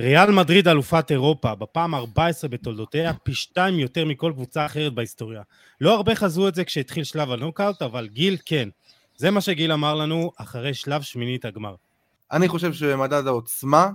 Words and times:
ריאל 0.00 0.30
מדריד 0.30 0.68
אלופת 0.68 1.10
אירופה, 1.10 1.54
בפעם 1.54 1.94
14 1.94 2.50
בתולדותיה, 2.50 3.12
פי 3.14 3.34
שתיים 3.34 3.78
יותר 3.78 4.04
מכל 4.04 4.32
קבוצה 4.34 4.66
אחרת 4.66 4.94
בהיסטוריה. 4.94 5.42
לא 5.80 5.94
הרבה 5.94 6.14
חזו 6.14 6.48
את 6.48 6.54
זה 6.54 6.64
כשהתחיל 6.64 7.04
שלב 7.04 7.30
הנוקאוט, 7.30 7.82
אבל 7.82 8.08
גיל 8.08 8.36
כן. 8.46 8.68
זה 9.16 9.30
מה 9.30 9.40
שגיל 9.40 9.72
אמר 9.72 9.94
לנו 9.94 10.32
אחרי 10.36 10.74
שלב 10.74 11.02
שמינית 11.02 11.44
הגמר. 11.44 11.74
אני 12.32 12.48
חושב 12.48 12.72
שבמדד 12.72 13.26
העוצמה, 13.26 13.90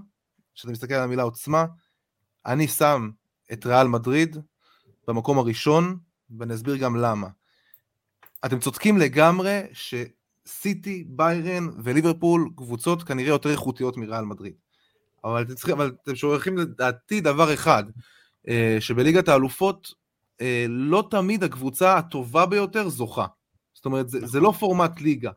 כשאתה 0.55 0.71
מסתכל 0.71 0.93
על 0.93 1.03
המילה 1.03 1.23
עוצמה, 1.23 1.65
אני 2.45 2.67
שם 2.67 3.09
את 3.53 3.65
ריאל 3.65 3.87
מדריד 3.87 4.37
במקום 5.07 5.37
הראשון, 5.37 5.97
ואני 6.39 6.53
אסביר 6.53 6.75
גם 6.75 6.95
למה. 6.95 7.27
אתם 8.45 8.59
צודקים 8.59 8.97
לגמרי 8.97 9.61
שסיטי, 9.73 11.03
ביירן 11.07 11.69
וליברפול 11.83 12.49
קבוצות 12.55 13.03
כנראה 13.03 13.29
יותר 13.29 13.49
איכותיות 13.49 13.97
מריאל 13.97 14.25
מדריד. 14.25 14.64
אבל 15.25 15.41
אתם, 15.41 15.55
צריכים, 15.55 15.75
אבל 15.75 15.91
אתם 16.03 16.15
שוכחים 16.15 16.57
לדעתי 16.57 17.21
דבר 17.21 17.53
אחד, 17.53 17.83
אה, 18.47 18.77
שבליגת 18.79 19.27
האלופות 19.27 19.93
אה, 20.41 20.65
לא 20.69 21.07
תמיד 21.11 21.43
הקבוצה 21.43 21.97
הטובה 21.97 22.45
ביותר 22.45 22.89
זוכה. 22.89 23.25
זאת 23.73 23.85
אומרת, 23.85 24.09
זה, 24.09 24.27
זה 24.27 24.39
לא 24.39 24.51
פורמט 24.59 25.01
ליגה, 25.01 25.31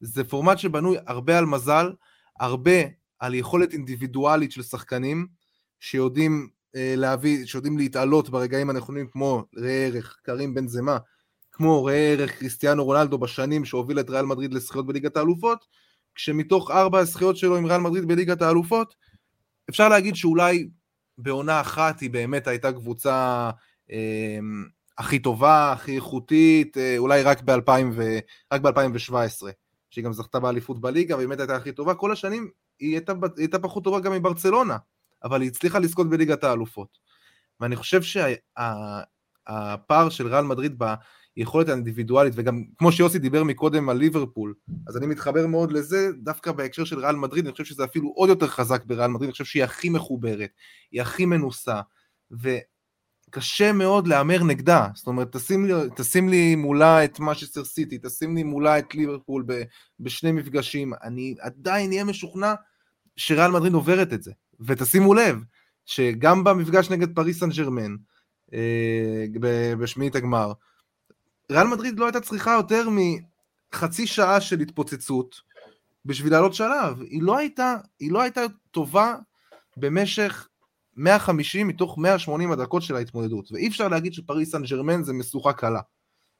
זה 0.00 0.24
פורמט 0.24 0.58
שבנוי 0.58 0.96
הרבה 1.06 1.38
על 1.38 1.46
מזל, 1.46 1.92
הרבה 2.40 2.80
על 3.18 3.34
יכולת 3.34 3.72
אינדיבידואלית 3.72 4.52
של 4.52 4.62
שחקנים, 4.62 5.26
שיודעים 5.80 6.48
אה, 6.76 6.94
להביא, 6.96 7.46
שיודעים 7.46 7.78
להתעלות 7.78 8.28
ברגעים 8.28 8.70
הנכונים, 8.70 9.06
כמו 9.06 9.44
ראה 9.56 9.86
ערך 9.86 10.16
קרים 10.22 10.54
בן 10.54 10.68
זמה, 10.68 10.98
כמו 11.52 11.84
ראה 11.84 12.12
ערך 12.12 12.38
קריסטיאנו 12.38 12.84
רונלדו 12.84 13.18
בשנים 13.18 13.64
שהוביל 13.64 14.00
את 14.00 14.10
ריאל 14.10 14.26
מדריד 14.26 14.54
לזכיות 14.54 14.86
בליגת 14.86 15.16
האלופות, 15.16 15.66
כשמתוך 16.14 16.70
ארבע 16.70 16.98
הזכיות 16.98 17.36
שלו 17.36 17.56
עם 17.56 17.66
ריאל 17.66 17.80
מדריד 17.80 18.08
בליגת 18.08 18.42
האלופות, 18.42 18.94
אפשר 19.68 19.88
להגיד 19.88 20.16
שאולי 20.16 20.68
בעונה 21.18 21.60
אחת 21.60 22.00
היא 22.00 22.10
באמת 22.10 22.46
הייתה 22.46 22.72
קבוצה 22.72 23.50
אה, 23.90 24.38
הכי 24.98 25.18
טובה, 25.18 25.72
הכי 25.72 25.96
איכותית, 25.96 26.76
אה, 26.76 26.98
אולי 26.98 27.22
רק 27.22 27.42
ב-2017, 27.42 29.46
שהיא 29.90 30.04
גם 30.04 30.12
זכתה 30.12 30.40
באליפות 30.40 30.80
בליגה, 30.80 31.16
והיא 31.16 31.28
באמת 31.28 31.40
הייתה 31.40 31.56
הכי 31.56 31.72
טובה. 31.72 31.94
כל 31.94 32.12
השנים 32.12 32.50
היא 32.80 32.94
הייתה, 32.94 33.12
היא 33.12 33.20
הייתה 33.36 33.58
פחות 33.58 33.84
טובה 33.84 34.00
גם 34.00 34.12
מברצלונה, 34.12 34.76
אבל 35.24 35.40
היא 35.40 35.50
הצליחה 35.50 35.78
לזכות 35.78 36.10
בליגת 36.10 36.44
האלופות. 36.44 36.98
ואני 37.60 37.76
חושב 37.76 38.02
שהפער 38.02 40.08
שה, 40.08 40.10
של 40.10 40.26
ריאל 40.26 40.44
מדריד 40.44 40.78
ביכולת 41.36 41.68
האינדיבידואלית, 41.68 42.32
וגם 42.36 42.64
כמו 42.78 42.92
שיוסי 42.92 43.18
דיבר 43.18 43.44
מקודם 43.44 43.88
על 43.88 43.96
ליברפול, 43.96 44.54
אז 44.86 44.96
אני 44.96 45.06
מתחבר 45.06 45.46
מאוד 45.46 45.72
לזה, 45.72 46.10
דווקא 46.22 46.52
בהקשר 46.52 46.84
של 46.84 46.98
ריאל 46.98 47.16
מדריד, 47.16 47.44
אני 47.44 47.52
חושב 47.52 47.64
שזה 47.64 47.84
אפילו 47.84 48.12
עוד 48.16 48.28
יותר 48.28 48.46
חזק 48.46 48.84
בריאל 48.84 49.10
מדריד, 49.10 49.26
אני 49.26 49.32
חושב 49.32 49.44
שהיא 49.44 49.64
הכי 49.64 49.88
מחוברת, 49.88 50.50
היא 50.92 51.02
הכי 51.02 51.26
מנוסה, 51.26 51.80
וקשה 52.30 53.72
מאוד 53.72 54.06
להמר 54.06 54.42
נגדה, 54.44 54.88
זאת 54.94 55.06
אומרת, 55.06 55.36
תשים 55.36 55.66
לי, 55.66 55.72
תשים 55.96 56.28
לי 56.28 56.56
מולה 56.56 57.04
את 57.04 57.20
משסטר 57.20 57.64
סיטי, 57.64 57.98
תשים 58.02 58.36
לי 58.36 58.42
מולה 58.42 58.78
את 58.78 58.94
ליברפול 58.94 59.44
בשני 60.00 60.32
מפגשים, 60.32 60.92
אני 61.02 61.34
עדיין 61.40 61.90
אהיה 61.90 62.04
משוכנע 62.04 62.54
שריאל 63.16 63.50
מדריד 63.50 63.72
עוברת 63.72 64.12
את 64.12 64.22
זה. 64.22 64.32
ותשימו 64.60 65.14
לב, 65.14 65.36
שגם 65.86 66.44
במפגש 66.44 66.90
נגד 66.90 67.14
פריס 67.14 67.40
סן 67.40 67.50
ג'רמן, 67.50 67.96
אה, 68.54 69.24
בשמינית 69.78 70.14
הגמר, 70.14 70.52
ריאל 71.50 71.66
מדריד 71.66 71.98
לא 71.98 72.04
הייתה 72.04 72.20
צריכה 72.20 72.52
יותר 72.52 72.88
מחצי 72.90 74.06
שעה 74.06 74.40
של 74.40 74.60
התפוצצות 74.60 75.36
בשביל 76.04 76.32
לעלות 76.32 76.54
שלב. 76.54 77.00
היא 77.00 77.22
לא 77.22 77.38
הייתה, 77.38 77.76
היא 78.00 78.12
לא 78.12 78.22
הייתה 78.22 78.40
טובה 78.70 79.14
במשך 79.76 80.48
150 80.96 81.68
מתוך 81.68 81.98
180 81.98 82.52
הדקות 82.52 82.82
של 82.82 82.96
ההתמודדות, 82.96 83.52
ואי 83.52 83.68
אפשר 83.68 83.88
להגיד 83.88 84.14
שפריס 84.14 84.52
סן 84.52 84.62
ג'רמן 84.62 85.02
זה 85.02 85.12
משוכה 85.12 85.52
קלה. 85.52 85.80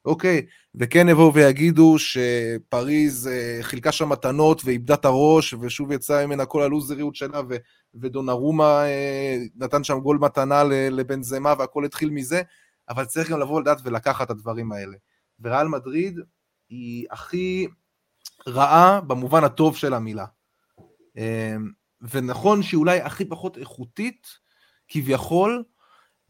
אוקיי, 0.05 0.47
וכן 0.75 1.08
יבואו 1.08 1.34
ויגידו 1.34 1.97
שפריז 1.98 3.27
אה, 3.28 3.59
חילקה 3.62 3.92
שם 3.92 4.09
מתנות 4.09 4.62
ואיבדה 4.65 4.94
את 4.94 5.04
הראש, 5.04 5.54
ושוב 5.54 5.92
יצאה 5.92 6.27
ממנה 6.27 6.47
כל 6.47 6.62
הלוזריות 6.62 7.15
שלה, 7.15 7.41
ו- 7.48 7.56
ודונרומה 7.94 8.84
אה, 8.84 9.37
נתן 9.56 9.84
שם 9.84 9.98
גול 9.98 10.19
מתנה 10.21 10.65
לבן 10.65 11.22
זמה, 11.22 11.54
והכל 11.59 11.84
התחיל 11.84 12.10
מזה, 12.10 12.42
אבל 12.91 13.05
צריך 13.05 13.31
גם 13.31 13.41
לבוא 13.41 13.61
לדעת 13.61 13.78
ולקחת 13.84 14.27
את 14.27 14.31
הדברים 14.31 14.73
האלה. 14.73 14.97
וריאל 15.41 15.69
מדריד 15.69 16.19
היא 16.69 17.06
הכי 17.11 17.69
רעה 18.49 19.01
במובן 19.01 19.45
הטוב 19.45 19.77
של 19.77 19.95
המילה. 19.95 20.27
אה, 21.19 21.56
ונכון 22.01 22.62
שהיא 22.62 22.78
אולי 22.78 23.01
הכי 23.01 23.25
פחות 23.25 23.59
איכותית, 23.59 24.27
כביכול, 24.89 25.65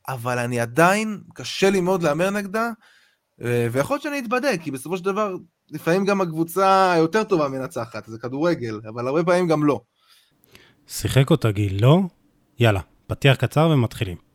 אבל 0.08 0.38
אני 0.38 0.60
עדיין, 0.60 1.22
קשה 1.34 1.70
לי 1.70 1.80
מאוד 1.80 2.02
להמר 2.02 2.30
נגדה, 2.30 2.70
ויכול 3.72 3.94
להיות 3.94 4.02
שאני 4.02 4.18
אתבדק, 4.18 4.60
כי 4.62 4.70
בסופו 4.70 4.96
של 4.96 5.04
דבר, 5.04 5.36
לפעמים 5.70 6.04
גם 6.04 6.20
הקבוצה 6.20 6.92
היותר 6.92 7.24
טובה 7.24 7.48
מנצחת, 7.48 8.06
זה 8.06 8.18
כדורגל, 8.18 8.80
אבל 8.88 9.06
הרבה 9.06 9.24
פעמים 9.24 9.48
גם 9.48 9.64
לא. 9.64 9.80
שיחק 10.86 11.30
אותה 11.30 11.50
גיל, 11.50 11.82
לא? 11.82 12.00
יאללה, 12.58 12.80
פתיח 13.06 13.36
קצר 13.36 13.68
ומתחילים. 13.72 14.29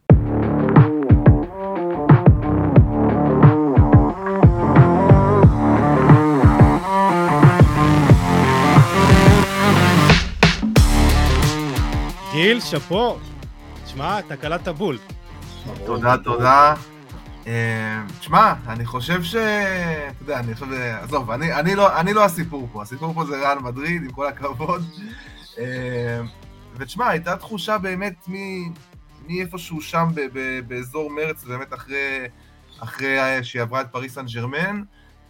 גיל, 12.45 12.59
שאפו. 12.61 13.17
תשמע, 13.85 14.19
אתה 14.19 14.37
קלטת 14.37 14.67
בול. 14.67 14.97
תודה, 15.85 16.17
תודה. 16.17 16.73
אה, 17.47 18.03
תשמע, 18.19 18.53
אני 18.67 18.85
חושב 18.85 19.23
ש... 19.23 19.35
אתה 19.35 20.23
יודע, 20.23 20.39
אני 20.39 20.53
חושב... 20.53 20.71
עזוב, 21.01 21.31
אני, 21.31 21.53
אני, 21.53 21.75
לא, 21.75 21.99
אני 21.99 22.13
לא 22.13 22.25
הסיפור 22.25 22.67
פה, 22.71 22.81
הסיפור 22.81 23.13
פה 23.13 23.25
זה 23.25 23.35
ריאל 23.35 23.59
מדריד, 23.59 24.03
עם 24.03 24.11
כל 24.11 24.27
הכבוד. 24.27 24.83
אה, 25.57 26.21
ותשמע, 26.77 27.07
הייתה 27.07 27.37
תחושה 27.37 27.77
באמת 27.77 28.27
מאיפשהו 29.27 29.81
שם 29.81 30.07
ב, 30.13 30.21
ב, 30.33 30.59
באזור 30.67 31.11
מרץ, 31.11 31.43
באמת 31.43 31.73
אחרי, 31.73 32.27
אחרי 32.79 33.43
שהיא 33.43 33.61
עברה 33.61 33.81
את 33.81 33.87
פריס 33.91 34.13
סן 34.13 34.25
ג'רמן, 34.25 34.81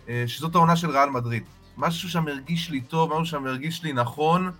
אה, 0.09 0.23
שזאת 0.27 0.55
העונה 0.55 0.75
של 0.75 0.89
ריאל 0.89 1.09
מדריד. 1.09 1.43
משהו 1.77 2.09
שם 2.09 2.27
הרגיש 2.27 2.69
לי 2.69 2.81
טוב, 2.81 3.13
משהו 3.13 3.25
שם 3.25 3.47
הרגיש 3.47 3.83
לי 3.83 3.93
נכון. 3.93 4.51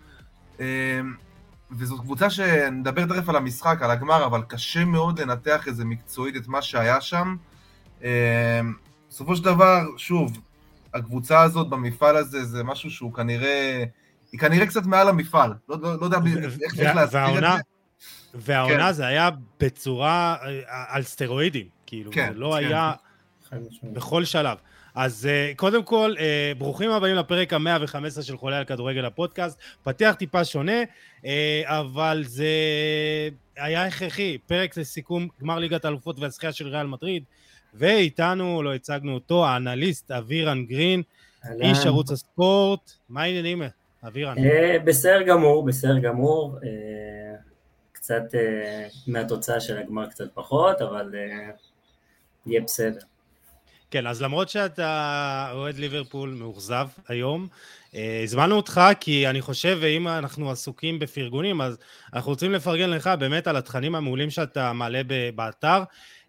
וזאת 1.72 2.00
קבוצה 2.00 2.30
שנדבר 2.30 3.06
תכף 3.06 3.30
על 3.30 3.36
המשחק, 3.36 3.82
על 3.82 3.92
הגמר, 3.92 4.26
אבל 4.26 4.42
קשה 4.48 4.86
מאוד 4.86 5.20
לנתח 5.22 5.68
איזה 5.68 5.86
מקצועית 5.86 6.36
את 6.36 6.48
מה 6.48 6.62
שהיה 6.62 7.02
שם. 7.02 7.36
אמ, 8.02 8.08
בסופו 9.10 9.36
של 9.36 9.44
דבר, 9.44 9.84
שוב, 9.98 10.40
הקבוצה 10.94 11.42
הזאת 11.42 11.70
במפעל 11.70 12.18
הזה 12.18 12.46
זה 12.46 12.64
משהו 12.64 12.92
שהוא 12.92 13.14
כנראה, 13.14 13.84
היא 14.32 14.40
כנראה 14.40 14.68
קצת 14.68 14.86
מעל 14.86 15.10
המפעל, 15.10 15.54
לא, 15.70 15.78
לא, 15.82 16.00
לא 16.00 16.06
יודע 16.06 16.18
איך 16.62 16.76
צריך 16.76 16.96
להסביר 16.96 17.38
את 17.38 17.44
זה. 17.44 17.62
והעונה 18.34 18.88
כן. 18.88 18.94
זה 18.94 19.06
היה 19.06 19.30
בצורה, 19.60 20.36
אה, 20.46 20.86
על 20.88 21.04
סטרואידים, 21.04 21.68
כאילו, 21.86 22.12
כן, 22.12 22.30
זה 22.34 22.40
לא 22.40 22.56
כן. 22.60 22.66
היה 22.66 22.94
בכל 23.84 24.26
שלב. 24.26 24.58
אז 24.96 25.28
uh, 25.28 25.58
קודם 25.58 25.84
כל, 25.84 26.14
uh, 26.18 26.58
ברוכים 26.58 26.92
הבאים 26.92 27.16
לפרק 27.16 27.54
המאה 27.54 27.78
וחמש 27.82 28.08
עשרה 28.08 28.24
של 28.24 28.38
חולה 28.38 28.58
על 28.58 28.66
כדורגל 28.66 29.06
הפודקאסט. 29.06 29.60
פתיח 29.84 30.16
טיפה 30.16 30.46
שונה, 30.46 30.84
uh, 31.22 31.26
אבל 31.66 32.24
זה 32.26 32.48
היה 33.58 33.86
הכרחי. 33.86 34.38
פרק 34.38 34.78
לסיכום 34.78 35.28
גמר 35.42 35.60
ליגת 35.60 35.86
האלופות 35.86 36.20
והזכייה 36.20 36.52
של 36.52 36.68
ריאל 36.68 36.88
מדריד, 36.88 37.24
ואיתנו, 37.74 38.64
לא 38.64 38.74
הצגנו 38.74 39.14
אותו, 39.14 39.46
האנליסט 39.46 40.12
אבירן 40.12 40.66
גרין, 40.66 41.02
איש 41.62 41.86
ערוץ 41.86 42.12
הספורט. 42.12 42.92
מה 43.10 43.22
העניינים, 43.22 43.62
אבירן? 44.08 44.36
בסדר 44.86 45.22
גמור, 45.22 45.66
בסדר 45.66 46.00
גמור. 46.00 46.58
קצת 47.92 48.24
מהתוצאה 49.08 49.60
של 49.60 49.78
הגמר 49.78 50.08
קצת 50.10 50.34
פחות, 50.34 50.82
אבל 50.82 51.16
יהיה 52.46 52.62
בסדר. 52.62 53.00
כן, 53.96 54.08
אז 54.08 54.22
למרות 54.22 54.50
שאתה 54.50 55.50
אוהד 55.54 55.78
ליברפול 55.78 56.30
מאוכזב 56.30 56.88
היום, 57.08 57.48
אה, 57.96 58.22
הזמנו 58.24 58.56
אותך 58.56 58.82
כי 59.00 59.28
אני 59.28 59.42
חושב, 59.42 59.78
ואם 59.82 60.08
אנחנו 60.08 60.52
עסוקים 60.52 61.00
בפרגונים, 61.00 61.62
אז 61.62 61.78
אנחנו 62.14 62.32
רוצים 62.32 62.52
לפרגן 62.52 62.90
לך 62.90 63.10
באמת 63.20 63.48
על 63.48 63.56
התכנים 63.58 63.96
המעולים 63.96 64.30
שאתה 64.30 64.74
מעלה 64.74 65.02
באתר. 65.36 65.84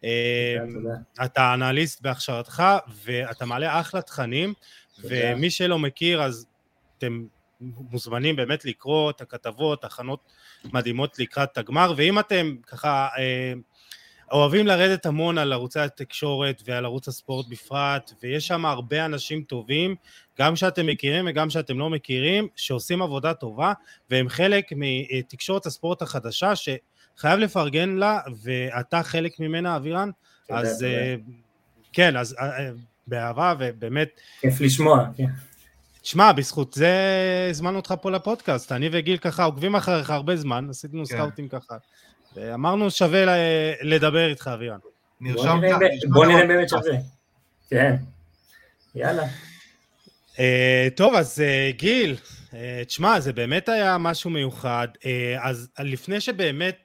אה, 0.05 0.57
אתה 1.25 1.55
אנליסט 1.55 2.03
בהכשרתך, 2.03 2.63
ואתה 3.05 3.45
מעלה 3.45 3.81
אחלה 3.81 4.03
תכנים, 4.03 4.55
ומי 5.05 5.51
שלא 5.51 5.79
מכיר, 5.79 6.23
אז 6.23 6.47
אתם 6.99 7.25
מוזמנים 7.61 8.37
באמת 8.37 8.65
לקרוא 8.65 9.11
את 9.11 9.21
הכתבות, 9.21 9.85
הכנות 9.85 10.21
מדהימות 10.65 11.19
לקראת 11.19 11.59
הגמר, 11.59 11.93
ואם 11.97 12.19
אתם 12.19 12.57
ככה... 12.67 13.09
אה, 14.33 14.37
אוהבים 14.39 14.67
לרדת 14.67 15.07
המון 15.07 15.39
על 15.39 15.53
ערוצי 15.53 15.81
התקשורת 15.81 16.63
ועל 16.67 16.85
ערוץ 16.85 17.09
הספורט 17.09 17.47
בפרט, 17.49 18.13
ויש 18.23 18.47
שם 18.47 18.67
הרבה 18.67 19.05
אנשים 19.05 19.43
טובים, 19.43 19.95
גם 20.39 20.57
שאתם 20.57 20.87
מכירים 20.87 21.27
וגם 21.29 21.51
שאתם 21.51 21.79
לא 21.79 21.91
מכירים, 21.91 22.49
שעושים 22.57 23.03
עבודה 23.03 23.35
טובה, 23.35 23.73
והם 24.11 24.29
חלק 24.29 24.65
מתקשורת 24.77 25.67
הספורט 25.67 26.03
החדשה, 26.03 26.53
שחייב 26.57 27.39
לפרגן 27.39 27.97
לה, 27.97 28.21
ואתה 28.43 29.03
חלק 29.03 29.41
ממנה, 29.41 29.77
אבירן. 29.77 30.11
אז 30.51 30.85
אה, 30.85 31.15
כן, 31.93 32.17
אז 32.17 32.37
אה, 32.41 32.71
באהבה, 33.07 33.55
ובאמת... 33.59 34.09
כיף 34.41 34.61
לשמוע, 34.61 35.07
כן. 35.17 35.27
שמע, 36.03 36.33
בזכות 36.33 36.73
זה 36.73 36.91
הזמנו 37.51 37.77
אותך 37.77 37.95
פה 38.03 38.11
לפודקאסט, 38.11 38.73
אני 38.73 38.89
וגיל 38.93 39.17
ככה 39.17 39.45
עוקבים 39.45 39.77
אחריך 39.77 40.11
הרבה 40.11 40.37
זמן, 40.37 40.67
עשינו 40.71 41.07
כן. 41.07 41.17
סקאוטים 41.17 41.49
ככה. 41.49 41.77
אמרנו 42.55 42.91
שווה 42.91 43.25
לדבר 43.83 44.29
איתך, 44.29 44.51
אבירן. 44.55 44.79
נרשמת. 45.21 45.73
בוא 46.09 46.27
נראה 46.27 46.47
באמת 46.47 46.69
שווה. 46.69 46.99
כן. 47.71 47.97
יאללה. 48.95 49.23
Uh, 50.35 50.39
טוב, 50.97 51.15
אז 51.15 51.39
uh, 51.39 51.77
גיל, 51.77 52.17
uh, 52.51 52.55
תשמע, 52.87 53.21
זה 53.21 53.33
באמת 53.33 53.69
היה 53.69 53.99
משהו 53.99 54.31
מיוחד. 54.31 54.89
אז 55.41 55.69
לפני 55.79 56.21
שבאמת 56.21 56.77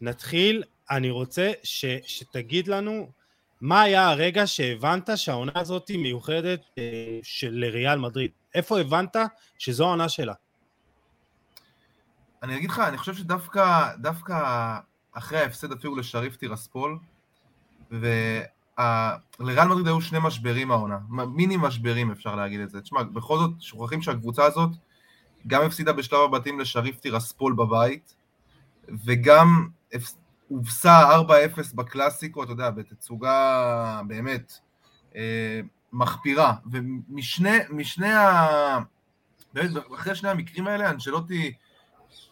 נתחיל, 0.00 0.62
אני 0.90 1.10
רוצה 1.10 1.52
ש, 1.62 1.84
שתגיד 2.06 2.68
לנו 2.68 3.10
מה 3.60 3.82
היה 3.82 4.08
הרגע 4.08 4.46
שהבנת 4.46 5.10
שהעונה 5.16 5.52
הזאת 5.54 5.88
היא 5.88 5.98
מיוחדת 5.98 6.60
של 7.22 7.50
לריאל 7.50 7.98
מדריד. 7.98 8.30
איפה 8.54 8.80
הבנת 8.80 9.16
שזו 9.58 9.84
העונה 9.84 10.08
שלה? 10.08 10.34
אני 12.42 12.56
אגיד 12.56 12.70
לך, 12.70 12.78
אני 12.78 12.98
חושב 12.98 13.14
שדווקא 13.14 13.88
דווקא 13.98 14.34
אחרי 15.18 15.38
ההפסד 15.38 15.72
אפילו 15.72 15.96
לשריף 15.96 16.36
טירספול, 16.36 16.98
ולריאל 17.90 19.68
מדריד 19.68 19.86
היו 19.86 20.00
שני 20.00 20.18
משברים 20.22 20.70
העונה, 20.70 20.98
מיני 21.08 21.56
משברים 21.56 22.10
אפשר 22.10 22.34
להגיד 22.34 22.60
את 22.60 22.70
זה. 22.70 22.80
תשמע, 22.80 23.02
בכל 23.02 23.38
זאת 23.38 23.50
שוכחים 23.60 24.02
שהקבוצה 24.02 24.44
הזאת 24.44 24.70
גם 25.46 25.62
הפסידה 25.62 25.92
בשלב 25.92 26.20
הבתים 26.20 26.60
לשריף 26.60 26.98
טירספול 27.00 27.52
בבית, 27.52 28.14
וגם 29.04 29.68
הובסה 30.48 31.20
4-0 31.20 31.30
בקלאסיקו, 31.74 32.42
אתה 32.42 32.52
יודע, 32.52 32.70
בתצוגה 32.70 34.00
באמת 34.06 34.52
אה, 35.16 35.60
מחפירה. 35.92 36.54
ומשני 36.72 38.12
ה... 38.12 38.78
באמת, 39.52 39.70
אחרי 39.94 40.14
שני 40.14 40.28
המקרים 40.28 40.66
האלה, 40.66 40.90
אנשלוטי... 40.90 41.52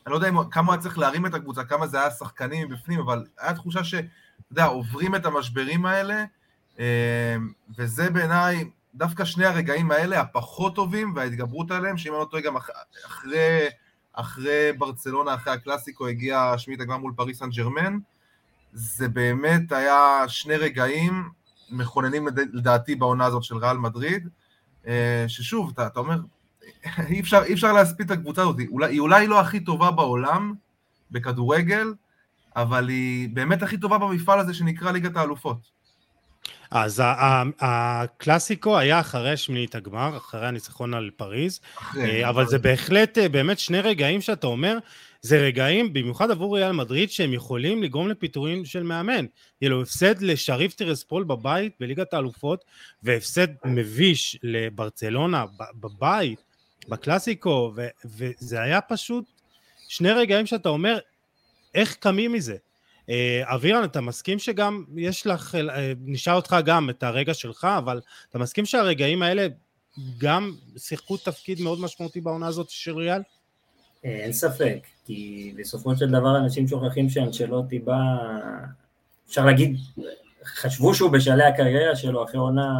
אני 0.06 0.12
לא 0.12 0.17
יודע 0.17 0.31
כמה 0.50 0.73
היה 0.73 0.82
צריך 0.82 0.99
להרים 0.99 1.26
את 1.26 1.35
הקבוצה, 1.35 1.64
כמה 1.64 1.87
זה 1.87 2.00
היה 2.00 2.11
שחקנים 2.11 2.69
מבפנים, 2.69 3.00
אבל 3.00 3.25
היה 3.38 3.55
תחושה 3.55 3.85
ש... 3.85 3.94
אתה 3.94 4.05
יודע, 4.50 4.64
עוברים 4.64 5.14
את 5.14 5.26
המשברים 5.26 5.87
האלה, 5.87 6.25
אה, 6.79 7.37
וזה 7.79 8.11
בעיניי, 8.11 8.70
דווקא 8.94 9.25
שני 9.25 9.47
הרגעים 9.47 9.91
האלה, 9.91 10.20
הפחות 10.20 10.75
טובים, 10.75 11.12
וההתגברות 11.14 11.70
עליהם, 11.70 11.97
שאם 11.97 12.12
אני 12.12 12.20
לא 12.20 12.26
טועה 12.31 12.43
גם 12.43 12.56
אחרי, 13.06 13.69
אחרי 14.12 14.73
ברצלונה, 14.79 15.35
אחרי 15.35 15.53
הקלאסיקו, 15.53 16.06
הגיע 16.06 16.55
שמית 16.58 16.81
הגמר 16.81 16.97
מול 16.97 17.12
פריס 17.17 17.38
סן 17.38 17.50
ג'רמן, 17.50 17.99
זה 18.73 19.08
באמת 19.08 19.73
היה 19.73 20.25
שני 20.29 20.56
רגעים 20.56 21.29
מכוננים 21.70 22.29
לדעתי 22.53 22.94
בעונה 22.94 23.25
הזאת 23.25 23.44
של 23.44 23.56
ריאל 23.56 23.76
מדריד, 23.76 24.29
אה, 24.87 25.25
ששוב, 25.29 25.70
אתה, 25.75 25.87
אתה 25.87 26.00
אומר, 26.00 26.20
אי 27.09 27.21
אפשר, 27.21 27.43
אי 27.43 27.55
אפשר 27.55 27.73
להספיד 27.73 28.11
את 28.11 28.19
הקבוצה 28.19 28.43
הזאת, 28.43 28.57
אולי, 28.69 28.93
היא 28.93 29.01
אולי 29.01 29.27
לא 29.27 29.41
הכי 29.41 29.61
טובה 29.61 29.91
בעולם 29.91 30.55
בכדורגל, 31.11 31.95
אבל 32.57 32.89
היא 32.89 33.29
באמת 33.33 33.63
הכי 33.63 33.79
טובה 33.79 33.99
במפעל 33.99 34.41
הזה 34.41 34.55
שנקרא 34.55 34.93
ליגת 34.93 35.17
האלופות. 35.17 35.77
אז 36.71 37.03
הקלאסיקו 37.61 38.79
היה 38.79 39.01
אחרי 39.01 39.37
שמינית 39.37 39.75
הגמר, 39.75 40.17
אחרי 40.17 40.47
הניצחון 40.47 40.95
על 40.95 41.11
פריז, 41.17 41.61
אה, 41.97 42.29
אבל 42.29 42.47
זה 42.47 42.59
בהחלט 42.59 43.19
אה, 43.19 43.29
באמת 43.29 43.59
שני 43.59 43.81
רגעים 43.81 44.21
שאתה 44.21 44.47
אומר, 44.47 44.79
זה 45.21 45.39
רגעים, 45.39 45.93
במיוחד 45.93 46.31
עבור 46.31 46.57
ריאל 46.57 46.73
מדריד, 46.73 47.11
שהם 47.11 47.33
יכולים 47.33 47.83
לגרום 47.83 48.09
לפיטורים 48.09 48.65
של 48.65 48.83
מאמן. 48.83 49.25
יהיה 49.61 49.71
לו 49.71 49.83
הפסד 49.83 50.23
לשריף 50.23 50.75
טרספול 50.75 51.25
בבית 51.25 51.73
בליגת 51.81 52.15
האלופות, 52.15 52.65
והפסד 53.03 53.49
מביש 53.65 54.39
לברצלונה 54.43 55.45
בבית, 55.75 56.43
בקלאסיקו, 56.88 57.73
ו- 57.77 57.88
וזה 58.05 58.61
היה 58.61 58.81
פשוט 58.81 59.25
שני 59.88 60.11
רגעים 60.11 60.47
שאתה 60.47 60.69
אומר, 60.69 60.99
איך 61.75 61.94
קמים 61.94 62.33
מזה? 62.33 62.56
אה, 63.11 63.43
אבירן, 63.44 63.85
אתה 63.85 64.00
מסכים 64.00 64.38
שגם 64.38 64.85
יש 64.97 65.27
לך, 65.27 65.55
אה, 65.55 65.93
נשאל 66.00 66.35
אותך 66.35 66.56
גם 66.65 66.91
את 66.91 67.03
הרגע 67.03 67.35
שלך, 67.35 67.65
אבל 67.79 68.00
אתה 68.31 68.38
מסכים 68.38 68.67
שהרגעים 68.67 69.23
האלה 69.23 69.47
גם 70.19 70.53
שיחקו 70.77 71.17
תפקיד 71.17 71.61
מאוד 71.61 71.81
משמעותי 71.81 72.21
בעונה 72.21 72.47
הזאת 72.47 72.71
של 72.71 72.97
ריאל? 72.97 73.23
אה, 74.05 74.11
אין 74.11 74.32
ספק, 74.32 74.79
כי 75.05 75.53
בסופו 75.59 75.97
של 75.97 76.11
דבר 76.11 76.37
אנשים 76.37 76.69
שוכחים 76.69 77.11
שאנשלוטי 77.11 77.79
בא, 77.79 77.97
אפשר 79.29 79.44
להגיד, 79.44 79.77
חשבו 80.44 80.94
שהוא 80.94 81.11
בשלהי 81.11 81.49
הקריירה 81.49 81.97
שלו 81.97 82.25
אחרי 82.25 82.41
עונה 82.41 82.73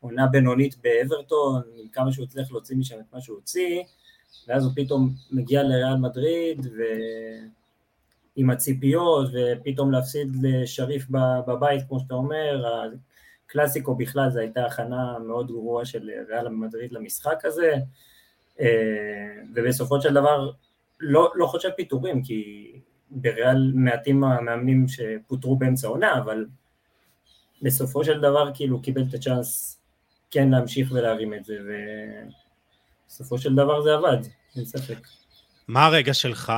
עונה 0.00 0.26
בינונית 0.26 0.76
באברטון, 0.82 1.62
עם 1.76 1.88
כמה 1.88 2.12
שהוא 2.12 2.24
הצליח 2.24 2.52
להוציא 2.52 2.76
משם 2.76 3.00
את 3.00 3.14
מה 3.14 3.20
שהוא 3.20 3.36
הוציא, 3.36 3.82
ואז 4.48 4.64
הוא 4.64 4.72
פתאום 4.76 5.10
מגיע 5.30 5.62
לריאל 5.62 5.96
מדריד, 5.96 6.66
ועם 8.36 8.50
הציפיות, 8.50 9.28
ופתאום 9.32 9.92
להפסיד 9.92 10.36
לשריף 10.42 11.06
בבית, 11.46 11.82
כמו 11.88 12.00
שאתה 12.00 12.14
אומר, 12.14 12.64
הקלאסיקו 13.46 13.94
בכלל 13.94 14.30
זו 14.30 14.38
הייתה 14.38 14.66
הכנה 14.66 15.18
מאוד 15.18 15.46
גרועה 15.46 15.84
של 15.84 16.10
ריאל 16.28 16.48
מדריד 16.48 16.92
למשחק 16.92 17.44
הזה, 17.44 17.74
ובסופו 19.54 20.00
של 20.00 20.14
דבר 20.14 20.50
לא, 21.00 21.32
לא 21.34 21.46
חושב 21.46 21.70
פיטורים, 21.76 22.22
כי 22.22 22.72
בריאל 23.10 23.72
מעטים 23.74 24.24
המאמנים 24.24 24.86
שפוטרו 24.88 25.56
באמצע 25.56 25.88
עונה, 25.88 26.18
אבל 26.18 26.46
בסופו 27.62 28.04
של 28.04 28.20
דבר 28.20 28.50
כאילו 28.54 28.82
קיבל 28.82 29.02
את 29.08 29.14
הצ'אנס 29.14 29.77
כן 30.30 30.48
להמשיך 30.50 30.92
ולהרים 30.92 31.34
את 31.34 31.44
זה, 31.44 31.54
ובסופו 33.06 33.38
של 33.38 33.54
דבר 33.54 33.82
זה 33.82 33.94
עבד, 33.94 34.18
אין 34.56 34.64
ספק. 34.64 34.98
מה 35.68 35.86
הרגע 35.86 36.14
שלך, 36.14 36.52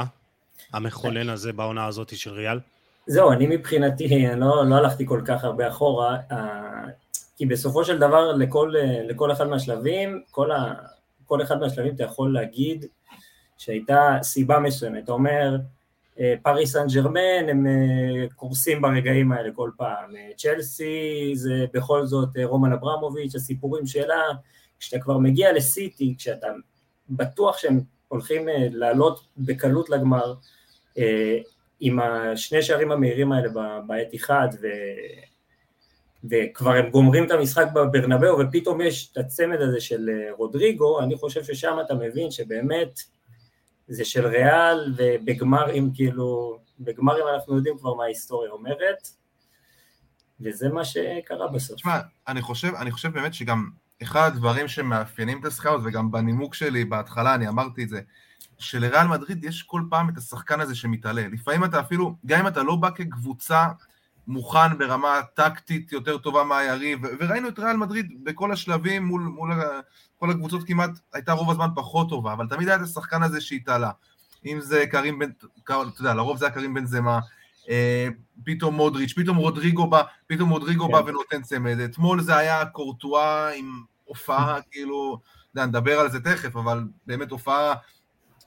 המכונן 0.73 1.29
הזה 1.29 1.53
בעונה 1.53 1.87
הזאת 1.87 2.17
של 2.17 2.31
ריאל? 2.31 2.61
זהו, 3.07 3.33
אני 3.33 3.47
מבחינתי, 3.47 4.27
אני 4.27 4.41
לא, 4.41 4.67
לא 4.67 4.75
הלכתי 4.75 5.07
כל 5.07 5.23
כך 5.25 5.45
הרבה 5.45 5.69
אחורה, 5.69 6.17
אה, 6.33 6.85
כי 7.37 7.47
בסופו 7.47 7.85
של 7.85 7.99
דבר 7.99 8.33
לכל, 8.33 8.75
לכל 9.09 9.33
אחד 9.33 9.47
מהשלבים, 9.49 10.23
כל, 10.31 10.53
ה, 10.53 10.75
כל 11.27 11.43
אחד 11.43 11.61
מהשלבים 11.61 11.95
אתה 11.95 12.05
יכול 12.05 12.35
להגיד 12.35 12.85
שהייתה 13.59 14.19
סיבה 14.23 14.59
מסוימת, 14.59 15.05
אתה 15.05 15.13
אומר, 15.13 15.57
פריס 16.43 16.73
סן 16.73 16.87
ג'רמן 16.95 17.49
הם 17.49 17.67
אה, 17.67 18.27
קורסים 18.37 18.83
ברגעים 18.83 19.33
האלה 19.33 19.51
כל 19.55 19.71
פעם, 19.77 20.17
אה, 20.17 20.31
צ'לסי 20.37 21.33
זה 21.35 21.67
בכל 21.75 22.07
זאת 22.07 22.29
רומן 22.45 22.73
אברמוביץ', 22.73 23.35
הסיפורים 23.35 23.87
שלה, 23.87 24.23
כשאתה 24.79 25.03
כבר 25.03 25.19
מגיע 25.19 25.53
לסיטי, 25.53 26.15
כשאתה 26.19 26.47
בטוח 27.11 27.59
שהם 27.59 27.81
הולכים 28.09 28.49
לעלות 28.71 29.21
בקלות 29.37 29.91
לגמר, 29.91 30.35
עם 31.81 32.01
השני 32.01 32.63
שערים 32.63 32.93
המהירים 32.93 33.33
האלה 33.33 33.49
בעת 33.87 34.15
אחד, 34.15 34.49
ו... 34.63 34.67
וכבר 36.31 36.73
הם 36.73 36.91
גומרים 36.91 37.27
את 37.27 37.31
המשחק 37.31 37.67
בברנבאו, 37.75 38.39
ופתאום 38.39 38.81
יש 38.81 39.13
את 39.13 39.17
הצמד 39.17 39.61
הזה 39.61 39.81
של 39.81 40.11
רודריגו, 40.39 41.01
אני 41.01 41.17
חושב 41.17 41.45
ששם 41.45 41.77
אתה 41.87 41.95
מבין 41.95 42.31
שבאמת 42.31 43.01
זה 43.91 44.05
של 44.05 44.27
ריאל, 44.27 44.95
ובגמרים 44.97 45.91
כאילו, 45.95 46.59
בגמרים 46.81 47.25
אנחנו 47.35 47.57
יודעים 47.57 47.79
כבר 47.79 47.95
מה 47.95 48.05
ההיסטוריה 48.05 48.51
אומרת, 48.51 49.09
וזה 50.41 50.69
מה 50.69 50.85
שקרה 50.85 51.49
בסוף. 51.49 51.77
תשמע, 51.77 52.01
אני 52.29 52.43
חושב, 52.43 52.75
אני 52.75 52.91
חושב 52.91 53.13
באמת 53.13 53.35
שגם 53.35 53.71
אחד 54.03 54.27
הדברים 54.27 54.69
שמאפיינים 54.69 55.41
את 55.41 55.45
הסקאוט, 55.45 55.81
וגם 55.85 56.11
בנימוק 56.11 56.55
שלי 56.55 56.85
בהתחלה 56.85 57.35
אני 57.35 57.49
אמרתי 57.49 57.85
את 57.85 57.89
זה, 57.89 58.01
שלריאל 58.59 59.07
מדריד 59.07 59.45
יש 59.45 59.63
כל 59.63 59.83
פעם 59.91 60.09
את 60.09 60.19
השחקן 60.19 60.61
הזה 60.61 60.75
שמתעלה. 60.75 61.29
לפעמים 61.33 61.65
אתה 61.65 61.81
אפילו, 61.81 62.17
גם 62.27 62.41
אם 62.41 62.47
אתה 62.47 62.63
לא 62.63 62.77
בא 62.77 62.91
כקבוצה 62.91 63.67
מוכן 64.27 64.79
ברמה 64.79 65.21
טקטית 65.35 65.93
יותר 65.93 66.19
טובה 66.19 66.45
מהיריב, 66.45 67.01
וראינו 67.21 67.49
את 67.49 67.59
ריאל 67.59 67.77
מדריד 67.77 68.25
בכל 68.25 68.53
השלבים 68.53 69.05
מול, 69.05 69.21
מול 69.21 69.53
כל 70.19 70.31
הקבוצות 70.31 70.67
כמעט 70.67 70.91
הייתה 71.13 71.33
רוב 71.33 71.51
הזמן 71.51 71.69
פחות 71.75 72.09
טובה, 72.09 72.33
אבל 72.33 72.47
תמיד 72.49 72.69
היה 72.69 72.77
את 72.77 72.83
השחקן 72.83 73.23
הזה 73.23 73.41
שהתעלה. 73.41 73.91
אם 74.47 74.61
זה 74.61 74.85
קרים 74.91 75.19
בן, 75.19 75.31
אתה 75.65 75.75
יודע, 75.99 76.15
לרוב 76.15 76.37
זה 76.37 76.45
היה 76.45 76.55
קרים 76.55 76.75
בן 76.75 76.87
זמה, 76.87 77.21
אה, 77.69 78.09
פתאום 78.45 78.75
מודריץ', 78.75 79.13
פתאום 79.17 79.37
רודריגו 79.37 79.87
בא, 79.87 80.03
פתאום 80.27 80.51
רודריגו 80.51 80.87
כן. 80.87 80.93
בא 80.93 81.01
ונותן 81.07 81.43
צמד. 81.43 81.79
אתמול 81.81 82.21
זה 82.21 82.37
היה 82.37 82.67
קורטואה 82.67 83.55
עם 83.55 83.83
הופעה, 84.05 84.61
כאילו, 84.71 85.21
אתה 85.25 85.61
יודע, 85.61 85.67
נדבר 85.67 86.01
על 86.01 86.11
זה 86.11 86.21
תכף, 86.21 86.57
אבל 86.57 86.85
באמת 87.07 87.31
הופעה 87.31 87.75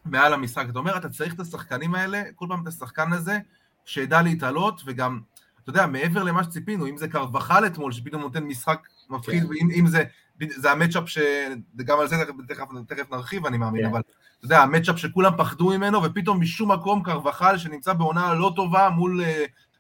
מעל 0.06 0.34
המשחק. 0.34 0.66
אתה 0.70 0.80
אומר, 0.80 0.98
אתה 0.98 1.10
צריך 1.10 1.34
את 1.34 1.40
השחקנים 1.40 1.96
האלה, 1.96 2.24
כל 2.36 2.46
פעם 2.50 2.64
את 2.64 2.68
השחקן 2.68 3.14
הזה, 3.14 3.38
שידע 3.86 4.22
להתעלות, 4.22 4.82
וגם 4.86 5.20
אתה 5.64 5.70
יודע, 5.70 5.88
מעבר 5.88 6.24
למה 6.24 6.44
שציפינו, 6.44 6.88
אם 6.88 6.98
זה 6.98 7.08
קרבחל 7.08 7.66
אתמול, 7.66 7.92
שפתאום 7.92 8.22
נותן 8.22 8.44
משחק 8.44 8.88
מפחיד, 9.10 9.44
כן. 9.44 9.50
ואם 9.50 9.88
זה, 9.88 10.04
זה 10.50 10.72
המצ'אפ 10.72 11.04
שגם 11.10 12.00
על 12.00 12.08
זה 12.08 12.16
תכף, 12.48 12.64
תכף 12.88 13.12
נרחיב, 13.12 13.46
אני 13.46 13.58
מאמין, 13.58 13.82
כן. 13.82 13.90
אבל 13.90 14.02
אתה 14.38 14.46
יודע, 14.46 14.62
המצ'אפ 14.62 15.00
שכולם 15.00 15.32
פחדו 15.38 15.70
ממנו, 15.70 16.04
ופתאום 16.04 16.42
משום 16.42 16.72
מקום 16.72 17.04
קרבחל, 17.04 17.58
שנמצא 17.58 17.94
בעונה 17.94 18.34
לא 18.34 18.54
טובה 18.56 18.90
מול 18.90 19.22
uh, 19.22 19.26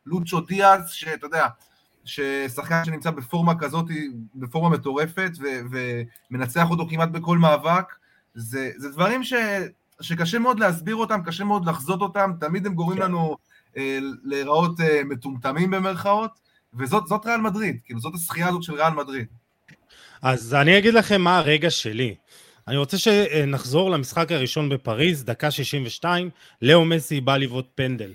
לוצ'ו 0.06 0.42
דיאז, 0.42 0.90
שאתה 0.90 1.26
יודע, 1.26 1.48
ששחקן 2.06 2.86
שנמצא 2.86 3.12
בפורמה 3.12 3.60
כזאת, 3.60 3.86
בפורמה 4.36 4.70
מטורפת, 4.70 5.32
ו- 5.42 5.78
ומנצח 6.32 6.70
אותו 6.70 6.88
כמעט 6.90 7.10
בכל 7.10 7.38
מאבק, 7.38 7.86
זה, 8.36 8.72
זה 8.78 8.92
דברים 8.92 9.24
ש, 9.24 9.34
שקשה 10.02 10.40
מאוד 10.40 10.60
להסביר 10.60 10.96
אותם, 10.96 11.24
קשה 11.26 11.44
מאוד 11.44 11.66
לחזות 11.66 12.02
אותם, 12.02 12.32
תמיד 12.40 12.66
הם 12.66 12.74
גורמים 12.74 12.98
כן. 12.98 13.04
לנו 13.04 13.20
אה, 13.30 13.36
להיראות 14.24 14.80
אה, 14.82 15.02
מטומטמים 15.06 15.72
במרכאות, 15.72 16.32
וזאת 16.74 17.26
ריאל 17.26 17.42
מדריד, 17.42 17.78
כאילו 17.86 18.00
זאת 18.00 18.14
השחייה 18.16 18.48
הזאת 18.48 18.64
של 18.64 18.74
ריאל 18.74 18.94
מדריד. 18.94 19.26
אז 20.22 20.54
אני 20.54 20.78
אגיד 20.78 20.94
לכם 20.94 21.22
מה 21.22 21.38
הרגע 21.38 21.70
שלי. 21.70 22.16
אני 22.68 22.78
רוצה 22.78 22.98
שנחזור 22.98 23.92
למשחק 23.92 24.32
הראשון 24.32 24.70
בפריז, 24.70 25.24
דקה 25.24 25.52
62, 25.52 26.30
לאו 26.62 26.86
מסי 26.86 27.22
בא 27.22 27.38
לבעוט 27.38 27.68
פנדל. 27.76 28.14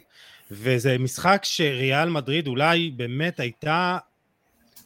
וזה 0.50 0.98
משחק 0.98 1.40
שריאל 1.44 2.08
מדריד 2.08 2.46
אולי 2.46 2.90
באמת 2.96 3.40
הייתה, 3.40 3.98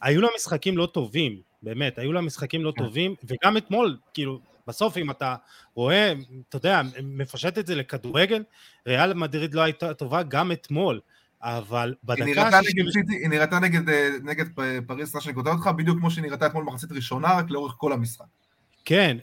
היו 0.01 0.21
לה 0.21 0.27
משחקים 0.35 0.77
לא 0.77 0.85
טובים, 0.85 1.41
באמת, 1.63 1.99
היו 1.99 2.13
לה 2.13 2.21
משחקים 2.21 2.63
לא 2.63 2.73
כן. 2.77 2.83
טובים, 2.83 3.15
וגם 3.23 3.57
אתמול, 3.57 3.97
כאילו, 4.13 4.39
בסוף 4.67 4.97
אם 4.97 5.11
אתה 5.11 5.35
רואה, 5.75 6.13
אתה 6.49 6.55
יודע, 6.55 6.81
מפשט 7.03 7.57
את 7.57 7.67
זה 7.67 7.75
לכדורגל, 7.75 8.43
ריאל 8.87 9.13
מדריד 9.13 9.53
לא 9.53 9.61
הייתה 9.61 9.93
טובה 9.93 10.23
גם 10.23 10.51
אתמול. 10.51 10.99
אבל 11.43 11.93
בדקה 12.03 12.25
היא 12.25 12.35
נראתה 12.35 12.59
נגד 12.59 12.89
סיטי, 12.91 13.13
היא 13.13 13.29
נראתה 13.29 13.59
נגד, 13.59 13.89
אה, 13.89 14.09
נגד 14.23 14.45
פריס, 14.87 15.09
סליחה 15.09 15.23
שאני 15.23 15.35
כותב 15.35 15.47
אותך, 15.47 15.67
בדיוק 15.77 15.97
כמו 15.97 16.11
שהיא 16.11 16.23
נראתה 16.23 16.45
אתמול 16.45 16.63
במחצית 16.63 16.91
ראשונה, 16.91 17.33
רק 17.33 17.45
לאורך 17.49 17.73
כל 17.77 17.93
המשחק. 17.93 18.25
כן, 18.85 19.17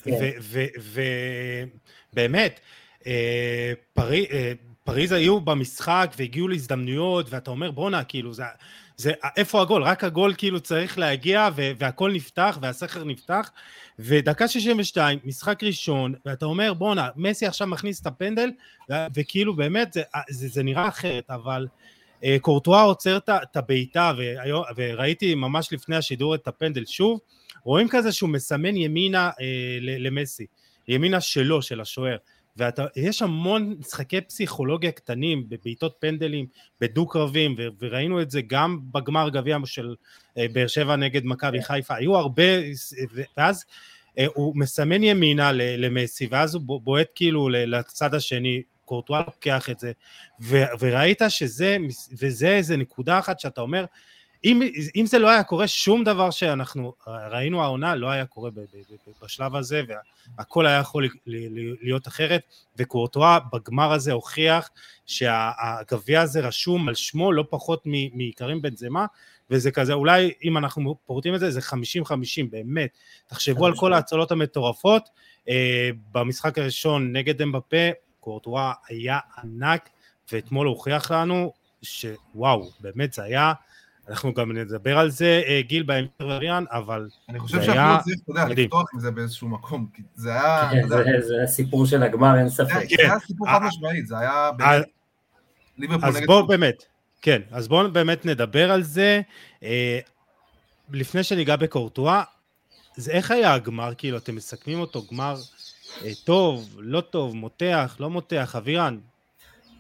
ובאמת, 2.13 2.61
אה, 3.07 3.73
אה, 3.99 4.53
פריז 4.91 5.13
היו 5.13 5.41
במשחק 5.41 6.15
והגיעו 6.19 6.49
להזדמנויות, 6.49 7.27
ואתה 7.31 7.51
אומר 7.51 7.71
בואנה, 7.71 8.05
כאילו, 8.05 8.33
זה, 8.33 8.43
זה, 8.97 9.13
איפה 9.37 9.63
הגול? 9.63 9.83
רק 9.83 10.05
הגול 10.05 10.35
כאילו 10.39 10.61
צריך 10.61 10.99
להגיע, 10.99 11.49
והכל 11.55 12.13
נפתח, 12.13 12.59
והסכר 12.63 13.05
נפתח, 13.05 13.51
ודקה 13.99 14.49
62, 14.49 15.19
משחק 15.25 15.63
ראשון, 15.65 16.15
ואתה 16.27 16.47
אומר 16.47 16.75
בואנה, 16.75 17.09
מסי 17.17 17.47
עכשיו 17.47 17.67
מכניס 17.67 18.01
את 18.01 18.07
הפנדל, 18.07 18.51
וכאילו 19.15 19.57
באמת 19.57 19.93
זה, 19.93 20.03
זה, 20.31 20.49
זה 20.49 20.63
נראה 20.63 20.89
אחרת, 20.89 21.31
אבל 21.31 21.67
אה, 22.25 22.37
קורטואה 22.41 22.83
עוצר 22.83 23.19
את 23.29 23.57
הבעיטה, 23.57 24.13
וראיתי 24.77 25.35
ממש 25.35 25.73
לפני 25.73 25.97
השידור 25.97 26.35
את 26.35 26.49
הפנדל 26.49 26.85
שוב, 26.87 27.21
רואים 27.65 27.89
כזה 27.89 28.13
שהוא 28.13 28.31
מסמן 28.31 28.77
ימינה 28.77 29.31
אה, 29.41 29.79
למסי, 29.81 30.47
ימינה 30.89 31.21
שלו, 31.21 31.63
של 31.63 31.81
השוער. 31.81 32.17
ויש 32.57 33.23
המון 33.23 33.77
משחקי 33.79 34.21
פסיכולוגיה 34.21 34.93
קטנים 34.93 35.49
בבעיטות 35.49 35.97
פנדלים, 36.01 36.47
בדו-קרבים, 36.81 37.57
וראינו 37.81 38.23
את 38.23 38.31
זה 38.31 38.41
גם 38.47 38.79
בגמר 38.93 39.29
גביע 39.29 39.59
של 39.65 39.95
אה, 40.39 40.47
באר 40.53 40.67
שבע 40.67 40.97
נגד 40.97 41.25
מכבי 41.25 41.59
כן. 41.59 41.65
חיפה, 41.65 41.95
היו 41.95 42.17
הרבה, 42.17 42.43
ואז 43.37 43.65
אה, 44.19 44.27
הוא 44.35 44.57
מסמן 44.57 45.03
ימינה 45.03 45.53
למסי, 45.53 46.27
ואז 46.31 46.55
הוא 46.55 46.81
בועט 46.83 47.09
כאילו 47.15 47.49
לצד 47.49 48.15
השני, 48.15 48.63
קורטואל 48.85 49.23
לוקח 49.27 49.71
את 49.71 49.79
זה, 49.79 49.93
וראית 50.81 51.23
שזה, 51.29 51.77
וזה 52.19 52.49
איזה 52.49 52.77
נקודה 52.77 53.19
אחת 53.19 53.41
שאתה 53.41 53.61
אומר, 53.61 53.85
אם, 54.45 54.63
אם 54.97 55.07
זה 55.07 55.19
לא 55.19 55.29
היה 55.29 55.43
קורה, 55.43 55.69
שום 55.69 56.05
דבר 56.05 56.31
שאנחנו 56.31 56.93
ראינו 57.07 57.63
העונה 57.63 57.95
לא 57.95 58.11
היה 58.11 58.27
קורה 58.27 58.51
בשלב 59.23 59.57
הזה, 59.57 59.83
והכל 60.39 60.67
היה 60.67 60.79
יכול 60.79 61.09
להיות 61.83 62.09
אחרת, 62.09 62.43
וקורטואה 62.77 63.39
בגמר 63.53 63.93
הזה 63.93 64.13
הוכיח 64.13 64.71
שהגביע 65.07 66.21
הזה 66.21 66.41
רשום 66.41 66.89
על 66.89 66.95
שמו 66.95 67.33
לא 67.33 67.45
פחות 67.51 67.83
מקרים 67.87 68.63
בן 68.63 68.77
זמה, 68.77 69.07
וזה 69.51 69.71
כזה, 69.71 69.93
אולי 69.93 70.33
אם 70.45 70.59
אנחנו 70.59 70.97
פורטים 71.07 71.35
את 71.35 71.41
זה, 71.41 71.51
זה 71.51 71.61
50-50 71.61 71.73
באמת. 72.51 72.91
תחשבו 73.27 73.67
על 73.67 73.77
כל 73.77 73.93
ההצלות 73.93 74.33
המטורפות, 74.33 75.09
אה, 75.49 75.91
במשחק 76.13 76.59
הראשון 76.59 77.17
נגד 77.17 77.43
אמבפה, 77.43 77.91
קורטואה 78.21 78.73
היה 78.89 79.19
ענק, 79.43 79.89
ואתמול 80.33 80.67
הוכיח 80.67 81.11
לנו 81.11 81.53
שוואו, 81.83 82.71
באמת 82.81 83.13
זה 83.13 83.23
היה 83.23 83.53
אנחנו 84.11 84.35
גם 84.35 84.53
נדבר 84.53 84.99
על 84.99 85.11
זה, 85.11 85.43
אה, 85.47 85.61
גיל, 85.63 85.83
בהמשך 85.83 86.11
וריאן, 86.21 86.65
אבל 86.71 87.09
אני 87.29 87.39
חושב 87.39 87.63
שאפילו 87.63 88.05
צריך, 88.05 88.17
אתה 88.23 88.31
יודע, 88.31 88.45
לפתוח 88.49 88.95
עם 88.95 89.01
זה 89.01 89.11
באיזשהו 89.11 89.49
מקום, 89.49 89.87
כי 89.95 90.03
זה 90.15 90.33
היה... 90.33 90.71
כן, 90.71 90.89
זה 91.21 91.43
הסיפור 91.45 91.87
של 91.87 92.03
הגמר, 92.03 92.39
אין 92.39 92.49
ספק. 92.49 92.89
זה 92.97 92.97
היה 92.99 93.19
סיפור 93.19 93.47
חד 93.47 93.59
משמעית, 93.63 94.07
זה 94.07 94.19
היה 94.19 94.51
באמת... 94.57 94.87
אז 96.03 96.19
בואו 96.27 96.47
באמת, 96.47 96.85
כן, 97.23 97.41
אז 97.51 97.69
בואו 97.69 97.93
באמת 97.93 98.27
נדבר 98.27 98.71
על 98.71 98.83
זה. 98.83 99.21
אה, 99.63 99.99
לפני 100.93 101.23
שניגע 101.23 101.57
בקורטואה, 101.57 102.23
זה 102.97 103.11
איך 103.13 103.31
היה 103.31 103.55
הגמר, 103.55 103.93
כאילו, 103.99 104.19
אתם 104.19 104.35
מסכמים 104.37 104.81
אותו 104.81 105.03
גמר 105.13 105.37
אה, 106.05 106.11
טוב, 106.25 106.77
לא 106.79 107.01
טוב, 107.01 107.35
מותח, 107.35 107.97
לא 108.01 108.11
מותח, 108.11 108.57
אבירן, 108.57 108.99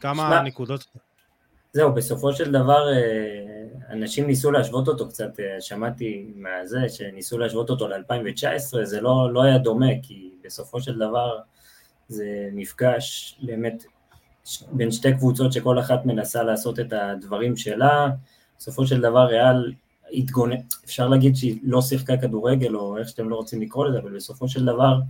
כמה 0.01 0.43
נקודות? 0.43 0.87
זהו, 1.73 1.95
בסופו 1.95 2.33
של 2.33 2.53
דבר 2.53 2.93
אה, 2.93 3.93
אנשים 3.93 4.27
ניסו 4.27 4.51
להשוות 4.51 4.89
אותו 4.89 5.09
קצת, 5.09 5.41
אה, 5.41 5.61
שמעתי 5.61 6.33
מהזה 6.35 6.89
שניסו 6.89 7.39
להשוות 7.39 7.71
אותו 7.71 7.89
ל-2019, 7.89 8.85
זה 8.85 9.01
לא, 9.01 9.33
לא 9.33 9.43
היה 9.43 9.59
דומה, 9.59 9.91
כי 10.03 10.31
בסופו 10.45 10.81
של 10.81 10.99
דבר 10.99 11.39
זה 12.09 12.49
מפגש 12.53 13.39
באמת 13.43 13.85
בין 14.73 14.93
שתי 14.93 15.15
קבוצות 15.15 15.53
שכל 15.53 15.79
אחת 15.79 16.07
מנסה 16.07 16.43
לעשות 16.43 16.81
את 16.81 16.93
הדברים 16.93 17.57
שלה, 17.57 18.09
בסופו 18.59 18.87
של 18.87 19.01
דבר 19.01 19.27
ריאל 19.27 19.73
התגונן, 20.13 20.57
אפשר 20.85 21.09
להגיד 21.09 21.37
שהיא 21.37 21.61
לא 21.63 21.83
שיחקה 21.83 22.17
כדורגל 22.17 22.77
או 22.77 22.99
איך 22.99 23.09
שאתם 23.09 23.29
לא 23.29 23.37
רוצים 23.37 23.63
לקרוא 23.63 23.87
לזה, 23.87 23.99
אבל 23.99 24.17
בסופו 24.17 24.49
של 24.49 24.65
דבר 24.65 25.01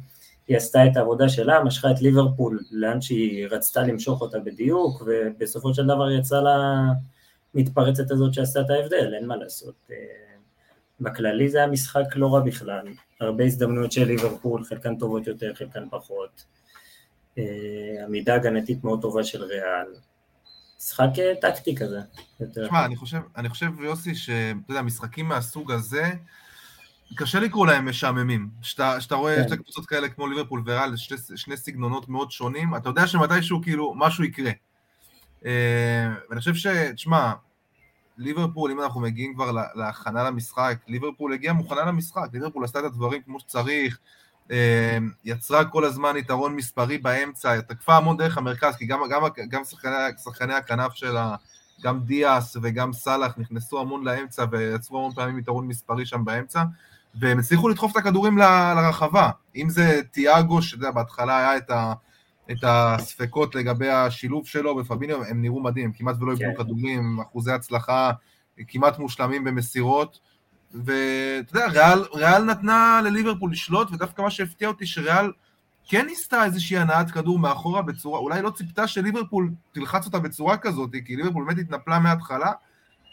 היא 0.50 0.57
עשתה 0.57 0.87
את 0.87 0.97
העבודה 0.97 1.28
שלה, 1.28 1.64
משכה 1.64 1.90
את 1.90 2.00
ליברפול 2.00 2.61
לאן 2.71 3.00
שהיא 3.00 3.47
רצתה 3.50 3.83
למשוך 3.83 4.21
אותה 4.21 4.38
בדיוק, 4.38 5.02
ובסופו 5.07 5.75
של 5.75 5.87
דבר 5.87 6.11
יצאה 6.11 6.40
לה 6.40 6.85
מתפרצת 7.54 8.11
הזאת 8.11 8.35
שעשתה 8.35 8.61
את 8.61 8.71
ההבדל, 8.71 9.14
אין 9.14 9.26
מה 9.26 9.37
לעשות. 9.37 9.75
אה, 9.90 9.97
בכללי 11.00 11.49
זה 11.49 11.59
היה 11.59 11.66
משחק 11.66 12.04
לא 12.16 12.35
רע 12.35 12.40
בכלל, 12.40 12.88
הרבה 13.21 13.45
הזדמנויות 13.45 13.92
של 13.92 14.04
ליברפול, 14.04 14.64
חלקן 14.64 14.99
טובות 14.99 15.26
יותר, 15.26 15.54
חלקן 15.54 15.88
פחות. 15.90 16.45
אה, 17.38 18.04
עמידה 18.07 18.35
הגנתית 18.35 18.85
מאוד 18.85 19.02
טובה 19.02 19.25
של 19.25 19.45
ריאל. 19.45 19.95
משחק 20.78 21.11
אה, 21.19 21.33
טקטי 21.40 21.76
כזה. 21.76 22.00
תשמע, 22.54 22.85
אני 22.85 22.97
חושב, 22.97 23.21
אני 23.37 23.49
חושב, 23.49 23.80
יוסי, 23.80 24.14
שאתה 24.14 24.59
יודע, 24.69 24.83
משחקים 24.83 25.26
מהסוג 25.26 25.73
הזה, 25.73 26.02
קשה 27.14 27.40
לקרוא 27.40 27.66
להם 27.66 27.88
משעממים. 27.88 28.48
כשאתה 28.62 29.14
רואה 29.14 29.36
כן. 29.36 29.48
שתי 29.48 29.56
קבוצות 29.56 29.86
כאלה 29.86 30.08
כמו 30.08 30.26
ליברפול 30.26 30.62
וריאל, 30.66 30.96
שני, 30.96 31.16
שני 31.36 31.56
סגנונות 31.56 32.08
מאוד 32.08 32.30
שונים, 32.30 32.76
אתה 32.76 32.88
יודע 32.88 33.06
שמתישהו 33.06 33.62
כאילו 33.62 33.94
משהו 33.96 34.24
יקרה. 34.24 34.50
אה, 35.46 36.08
ואני 36.28 36.40
חושב 36.40 36.54
ש... 36.54 36.66
תשמע, 36.66 37.32
ליברפול, 38.18 38.70
אם 38.70 38.80
אנחנו 38.80 39.00
מגיעים 39.00 39.34
כבר 39.34 39.50
להכנה 39.74 40.24
למשחק, 40.24 40.78
ליברפול 40.88 41.32
הגיעה 41.32 41.54
מוכנה 41.54 41.84
למשחק, 41.84 42.28
ליברפול 42.32 42.64
עשתה 42.64 42.78
את 42.78 42.84
הדברים 42.84 43.22
כמו 43.22 43.40
שצריך, 43.40 43.98
אה, 44.50 44.98
יצרה 45.24 45.64
כל 45.64 45.84
הזמן 45.84 46.16
יתרון 46.16 46.56
מספרי 46.56 46.98
באמצע, 46.98 47.60
תקפה 47.60 47.96
המון 47.96 48.16
דרך 48.16 48.38
המרכז, 48.38 48.76
כי 48.76 48.86
גם, 48.86 49.00
גם, 49.10 49.22
גם 49.48 49.64
שחקני, 49.64 49.92
שחקני 50.24 50.54
הכנף 50.54 50.94
שלה, 50.94 51.36
גם 51.82 52.00
דיאס 52.00 52.56
וגם 52.62 52.92
סאלח 52.92 53.38
נכנסו 53.38 53.80
המון 53.80 54.04
לאמצע 54.04 54.44
ויצרו 54.50 54.98
המון 54.98 55.14
פעמים 55.14 55.38
יתרון 55.38 55.68
מספרי 55.68 56.06
שם 56.06 56.24
באמצע. 56.24 56.62
והם 57.14 57.38
הצליחו 57.38 57.68
לדחוף 57.68 57.92
את 57.92 57.96
הכדורים 57.96 58.38
ל, 58.38 58.42
לרחבה. 58.76 59.30
אם 59.56 59.70
זה 59.70 60.00
תיאגו, 60.10 60.62
שאתה 60.62 60.76
יודע, 60.76 60.90
בהתחלה 60.90 61.38
היה 61.38 61.56
את, 61.56 61.70
ה, 61.70 61.92
את 62.50 62.58
הספקות 62.62 63.54
לגבי 63.54 63.90
השילוב 63.90 64.46
שלו, 64.46 64.76
ופביניו, 64.76 65.24
הם 65.24 65.42
נראו 65.42 65.62
מדהים, 65.62 65.84
הם 65.84 65.92
כמעט 65.92 66.16
ולא 66.20 66.32
איבדו 66.32 66.44
כן. 66.56 66.62
כדורים, 66.62 67.20
אחוזי 67.20 67.52
הצלחה 67.52 68.10
כמעט 68.68 68.98
מושלמים 68.98 69.44
במסירות. 69.44 70.18
ואתה 70.74 71.58
יודע, 71.58 71.66
ריאל, 71.66 72.04
ריאל 72.14 72.44
נתנה 72.44 73.00
לליברפול 73.04 73.52
לשלוט, 73.52 73.92
ודווקא 73.92 74.22
מה 74.22 74.30
שהפתיע 74.30 74.68
אותי, 74.68 74.86
שריאל 74.86 75.32
כן 75.88 76.06
ניסתה 76.06 76.44
איזושהי 76.44 76.78
הנעת 76.78 77.10
כדור 77.10 77.38
מאחורה 77.38 77.82
בצורה, 77.82 78.18
אולי 78.18 78.42
לא 78.42 78.50
ציפתה 78.50 78.86
שליברפול 78.86 79.50
תלחץ 79.72 80.06
אותה 80.06 80.18
בצורה 80.18 80.56
כזאת, 80.56 80.90
כי 81.04 81.16
ליברפול 81.16 81.44
באמת 81.44 81.58
התנפלה 81.58 81.98
מההתחלה, 81.98 82.52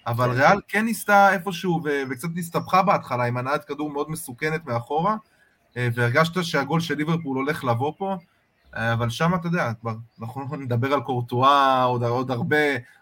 אבל 0.08 0.26
כן. 0.26 0.42
ריאל 0.42 0.60
כן 0.68 0.86
ניסתה 0.86 1.34
איפשהו 1.34 1.82
וקצת 1.84 2.28
נסתבכה 2.36 2.82
בהתחלה 2.82 3.24
עם 3.24 3.38
הנעת 3.38 3.66
כדור 3.66 3.90
מאוד 3.90 4.12
מסוכנת 4.12 4.66
מאחורה, 4.66 5.16
אה, 5.78 5.88
והרגשת 5.94 6.44
שהגול 6.44 6.80
של 6.80 6.96
ליברפול 6.96 7.38
הולך 7.38 7.64
לבוא 7.64 7.94
פה, 7.98 8.18
אה, 8.76 8.94
אבל 8.94 9.10
שם 9.10 9.36
אתה 9.36 9.48
יודע, 9.48 9.72
כבר 9.82 9.94
אנחנו 10.22 10.56
נדבר 10.64 10.94
על 10.94 11.02
קורטואה 11.02 11.84
עוד, 11.84 12.04
עוד, 12.04 12.32
הרבה, 12.32 12.58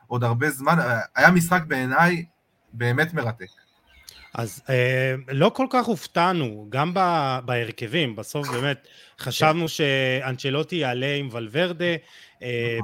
עוד 0.07 0.23
הרבה 0.23 0.49
זמן, 0.49 0.79
אה, 0.79 0.99
היה 1.15 1.31
משחק 1.31 1.61
בעיניי 1.67 2.25
באמת 2.73 3.13
מרתק. 3.13 3.47
אז 4.33 4.61
אה, 4.69 5.15
לא 5.27 5.51
כל 5.55 5.67
כך 5.69 5.85
הופתענו, 5.85 6.67
גם 6.69 6.93
בהרכבים, 7.45 8.15
בסוף 8.15 8.47
באמת 8.49 8.87
חשבנו 9.19 9.69
שאנצ'לוטי 9.69 10.75
יעלה 10.75 11.15
עם 11.15 11.29
ולוורדה. 11.31 11.95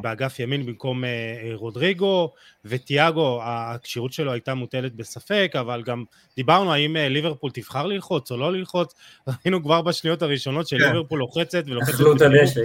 באגף 0.01 0.39
ימין 0.39 0.65
במקום 0.65 1.03
אה, 1.03 1.10
אה, 1.10 1.51
רודריגו, 1.55 2.31
וטיאגו, 2.65 3.39
הכשירות 3.43 4.13
שלו 4.13 4.31
הייתה 4.31 4.53
מוטלת 4.53 4.96
בספק, 4.96 5.51
אבל 5.60 5.84
גם 5.84 6.03
דיברנו 6.36 6.74
האם 6.74 6.98
אה, 6.98 7.10
ליברפול 7.10 7.51
תבחר 7.51 7.86
ללחוץ 7.86 8.31
או 8.31 8.38
לא 8.38 8.53
ללחוץ, 8.53 8.93
ראינו 9.27 9.63
כבר 9.63 9.81
בשניות 9.81 10.22
הראשונות 10.22 10.67
שליברפול 10.67 11.03
כן. 11.10 11.15
לוחצת 11.15 11.63
ולוחצת 11.65 11.98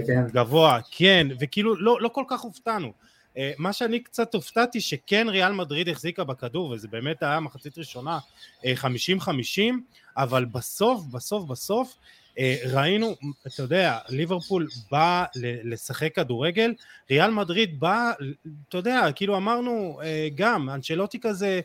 כן. 0.07 0.26
גבוה, 0.33 0.78
כן, 0.90 1.26
וכאילו 1.40 1.76
לא, 1.76 2.00
לא 2.00 2.09
כל 2.09 2.25
כך 2.28 2.40
הופתענו. 2.40 2.93
אה, 3.37 3.52
מה 3.59 3.73
שאני 3.73 4.00
קצת 4.00 4.35
הופתעתי 4.35 4.81
שכן 4.81 5.26
ריאל 5.28 5.52
מדריד 5.52 5.88
החזיקה 5.88 6.25
בכדור 6.25 6.71
וזה 6.71 6.88
באמת 6.88 7.23
היה 7.23 7.40
מחצית 7.40 7.78
ראשונה 7.78 8.19
50-50 8.62 8.64
אה, 8.66 9.73
אבל 10.16 10.45
בסוף 10.45 11.05
בסוף 11.05 11.45
בסוף 11.45 11.97
אה, 11.99 12.07
ראינו, 12.73 13.14
אתה 13.47 13.62
יודע, 13.62 13.99
ליברפול 14.09 14.69
בא 14.90 15.25
לשחק 15.64 16.14
כדורגל, 16.14 16.75
ריאל 17.11 17.31
מדריד 17.31 17.81
בא, 17.81 18.12
אתה 18.69 18.78
יודע, 18.78 19.09
כאילו 19.14 19.37
אמרנו 19.37 20.00
גם, 20.35 20.71
אנצ'לוטי 20.71 21.21
כזה 21.21 21.61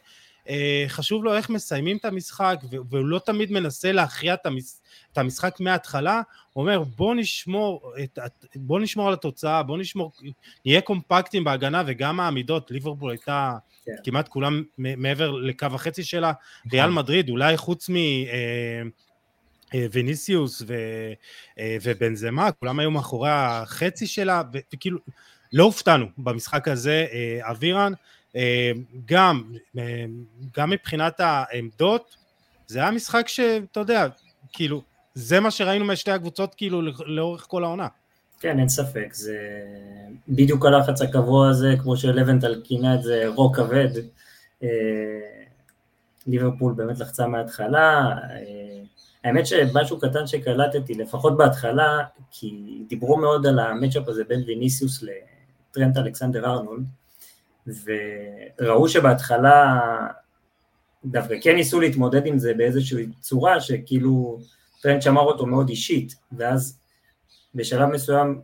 חשוב 0.87 1.23
לו 1.23 1.35
איך 1.35 1.49
מסיימים 1.49 1.97
את 1.97 2.05
המשחק 2.05 2.59
והוא 2.89 3.05
לא 3.05 3.19
תמיד 3.19 3.51
מנסה 3.51 3.91
להכריע 3.91 4.33
את 4.33 4.45
המשחק 4.45 4.81
את 5.11 5.17
המשחק 5.17 5.59
מההתחלה, 5.59 6.21
הוא 6.53 6.61
אומר 6.61 6.83
בוא 6.83 7.15
נשמור, 7.15 7.93
את, 8.03 8.19
בוא 8.55 8.79
נשמור 8.79 9.07
על 9.07 9.13
התוצאה, 9.13 9.63
בוא 9.63 9.77
נשמור, 9.77 10.11
נהיה 10.65 10.81
קומפקטים 10.81 11.43
בהגנה 11.43 11.83
וגם 11.85 12.19
העמידות, 12.19 12.71
ליברפול 12.71 13.11
הייתה 13.11 13.57
כן. 13.85 13.91
כמעט 14.03 14.27
כולם 14.27 14.63
מעבר 14.77 15.31
לקו 15.31 15.65
החצי 15.65 16.03
שלה, 16.03 16.31
נכון. 16.65 16.79
ריאל 16.79 16.89
מדריד 16.89 17.29
אולי 17.29 17.57
חוץ 17.57 17.89
מ... 17.89 17.95
אה, 19.73 19.79
אה, 19.79 19.85
וניסיוס 19.91 20.61
ו, 20.67 20.73
אה, 21.59 21.77
ובנזמה, 21.83 22.51
כולם 22.51 22.79
היו 22.79 22.91
מאחורי 22.91 23.29
החצי 23.31 24.07
שלה, 24.07 24.41
וכאילו 24.73 24.99
לא 25.53 25.63
הופתענו 25.63 26.05
במשחק 26.17 26.67
הזה, 26.67 27.05
אבירן, 27.41 27.93
גם, 29.05 29.43
גם 30.57 30.69
מבחינת 30.69 31.19
העמדות, 31.19 32.15
זה 32.67 32.79
היה 32.79 32.91
משחק 32.91 33.27
שאתה 33.27 33.79
יודע, 33.79 34.07
כאילו, 34.53 34.81
זה 35.13 35.39
מה 35.39 35.51
שראינו 35.51 35.85
משתי 35.85 36.11
הקבוצות 36.11 36.55
כאילו 36.55 36.81
לאורך 37.05 37.45
כל 37.49 37.63
העונה. 37.63 37.87
כן, 38.39 38.59
אין 38.59 38.69
ספק, 38.69 39.13
זה 39.13 39.37
בדיוק 40.27 40.65
הלחץ 40.65 41.01
הקבוע 41.01 41.49
הזה, 41.49 41.75
כמו 41.81 41.97
שלבנטל 41.97 42.61
כינה 42.63 42.95
את 42.95 43.03
זה 43.03 43.27
רוק 43.27 43.55
כבד. 43.55 43.89
אה, 44.63 44.69
ליברפול 46.27 46.73
באמת 46.73 46.99
לחצה 46.99 47.27
מההתחלה, 47.27 48.17
אה, 48.29 48.80
האמת 49.23 49.47
שמשהו 49.47 49.99
קטן 49.99 50.27
שקלטתי, 50.27 50.93
לפחות 50.93 51.37
בהתחלה, 51.37 51.97
כי 52.31 52.81
דיברו 52.87 53.17
מאוד 53.17 53.47
על 53.47 53.59
המצ'אפ 53.59 54.07
הזה 54.07 54.23
בין 54.23 54.43
ויניסיוס 54.47 55.03
לטרנט 55.03 55.97
אלכסנדר 55.97 56.45
ארנולד, 56.45 56.83
וראו 57.67 58.89
שבהתחלה 58.89 59.79
דווקא 61.05 61.35
כן 61.41 61.55
ניסו 61.55 61.79
להתמודד 61.79 62.25
עם 62.25 62.39
זה 62.39 62.53
באיזושהי 62.53 63.07
צורה 63.19 63.61
שכאילו 63.61 64.39
טרנד 64.81 65.01
שמר 65.01 65.21
אותו 65.21 65.45
מאוד 65.45 65.69
אישית, 65.69 66.15
ואז 66.31 66.79
בשלב 67.55 67.89
מסוים 67.89 68.41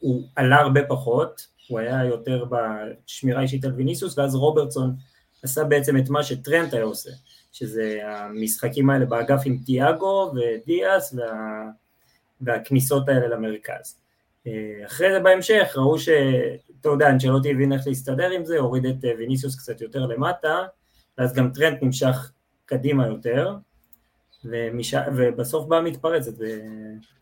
הוא 0.00 0.22
עלה 0.36 0.56
הרבה 0.56 0.80
פחות, 0.88 1.46
הוא 1.68 1.78
היה 1.78 2.04
יותר 2.04 2.44
בשמירה 2.50 3.42
אישית 3.42 3.64
על 3.64 3.72
ויניסוס, 3.72 4.18
ואז 4.18 4.34
רוברטסון 4.34 4.96
עשה 5.42 5.64
בעצם 5.64 5.96
את 5.96 6.08
מה 6.08 6.22
שטרנט 6.22 6.74
היה 6.74 6.84
עושה, 6.84 7.10
שזה 7.54 8.00
המשחקים 8.04 8.90
האלה 8.90 9.06
באגף 9.06 9.42
עם 9.44 9.58
תיאגו 9.66 10.32
ודיאס 10.34 11.14
וה... 11.14 11.62
והכניסות 12.40 13.08
האלה 13.08 13.28
למרכז. 13.28 14.00
אחרי 14.86 15.12
זה 15.12 15.20
בהמשך 15.20 15.72
ראו 15.76 15.98
שאתה 15.98 16.88
יודע, 16.88 17.08
אנצ'לוטי 17.08 17.50
הבין 17.50 17.72
איך 17.72 17.86
להסתדר 17.86 18.30
עם 18.30 18.44
זה, 18.44 18.58
הוריד 18.58 18.86
את 18.86 19.04
ויניסיוס 19.18 19.58
קצת 19.58 19.80
יותר 19.80 20.06
למטה, 20.06 20.58
ואז 21.18 21.34
גם 21.34 21.50
טרנט 21.50 21.82
נמשך 21.82 22.32
קדימה 22.66 23.06
יותר, 23.06 23.56
ומש... 24.44 24.94
ובסוף 25.16 25.66
באה 25.66 25.80
מתפרצת. 25.80 26.32
ו... 26.38 26.44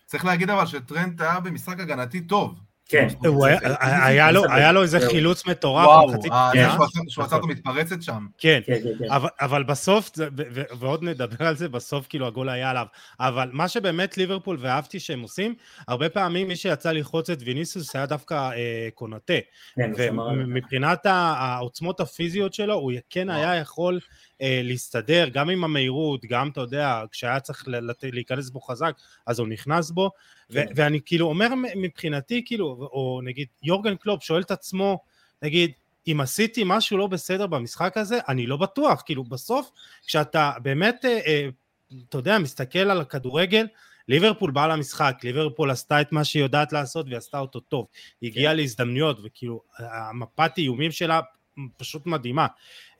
צריך 0.07 0.25
להגיד 0.25 0.51
אבל 0.51 0.67
שטרנט 0.67 1.21
היה 1.21 1.41
במשחק 1.41 1.81
הגנתי 1.81 2.21
טוב. 2.21 2.55
כן. 2.93 3.07
היה 4.51 4.73
לו 4.73 4.83
איזה 4.83 5.01
חילוץ 5.01 5.47
מטורף. 5.47 5.87
וואו, 5.87 6.13
אה, 6.33 6.69
שהוא 7.09 7.25
עשה 7.25 7.37
אותו 7.37 7.47
מתפרצת 7.47 8.03
שם. 8.03 8.27
כן, 8.39 8.61
כן, 8.67 8.79
כן, 8.99 9.05
אבל 9.41 9.63
בסוף, 9.63 10.11
ועוד 10.79 11.03
נדבר 11.05 11.47
על 11.47 11.57
זה, 11.57 11.69
בסוף 11.69 12.07
כאילו 12.09 12.27
הגול 12.27 12.49
היה 12.49 12.71
עליו. 12.71 12.87
אבל 13.21 13.51
מה 13.53 13.69
שבאמת 13.69 14.19
ליברפול 14.19 14.57
ואהבתי 14.61 15.01
שהם 15.01 15.21
עושים, 15.21 15.55
הרבה 15.89 16.09
פעמים 16.09 16.49
מי 16.49 16.57
שיצא 16.57 16.93
ללחוץ 16.93 17.31
את 17.31 17.39
ויניסוס 17.45 17.97
היה 17.97 18.07
דווקא 18.07 18.35
אה, 18.35 18.89
קונטה. 18.95 19.35
ומבחינת 19.97 21.07
העוצמות 21.07 22.01
הפיזיות 22.01 22.55
שלו, 22.55 22.75
הוא 22.75 22.93
כן 23.11 23.31
היה 23.31 23.57
יכול 23.57 24.01
להסתדר 24.43 25.29
גם 25.29 25.51
עם 25.51 25.65
המהירות, 25.65 26.25
גם 26.25 26.49
אתה 26.49 26.61
יודע, 26.61 27.03
כשהיה 27.11 27.41
צריך 27.41 27.65
להיכנס 28.03 28.51
בו 28.51 28.61
חזק, 28.61 28.95
אז 29.27 29.39
הוא 29.39 29.49
נכנס 29.49 29.91
בו, 29.91 30.11
כן. 30.53 30.67
ואני 30.77 31.01
כאילו 31.05 31.27
אומר 31.27 31.49
מבחינתי, 31.77 32.43
כאילו, 32.47 32.67
או 32.67 33.21
נגיד 33.25 33.49
יורגן 33.63 33.97
קלופ 33.97 34.23
שואל 34.23 34.43
את 34.43 34.51
עצמו, 34.51 34.99
נגיד, 35.43 35.73
אם 36.07 36.21
עשיתי 36.21 36.63
משהו 36.67 36.99
לא 36.99 37.07
בסדר 37.07 37.47
במשחק 37.47 37.97
הזה, 37.97 38.19
אני 38.29 38.47
לא 38.47 38.57
בטוח, 38.57 39.03
כאילו 39.07 39.25
בסוף, 39.25 39.71
כשאתה 40.07 40.53
באמת, 40.63 41.05
אה, 41.05 41.21
אה, 41.27 41.49
אתה 42.09 42.19
יודע, 42.19 42.39
מסתכל 42.39 42.79
על 42.79 43.01
הכדורגל, 43.01 43.67
ליברפול 44.09 44.51
באה 44.51 44.69
למשחק, 44.69 45.17
ליברפול 45.25 45.71
עשתה 45.71 46.01
את 46.01 46.13
מה 46.13 46.25
שהיא 46.25 46.43
יודעת 46.43 46.73
לעשות 46.73 47.07
והיא 47.07 47.17
עשתה 47.17 47.39
אותו 47.39 47.61
טוב, 47.61 47.87
היא 48.21 48.31
הגיעה 48.31 48.53
כן. 48.53 48.57
להזדמנויות 48.57 49.19
וכאילו 49.23 49.63
המפת 49.79 50.53
איומים 50.59 50.91
שלה 50.91 51.21
פשוט 51.77 52.07
מדהימה. 52.07 52.47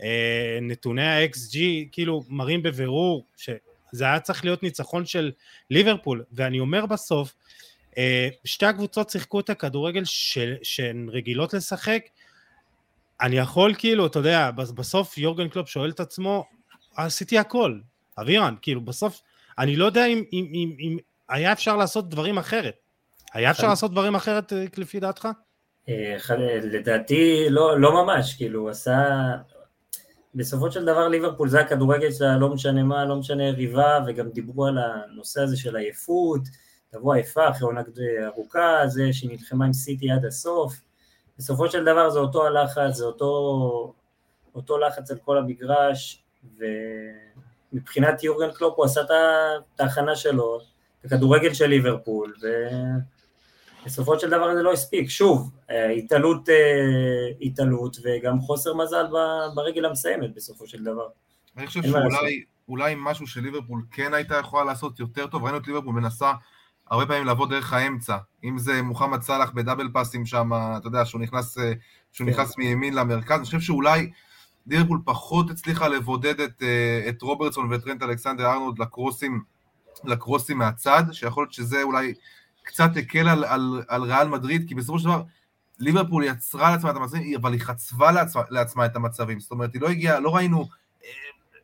אה, 0.03 0.59
נתוני 0.63 1.07
ה-XG 1.07 1.59
כאילו 1.93 2.25
מראים 2.29 2.63
בבירור 2.63 3.27
שזה 3.37 4.05
היה 4.05 4.21
צריך 4.21 4.45
להיות 4.45 4.63
ניצחון 4.63 5.07
של 5.07 5.33
ליברפול, 5.71 6.25
ואני 6.33 6.61
אומר 6.61 6.87
בסוף, 6.87 7.35
אה, 7.99 8.29
שתי 8.45 8.67
הקבוצות 8.67 9.11
שיחקו 9.11 9.41
את 9.41 9.51
הכדורגל 9.51 10.03
שהן 10.63 11.09
רגילות 11.09 11.55
לשחק, 11.55 12.03
אני 13.21 13.37
יכול 13.37 13.75
כאילו, 13.79 14.07
אתה 14.07 14.19
יודע, 14.19 14.51
בסוף 14.51 15.19
יורגן 15.19 15.49
קלופ 15.49 15.69
שואל 15.69 15.91
את 15.91 16.01
עצמו, 16.01 16.45
עשיתי 16.97 17.39
הכל, 17.39 17.79
אבירן, 18.19 18.55
כאילו 18.63 18.81
בסוף, 18.81 19.21
אני 19.59 19.77
לא 19.77 19.85
יודע 19.85 20.07
אם, 20.07 20.25
אם, 20.33 20.47
אם, 20.55 20.77
אם 20.81 20.97
היה 21.29 21.53
אפשר 21.53 21.77
לעשות 21.77 22.09
דברים 22.09 22.39
אחרת. 22.39 22.75
היה 23.33 23.51
אפשר 23.51 23.69
לעשות 23.69 23.91
דברים 23.91 24.15
אחרת 24.15 24.53
אה, 24.53 24.65
לפי 24.77 25.01
דעתך? 25.01 25.29
אה, 25.89 26.17
לדעתי 26.63 27.47
לא, 27.51 27.81
לא 27.81 28.05
ממש, 28.05 28.35
כאילו 28.35 28.61
הוא 28.61 28.71
עשה, 28.71 29.19
בסופו 30.35 30.73
של 30.73 30.85
דבר 30.85 31.09
ליברפול 31.09 31.49
זה 31.49 31.61
הכדורגל 31.61 32.13
שלה, 32.13 32.39
לא 32.39 32.49
משנה 32.49 32.83
מה, 32.83 33.05
לא 33.05 33.17
משנה 33.17 33.45
יריבה, 33.45 33.99
וגם 34.07 34.29
דיברו 34.29 34.67
על 34.67 34.79
הנושא 34.79 35.41
הזה 35.41 35.57
של 35.57 35.77
עייפות, 35.77 36.41
תבוא 36.91 37.15
עייפה 37.15 37.49
אחרי 37.49 37.67
עונה 37.67 37.83
ארוכה, 38.25 38.87
זה 38.87 39.13
שהיא 39.13 39.31
נלחמה 39.31 39.65
עם 39.65 39.73
סיטי 39.73 40.11
עד 40.11 40.25
הסוף, 40.25 40.81
בסופו 41.39 41.71
של 41.71 41.85
דבר 41.85 42.11
זה 42.11 42.19
אותו 42.19 42.47
הלחץ, 42.47 42.95
זה 42.95 43.05
אותו, 43.05 43.95
אותו 44.55 44.79
לחץ 44.79 45.11
על 45.11 45.19
כל 45.19 45.39
המגרש, 45.39 46.25
ומבחינת 47.73 48.25
יורגן 48.25 48.51
קלופ 48.53 48.75
הוא 48.77 48.85
עשה 48.85 49.01
את 49.75 49.81
ההכנה 49.81 50.17
שלו, 50.17 50.61
את 51.01 51.05
הכדורגל 51.05 51.55
של 51.55 51.67
ליברפול, 51.67 52.35
ו... 52.43 52.47
בסופו 53.87 54.19
של 54.19 54.31
דבר 54.31 54.55
זה 54.55 54.63
לא 54.63 54.73
הספיק, 54.73 55.11
שוב, 55.11 55.51
אה, 55.71 55.91
התעלות, 55.91 56.49
אה, 56.49 56.55
התעלות 57.41 57.97
וגם 58.05 58.41
חוסר 58.41 58.75
מזל 58.75 59.07
ברגל 59.55 59.85
המסיימת 59.85 60.35
בסופו 60.35 60.67
של 60.67 60.85
דבר. 60.85 61.07
אני 61.57 61.67
חושב 61.67 61.83
שאולי 61.83 62.45
אולי 62.69 62.95
משהו 62.97 63.27
שליברפול 63.27 63.83
כן 63.91 64.15
הייתה 64.15 64.37
יכולה 64.37 64.65
לעשות 64.65 65.01
יותר 65.01 65.27
טוב, 65.27 65.45
ראינו 65.45 65.59
את 65.59 65.67
ליברפול 65.67 65.95
מנסה 65.95 66.33
הרבה 66.91 67.07
פעמים 67.07 67.27
לעבוד 67.27 67.51
דרך 67.51 67.73
האמצע, 67.73 68.17
אם 68.45 68.59
זה 68.59 68.83
מוחמד 68.83 69.23
סאלח 69.23 69.51
בדאבל 69.51 69.89
פאסים 69.93 70.27
שם, 70.27 70.51
אתה 70.77 70.87
יודע, 70.87 71.05
שהוא 71.05 71.21
נכנס, 71.21 71.59
אה, 71.59 71.73
שהוא 72.13 72.27
כן. 72.27 72.33
נכנס 72.33 72.59
מימין 72.59 72.95
למרכז, 72.95 73.37
אני 73.37 73.45
חושב 73.45 73.61
שאולי 73.61 74.11
ליברפול 74.67 75.01
פחות 75.05 75.51
הצליחה 75.51 75.89
לבודד 75.89 76.41
את, 76.41 76.63
את 77.09 77.23
רוברטסון 77.23 77.73
ואת 77.73 77.87
רנט 77.87 78.03
אלכסנדר 78.03 78.47
ארנולד 78.47 78.79
לקרוסים, 78.79 79.43
לקרוסים 80.05 80.59
מהצד, 80.59 81.03
שיכול 81.13 81.43
להיות 81.43 81.53
שזה 81.53 81.83
אולי 81.83 82.15
קצת 82.63 82.97
הקל 82.97 83.29
על, 83.29 83.45
על, 83.45 83.83
על 83.89 84.03
ריאל 84.03 84.29
מדריד, 84.29 84.69
כי 84.69 84.75
בסופו 84.75 84.99
של 84.99 85.05
דבר 85.05 85.23
ליברפול 85.79 86.25
יצרה 86.25 86.71
לעצמה 86.71 86.91
את 86.91 86.97
המצבים, 86.97 87.37
אבל 87.41 87.53
היא 87.53 87.61
חצבה 87.61 88.13
לעצמה, 88.13 88.43
לעצמה 88.51 88.87
את 88.87 88.97
המצבים, 88.97 89.41
זאת 89.41 89.51
אומרת, 89.51 89.75
היא 89.75 89.83
לא 89.83 89.89
הגיעה, 89.89 90.21
לא 90.21 90.37
ראינו, 90.37 90.69
אה, 91.05 91.09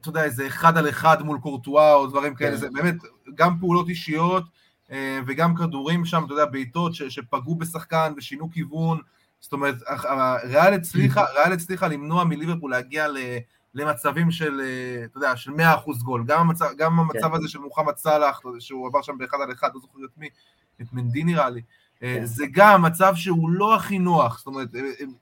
אתה 0.01 0.09
יודע, 0.09 0.25
איזה 0.25 0.47
אחד 0.47 0.79
על 0.79 0.89
אחד 0.89 1.23
מול 1.23 1.39
קורטואה 1.39 1.95
או 1.95 2.07
דברים 2.07 2.35
כאלה, 2.35 2.51
כן. 2.51 2.57
זה 2.57 2.69
באמת, 2.71 2.95
גם 3.35 3.59
פעולות 3.61 3.89
אישיות 3.89 4.45
אה, 4.91 5.21
וגם 5.27 5.55
כדורים 5.55 6.05
שם, 6.05 6.25
אתה 6.25 6.33
יודע, 6.33 6.45
בעיטות 6.45 6.95
שפגעו 6.95 7.55
בשחקן 7.55 8.13
ושינו 8.17 8.51
כיוון, 8.51 9.01
זאת 9.41 9.53
אומרת, 9.53 9.77
ריאל 10.45 10.75
הצליחה, 10.75 11.25
ריאל 11.25 11.53
הצליחה 11.53 11.89
למנוע 11.89 12.25
מליברפול 12.25 12.71
להגיע 12.71 13.07
למצבים 13.75 14.31
של, 14.31 14.61
אה, 14.61 15.05
אתה 15.05 15.19
יודע, 15.19 15.37
של 15.37 15.51
100% 15.51 16.03
גול. 16.03 16.25
גם 16.27 16.41
המצב, 16.41 16.67
גם 16.77 17.01
המצב 17.01 17.29
כן. 17.29 17.35
הזה 17.35 17.49
של 17.49 17.59
מוחמד 17.59 17.97
סאלח, 17.97 18.41
שהוא 18.59 18.89
עבר 18.89 19.03
שם 19.03 19.19
באחד 19.19 19.39
על 19.43 19.53
אחד, 19.53 19.69
לא 19.75 19.81
זוכר 19.81 19.99
את 20.05 20.11
מי, 20.17 20.29
את 20.83 20.93
מנדי 20.93 21.25
נראה 21.25 21.51
לי. 21.51 21.61
אה, 22.03 22.14
כן. 22.19 22.25
זה 22.25 22.45
גם 22.53 22.83
מצב 22.83 23.14
שהוא 23.14 23.51
לא 23.51 23.77
הכי 23.77 23.99
נוח, 23.99 24.38
זאת 24.38 24.47
אומרת, 24.47 24.69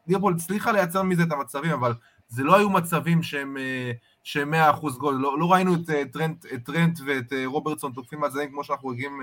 ליברפול 0.07 0.35
הצליחה 0.35 0.73
לייצר 0.73 1.03
מזה 1.03 1.23
את 1.23 1.33
המצבים, 1.33 1.73
אבל 1.73 1.95
זה 2.29 2.43
לא 2.43 2.57
היו 2.57 2.71
מצבים 2.71 3.23
שהם, 3.23 3.57
שהם 4.23 4.55
100% 4.55 4.99
גול. 4.99 5.15
לא, 5.15 5.39
לא 5.39 5.53
ראינו 5.53 5.75
את 5.75 6.13
טרנט, 6.13 6.47
את 6.55 6.65
טרנט 6.65 6.99
ואת 7.07 7.33
רוברטסון 7.47 7.93
תוקפים 7.93 8.21
מהצדדים 8.21 8.51
כמו 8.51 8.65
שאנחנו 8.65 8.89
רגילים 8.89 9.21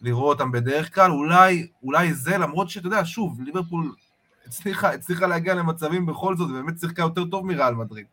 לראות 0.00 0.40
אותם 0.40 0.52
בדרך 0.52 0.94
כלל. 0.94 1.10
אולי, 1.10 1.66
אולי 1.82 2.14
זה, 2.14 2.38
למרות 2.38 2.70
שאתה 2.70 2.86
יודע, 2.86 3.04
שוב, 3.04 3.40
ליברפול 3.40 3.92
הצליחה, 4.46 4.92
הצליחה 4.92 5.26
להגיע 5.26 5.54
למצבים 5.54 6.06
בכל 6.06 6.36
זאת, 6.36 6.50
ובאמת 6.50 6.78
שיחקה 6.78 7.02
יותר 7.02 7.24
טוב 7.24 7.46
מריאל 7.46 7.74
מדריד. 7.74 8.06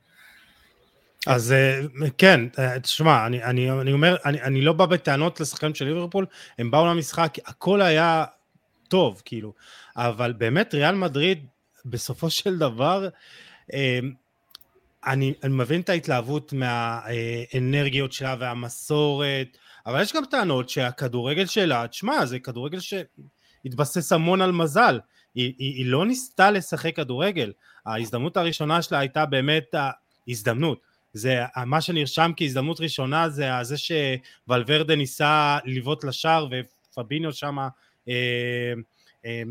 אז 1.25 1.51
אה, 1.51 1.81
כן, 2.17 2.41
אה, 2.59 2.79
תשמע, 2.79 3.25
אני, 3.25 3.43
אני, 3.43 3.71
אני 3.71 3.93
אומר, 3.93 4.15
אני, 4.25 4.41
אני 4.41 4.61
לא 4.61 4.73
בא 4.73 4.85
בטענות 4.85 5.39
לשחקנים 5.39 5.75
של 5.75 5.85
ליברפול, 5.85 6.25
הם 6.57 6.71
באו 6.71 6.85
למשחק, 6.85 7.37
הכל 7.45 7.81
היה 7.81 8.25
טוב, 8.87 9.21
כאילו, 9.25 9.53
אבל 9.95 10.33
באמת 10.33 10.73
ריאל 10.73 10.95
מדריד, 10.95 11.45
בסופו 11.85 12.29
של 12.29 12.57
דבר, 12.57 13.07
אה, 13.73 13.99
אני, 15.05 15.33
אני 15.43 15.53
מבין 15.53 15.81
את 15.81 15.89
ההתלהבות 15.89 16.53
מהאנרגיות 16.53 18.13
שלה 18.13 18.35
והמסורת, 18.39 19.57
אבל 19.85 20.01
יש 20.01 20.13
גם 20.13 20.23
טענות 20.31 20.69
שהכדורגל 20.69 21.45
שלה, 21.45 21.87
תשמע, 21.87 22.25
זה 22.25 22.39
כדורגל 22.39 22.79
שהתבסס 22.79 24.11
המון 24.11 24.41
על 24.41 24.51
מזל. 24.51 24.99
היא, 25.35 25.53
היא, 25.57 25.73
היא 25.75 25.85
לא 25.85 26.05
ניסתה 26.05 26.51
לשחק 26.51 26.95
כדורגל, 26.95 27.51
ההזדמנות 27.85 28.37
הראשונה 28.37 28.81
שלה 28.81 28.99
הייתה 28.99 29.25
באמת 29.25 29.75
ההזדמנות. 30.27 30.94
זה 31.15 31.39
מה 31.65 31.81
שנרשם 31.81 32.31
כהזדמנות 32.37 32.81
ראשונה 32.81 33.29
זה 33.29 33.49
זה 33.61 33.75
שוולברדה 33.77 34.95
ניסה 34.95 35.57
לבעוט 35.65 36.03
לשער 36.03 36.47
ופביניו 36.51 37.33
שמה 37.33 37.67
אה, 38.09 38.73
אה, 39.25 39.41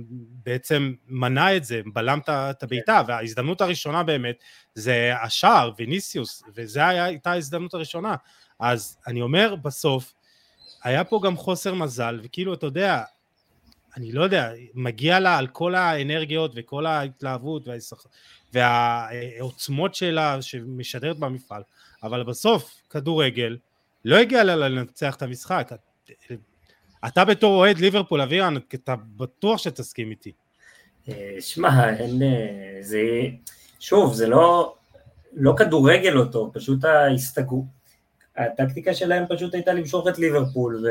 בעצם 0.44 0.94
מנע 1.08 1.56
את 1.56 1.64
זה, 1.64 1.80
בלם 1.94 2.18
את 2.28 2.62
הבעיטה, 2.62 3.02
כן. 3.06 3.12
וההזדמנות 3.12 3.60
הראשונה 3.60 4.02
באמת 4.02 4.36
זה 4.74 5.12
השער, 5.22 5.70
ויניסיוס, 5.78 6.42
וזו 6.54 6.80
הייתה 6.80 7.32
ההזדמנות 7.32 7.74
הראשונה. 7.74 8.14
אז 8.58 8.98
אני 9.06 9.22
אומר 9.22 9.54
בסוף, 9.56 10.14
היה 10.82 11.04
פה 11.04 11.20
גם 11.24 11.36
חוסר 11.36 11.74
מזל, 11.74 12.20
וכאילו 12.22 12.54
אתה 12.54 12.66
יודע, 12.66 13.02
אני 13.96 14.12
לא 14.12 14.22
יודע, 14.22 14.52
מגיע 14.74 15.20
לה 15.20 15.38
על 15.38 15.46
כל 15.46 15.74
האנרגיות 15.74 16.52
וכל 16.54 16.86
ההתלהבות 16.86 17.68
והשח... 17.68 18.06
והעוצמות 18.54 19.94
שלה 19.94 20.42
שמשדרת 20.42 21.18
במפעל, 21.18 21.62
אבל 22.02 22.22
בסוף 22.22 22.80
כדורגל 22.90 23.56
לא 24.04 24.16
הגיע 24.16 24.44
לה 24.44 24.56
לנצח 24.56 25.16
את 25.16 25.22
המשחק. 25.22 25.72
אתה 27.06 27.24
בתור 27.24 27.54
אוהד 27.54 27.78
ליברפול, 27.78 28.20
אבירן, 28.20 28.54
אתה 28.74 28.94
בטוח 29.16 29.58
שתסכים 29.58 30.10
איתי. 30.10 30.32
אה, 31.08 31.36
שמע, 31.40 31.94
אין... 31.98 32.22
אה, 32.22 32.78
זה... 32.80 33.00
שוב, 33.80 34.14
זה 34.14 34.26
לא, 34.26 34.74
לא 35.32 35.54
כדורגל 35.56 36.24
טוב, 36.24 36.50
פשוט 36.54 36.84
ההסתגרות. 36.84 37.64
הטקטיקה 38.36 38.94
שלהם 38.94 39.24
פשוט 39.28 39.54
הייתה 39.54 39.72
למשוך 39.72 40.08
את 40.08 40.18
ליברפול 40.18 40.84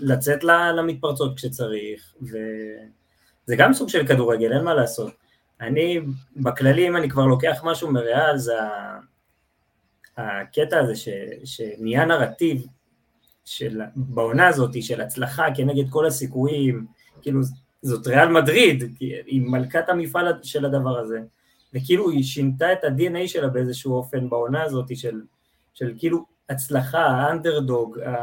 ולצאת 0.00 0.44
למתפרצות 0.44 1.36
כשצריך, 1.36 2.14
וזה 2.22 3.56
גם 3.56 3.74
סוג 3.74 3.88
של 3.88 4.06
כדורגל, 4.06 4.52
אין 4.52 4.64
מה 4.64 4.74
לעשות. 4.74 5.23
אני, 5.60 6.00
בכללי, 6.36 6.88
אם 6.88 6.96
אני 6.96 7.10
כבר 7.10 7.26
לוקח 7.26 7.60
משהו 7.64 7.92
מריאל, 7.92 8.36
זה 8.36 8.52
הקטע 10.16 10.78
הזה 10.80 10.96
ש, 10.96 11.08
שנהיה 11.44 12.04
נרטיב 12.04 12.66
של, 13.44 13.80
בעונה 13.96 14.46
הזאת 14.48 14.82
של 14.82 15.00
הצלחה 15.00 15.46
כנגד 15.56 15.90
כל 15.90 16.06
הסיכויים, 16.06 16.86
כאילו 17.22 17.40
זאת 17.82 18.06
ריאל 18.06 18.28
מדריד, 18.28 18.96
היא 19.00 19.42
מלכת 19.46 19.88
המפעל 19.88 20.32
של 20.42 20.64
הדבר 20.64 20.98
הזה, 20.98 21.20
וכאילו 21.74 22.10
היא 22.10 22.22
שינתה 22.22 22.72
את 22.72 22.84
ה-DNA 22.84 23.28
שלה 23.28 23.48
באיזשהו 23.48 23.94
אופן 23.94 24.30
בעונה 24.30 24.62
הזאת 24.62 24.96
של, 24.96 25.22
של 25.74 25.94
כאילו 25.98 26.26
הצלחה, 26.48 27.06
האנדרדוג, 27.06 27.98
ה... 27.98 28.14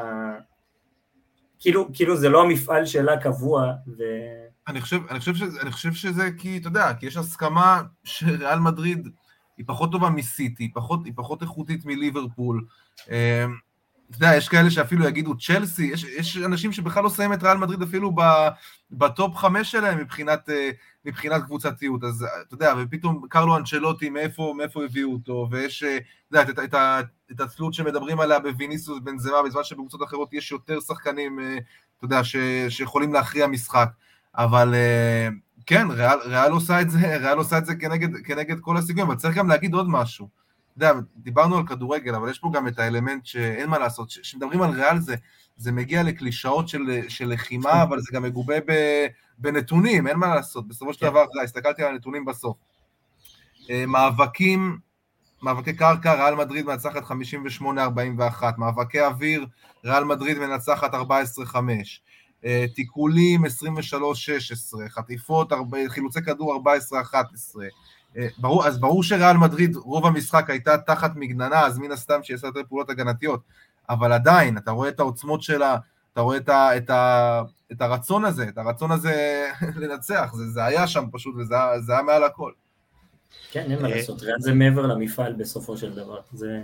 כאילו, 1.60 1.88
כאילו 1.94 2.18
זה 2.18 2.30
לא 2.30 2.42
המפעל 2.42 2.86
שלה 2.86 3.18
קבוע. 3.18 3.74
ו... 3.98 4.04
אני 4.68 4.82
חושב, 4.82 5.02
אני, 5.10 5.20
חושב 5.20 5.36
שזה, 5.36 5.62
אני 5.62 5.72
חושב 5.72 5.94
שזה 5.94 6.30
כי, 6.38 6.58
אתה 6.58 6.68
יודע, 6.68 6.94
כי 6.94 7.06
יש 7.06 7.18
הסכמה 7.18 7.82
שריאל 8.04 8.60
מדריד 8.60 9.08
היא 9.58 9.66
פחות 9.68 9.92
טובה 9.92 10.10
מסיטי, 10.10 10.72
פחות, 10.74 11.06
היא 11.06 11.14
פחות 11.16 11.42
איכותית 11.42 11.86
מליברפול. 11.86 12.66
אמ, 13.10 13.16
אתה 14.10 14.18
יודע, 14.18 14.36
יש 14.36 14.50
כאלה 14.50 14.72
שאפילו 14.72 15.08
יגידו 15.08 15.38
צ'לסי, 15.38 15.86
יש, 15.86 16.04
יש 16.04 16.38
אנשים 16.38 16.72
שבכלל 16.72 17.04
לא 17.04 17.10
שמים 17.10 17.34
את 17.34 17.44
ריאל 17.44 17.58
מדריד 17.58 17.82
אפילו 17.82 18.16
בטופ 18.92 19.36
חמש 19.36 19.72
שלהם 19.72 19.98
מבחינת, 19.98 20.50
אה, 20.50 20.70
מבחינת 21.06 21.44
קבוצתיות, 21.44 22.04
אז 22.04 22.26
אתה 22.48 22.54
יודע, 22.54 22.74
ופתאום 22.78 23.28
קרלו 23.30 23.58
אנצ'לוטי, 23.58 24.10
מאיפה, 24.10 24.54
מאיפה 24.58 24.86
הביאו 24.86 25.14
אותו, 25.14 25.48
ויש, 25.52 25.84
אה, 25.84 25.98
אתה 25.98 26.40
יודע, 26.40 26.42
את, 26.42 26.60
את, 26.60 26.74
את, 26.74 27.06
את 27.32 27.40
התלות 27.40 27.74
שמדברים 27.74 28.20
עליה 28.20 28.40
בוויניסוס 28.40 29.00
בנזמה, 29.04 29.44
בזמן 29.46 29.64
שבקבוצות 29.64 30.04
אחרות 30.04 30.34
יש 30.34 30.52
יותר 30.52 30.80
שחקנים, 30.80 31.40
אה, 31.40 31.58
אתה 31.98 32.06
יודע, 32.06 32.24
ש, 32.24 32.36
שיכולים 32.70 33.14
להכריע 33.14 33.48
משחק, 33.48 33.90
אבל 34.36 34.76
כן, 35.66 35.88
ריאל, 35.92 36.20
ריאל 36.26 36.52
עושה 36.52 36.82
את 36.82 36.90
זה, 36.90 37.00
ריאל 37.24 37.38
עושה 37.38 37.58
את 37.58 37.66
זה 37.66 37.76
כנגד, 37.76 38.18
כנגד 38.18 38.60
כל 38.60 38.78
הסיכויים, 38.78 39.08
אבל 39.08 39.16
צריך 39.16 39.36
גם 39.36 39.50
להגיד 39.50 39.74
עוד 39.74 39.90
משהו. 39.90 40.30
אתה 40.78 40.86
יודע, 40.86 41.00
דיברנו 41.18 41.58
על 41.58 41.68
כדורגל, 41.68 42.16
אבל 42.16 42.30
יש 42.30 42.40
פה 42.40 42.52
גם 42.54 42.68
את 42.68 42.80
האלמנט 42.80 43.26
שאין 43.26 43.70
מה 43.70 43.80
לעשות, 43.80 44.10
כשמדברים 44.10 44.62
על 44.62 44.70
ריאל 44.70 45.00
זה, 45.00 45.16
זה 45.58 45.72
מגיע 45.72 46.04
לקלישאות 46.04 46.68
של, 46.68 47.02
של 47.08 47.30
לחימה, 47.30 47.84
אבל 47.84 48.00
זה 48.00 48.08
גם 48.14 48.24
מגובה 48.24 48.60
ב, 48.66 48.74
בנתונים, 49.38 50.08
אין 50.08 50.18
מה 50.18 50.36
לעשות, 50.36 50.68
בסופו 50.68 50.94
של 50.94 51.00
כן. 51.00 51.06
דבר, 51.06 51.26
הסתכלתי 51.44 51.84
על 51.84 51.92
הנתונים 51.92 52.26
בסוף. 52.26 52.58
אה, 53.70 53.86
מאבקים, 53.86 54.78
מאבקי 55.42 55.74
קרקע, 55.74 56.14
ריאל 56.14 56.36
מדריד 56.36 56.66
מנצחת 56.66 57.04
58-41, 57.04 58.44
מאבקי 58.58 59.02
אוויר, 59.02 59.46
ריאל 59.86 60.04
מדריד 60.04 60.40
מנצחת 60.40 60.94
14-5, 60.94 60.98
אה, 61.56 61.62
תיקולים 62.76 63.46
23-16, 63.46 63.48
חטיפות, 64.90 65.52
חילוצי 65.88 66.22
כדור 66.22 66.64
14-11, 67.56 67.60
אה, 68.18 68.28
ברור, 68.38 68.68
אז 68.68 68.80
ברור 68.80 69.04
שריאל 69.04 69.38
מדריד, 69.38 69.76
רוב 69.76 70.06
המשחק 70.06 70.50
הייתה 70.50 70.78
תחת 70.78 71.12
מגננה, 71.16 71.66
אז 71.66 71.80
מן 71.80 71.92
הסתם 71.92 72.24
שהיא 72.24 72.36
עושה 72.36 72.48
יותר 72.48 72.62
פעולות 72.70 72.90
הגנתיות, 72.90 73.42
אבל 73.90 74.12
עדיין, 74.12 74.58
אתה 74.58 74.72
רואה 74.72 74.90
את 74.90 75.00
העוצמות 75.00 75.44
שלה, 75.44 75.78
אתה 76.14 76.22
רואה 76.22 76.38
את, 76.38 76.50
ה, 76.50 76.78
את, 76.78 76.90
ה, 76.90 77.42
את 77.72 77.82
הרצון 77.82 78.26
הזה, 78.26 78.44
את 78.50 78.58
הרצון 78.58 78.92
הזה 78.92 79.48
לנצח, 79.82 80.32
זה, 80.34 80.48
זה 80.48 80.66
היה 80.66 80.88
שם 80.88 81.06
פשוט, 81.12 81.36
וזה 81.36 81.94
היה 81.94 82.02
מעל 82.02 82.24
הכל. 82.24 82.52
כן, 83.52 83.72
אין 83.72 83.82
מה 83.82 83.88
לעשות, 83.88 84.22
ריאל 84.22 84.40
זה 84.40 84.54
מעבר 84.54 84.88
למפעל 84.88 85.34
בסופו 85.34 85.78
של 85.78 85.96
דבר, 85.96 86.20
זה... 86.34 86.64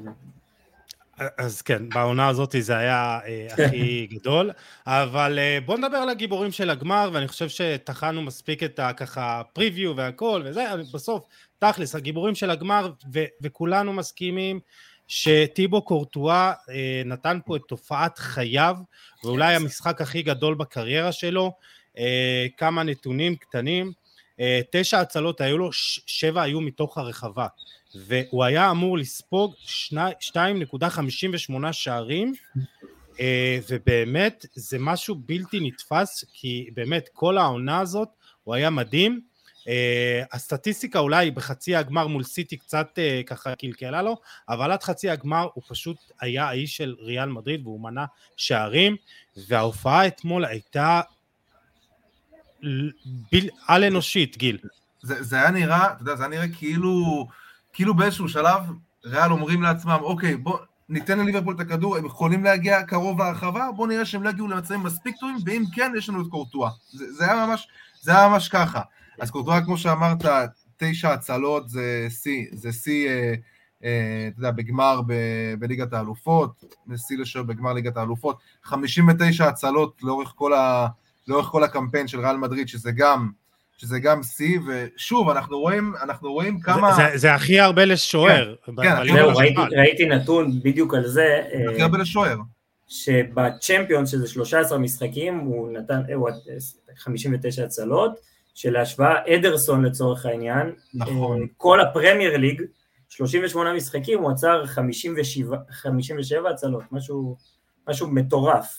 אז 1.38 1.62
כן, 1.62 1.90
בעונה 1.90 2.28
הזאת 2.28 2.56
זה 2.60 2.78
היה 2.78 3.20
אה, 3.26 3.48
הכי 3.52 4.08
גדול, 4.12 4.52
אבל 4.88 5.40
אה, 5.40 5.58
בואו 5.66 5.78
נדבר 5.78 5.98
על 5.98 6.10
הגיבורים 6.10 6.52
של 6.52 6.70
הגמר, 6.70 7.10
ואני 7.14 7.28
חושב 7.28 7.50
שטחנו 7.50 8.22
מספיק 8.22 8.64
את 8.64 8.80
הככה 8.80 9.42
פריוויו 9.54 9.96
והכל, 9.96 10.42
וזה, 10.46 10.66
בסוף, 10.94 11.26
תכלס, 11.60 11.96
הגיבורים 11.96 12.36
של 12.36 12.50
הגמר, 12.50 12.92
ו- 13.14 13.26
וכולנו 13.42 13.94
מסכימים 13.94 14.60
שטיבו 15.08 15.82
קורטואה 15.82 16.54
אה, 16.70 17.02
נתן 17.06 17.40
פה 17.46 17.56
את 17.56 17.62
תופעת 17.68 18.18
חייו, 18.18 18.78
ואולי 19.24 19.56
המשחק 19.56 20.02
הכי 20.02 20.22
גדול 20.22 20.56
בקריירה 20.56 21.12
שלו, 21.12 21.52
אה, 21.98 22.46
כמה 22.58 22.84
נתונים 22.84 23.36
קטנים, 23.36 23.92
אה, 24.40 24.62
תשע 24.72 25.00
הצלות 25.00 25.42
היו 25.42 25.58
לו, 25.58 25.70
שבע 26.08 26.42
היו 26.42 26.62
מתוך 26.62 26.98
הרחבה. 26.98 27.48
והוא 28.06 28.44
היה 28.44 28.72
אמור 28.72 28.98
לספוג 28.98 29.54
2.58 30.20 31.72
שערים, 31.72 32.34
אה, 33.20 33.60
ובאמת 33.70 34.46
זה 34.56 34.78
משהו 34.80 35.16
בלתי 35.16 35.60
נתפס, 35.62 36.26
כי 36.34 36.70
באמת 36.74 37.10
כל 37.14 37.38
העונה 37.38 37.80
הזאת 37.80 38.10
הוא 38.44 38.56
היה 38.56 38.70
מדהים. 38.70 39.22
אה, 39.68 40.24
הסטטיסטיקה 40.32 41.00
אולי 41.00 41.32
בחצי 41.32 41.76
הגמר 41.76 42.08
מול 42.08 42.24
סיטי 42.24 42.58
קצת 42.58 42.90
אה, 42.98 43.22
ככה 43.26 43.56
קלקלה 43.56 44.02
לו, 44.02 44.18
אבל 44.50 44.72
עד 44.72 44.84
חצי 44.84 45.10
הגמר 45.10 45.48
הוא 45.54 45.64
פשוט 45.68 45.98
היה 46.22 46.46
האיש 46.46 46.78
של 46.78 46.96
ריאל 47.00 47.30
מדריד 47.30 47.62
והוא 47.64 47.82
מנע 47.82 48.06
שערים, 48.38 48.96
וההופעה 49.48 50.08
אתמול 50.08 50.46
הייתה 50.46 51.02
על 53.68 53.84
אנושית, 53.84 54.38
גיל. 54.38 54.58
זה, 55.02 55.24
זה 55.24 55.36
היה 55.36 55.52
נראה, 55.52 55.92
אתה 55.92 56.02
יודע, 56.02 56.16
זה 56.16 56.24
היה 56.24 56.30
נראה 56.30 56.48
כאילו... 56.58 57.28
כאילו 57.78 57.94
באיזשהו 57.94 58.30
שלב 58.30 58.62
ריאל 59.06 59.32
אומרים 59.32 59.62
לעצמם, 59.62 59.98
אוקיי, 60.02 60.36
בוא 60.36 60.58
ניתן 60.90 61.20
לליברפול 61.20 61.56
את 61.56 61.60
הכדור, 61.60 61.98
הם 61.98 62.06
יכולים 62.06 62.44
להגיע 62.44 62.84
קרוב 62.84 63.22
להרחבה, 63.22 63.70
בוא 63.76 63.88
נראה 63.88 64.06
שהם 64.06 64.24
לא 64.24 64.30
יגיעו 64.30 64.48
למצבים 64.48 64.84
מספיק 64.84 65.16
טובים, 65.20 65.38
ואם 65.46 65.64
כן, 65.74 65.92
יש 65.98 66.10
לנו 66.10 66.22
את 66.22 66.28
קורטואה. 66.28 66.70
זה, 66.92 67.14
זה, 67.14 67.32
היה 67.32 67.46
ממש, 67.46 67.68
זה 68.02 68.12
היה 68.12 68.30
ממש 68.30 68.50
ככה. 68.50 68.82
אז 69.20 69.32
קורטואה, 69.32 69.66
כמו 69.66 69.78
שאמרת, 69.78 70.26
תשע 70.78 71.14
הצלות 71.14 71.70
זה 71.70 72.08
שיא, 72.10 72.46
זה 72.52 72.72
שיא, 72.72 73.10
אה, 73.84 74.28
אתה 74.28 74.40
יודע, 74.40 74.52
בגמר 74.52 75.02
בליגת 75.60 75.94
האלופות, 75.94 76.64
נשיא 76.88 77.18
לשוער 77.18 77.46
בגמר 77.46 77.74
ליגת 77.74 77.98
האלופות, 77.98 78.38
59 78.64 79.48
הצלות 79.48 80.04
לאורך 80.04 80.34
כל, 80.36 80.54
ה, 80.54 80.88
לאורך 81.28 81.46
כל 81.48 81.64
הקמפיין 81.64 82.08
של 82.08 82.20
ריאל 82.20 82.38
מדריד, 82.38 82.68
שזה 82.68 82.92
גם, 82.92 83.30
שזה 83.78 84.00
גם 84.00 84.24
שיא, 84.24 84.60
ושוב, 84.68 85.30
אנחנו 85.30 85.60
רואים, 85.60 85.94
אנחנו 86.02 86.34
רואים 86.34 86.60
כמה... 86.60 86.94
זה, 86.94 87.04
זה, 87.12 87.18
זה 87.18 87.34
הכי 87.34 87.60
הרבה 87.60 87.86
לשוער. 87.86 88.56
כן, 88.66 88.72
כן 88.84 89.14
זהו, 89.14 89.36
ראיתי, 89.36 89.62
ראיתי 89.78 90.06
נתון 90.06 90.60
בדיוק 90.64 90.94
על 90.94 91.08
זה. 91.08 91.42
הכי 91.72 91.82
הרבה 91.82 91.98
לשוער. 91.98 92.38
שבצ'מפיון, 92.88 94.06
שזה 94.06 94.28
13 94.28 94.78
משחקים, 94.78 95.38
הוא 95.38 95.72
נתן 95.72 96.02
הוא 96.14 96.30
59 96.98 97.64
הצלות, 97.64 98.12
שלהשוואה 98.54 99.36
אדרסון 99.36 99.86
לצורך 99.86 100.26
העניין, 100.26 100.72
נכון. 100.94 101.48
כל 101.58 101.82
הפרמייר 101.82 102.38
ליג, 102.38 102.62
38 103.10 103.74
משחקים, 103.74 104.20
הוא 104.20 104.32
עצר 104.32 104.66
57, 104.66 105.58
57 105.70 106.50
הצלות, 106.50 106.84
משהו, 106.92 107.38
משהו 107.90 108.08
מטורף. 108.08 108.78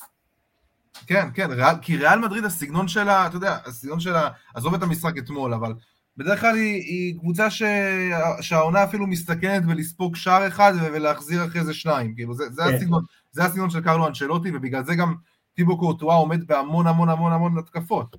כן, 1.07 1.29
כן, 1.35 1.51
ריאל, 1.51 1.75
כי 1.83 1.97
ריאל 1.97 2.19
מדריד 2.19 2.45
הסגנון 2.45 2.89
שלה, 2.89 3.27
אתה 3.27 3.37
יודע, 3.37 3.59
הסגנון 3.67 4.01
שלה, 4.01 4.29
עזוב 4.55 4.75
את 4.75 4.83
המשחק 4.83 5.19
אתמול, 5.19 5.55
אבל 5.55 5.75
בדרך 6.17 6.41
כלל 6.41 6.55
היא, 6.55 6.75
היא 6.75 7.19
קבוצה 7.19 7.51
ש... 7.51 7.63
שהעונה 8.41 8.85
אפילו 8.85 9.07
מסתכנת 9.07 9.65
בלספוג 9.65 10.17
שער 10.17 10.49
אחד 10.49 10.73
ולהחזיר 10.93 11.45
אחרי 11.45 11.65
זה 11.65 11.75
שניים, 11.75 12.15
כאילו 12.15 12.35
זה, 12.35 12.45
זה, 12.51 12.63
כן. 12.63 12.75
הסגנון, 12.75 13.05
זה 13.33 13.45
הסגנון 13.45 13.71
של 13.71 13.81
קרלו 13.81 14.07
אנצ'לוטי, 14.07 14.51
ובגלל 14.55 14.85
זה 14.85 14.95
גם 14.95 15.15
טיבו 15.55 15.79
קורטואה 15.79 16.17
עומד 16.17 16.47
בהמון 16.47 16.87
המון 16.87 17.09
המון 17.09 17.33
המון 17.33 17.59
התקפות. 17.59 18.17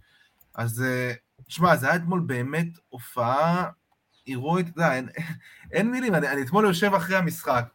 אז 0.55 0.83
תשמע, 1.47 1.75
זה 1.75 1.87
היה 1.87 1.95
אתמול 1.95 2.19
באמת 2.19 2.67
הופעה 2.89 3.69
הירואית, 4.25 4.67
אתה 4.67 4.79
יודע, 4.79 4.95
אין, 4.95 5.09
אין 5.73 5.91
מילים, 5.91 6.15
אני, 6.15 6.27
אני 6.27 6.41
אתמול 6.41 6.65
יושב 6.65 6.93
אחרי 6.93 7.15
המשחק, 7.15 7.65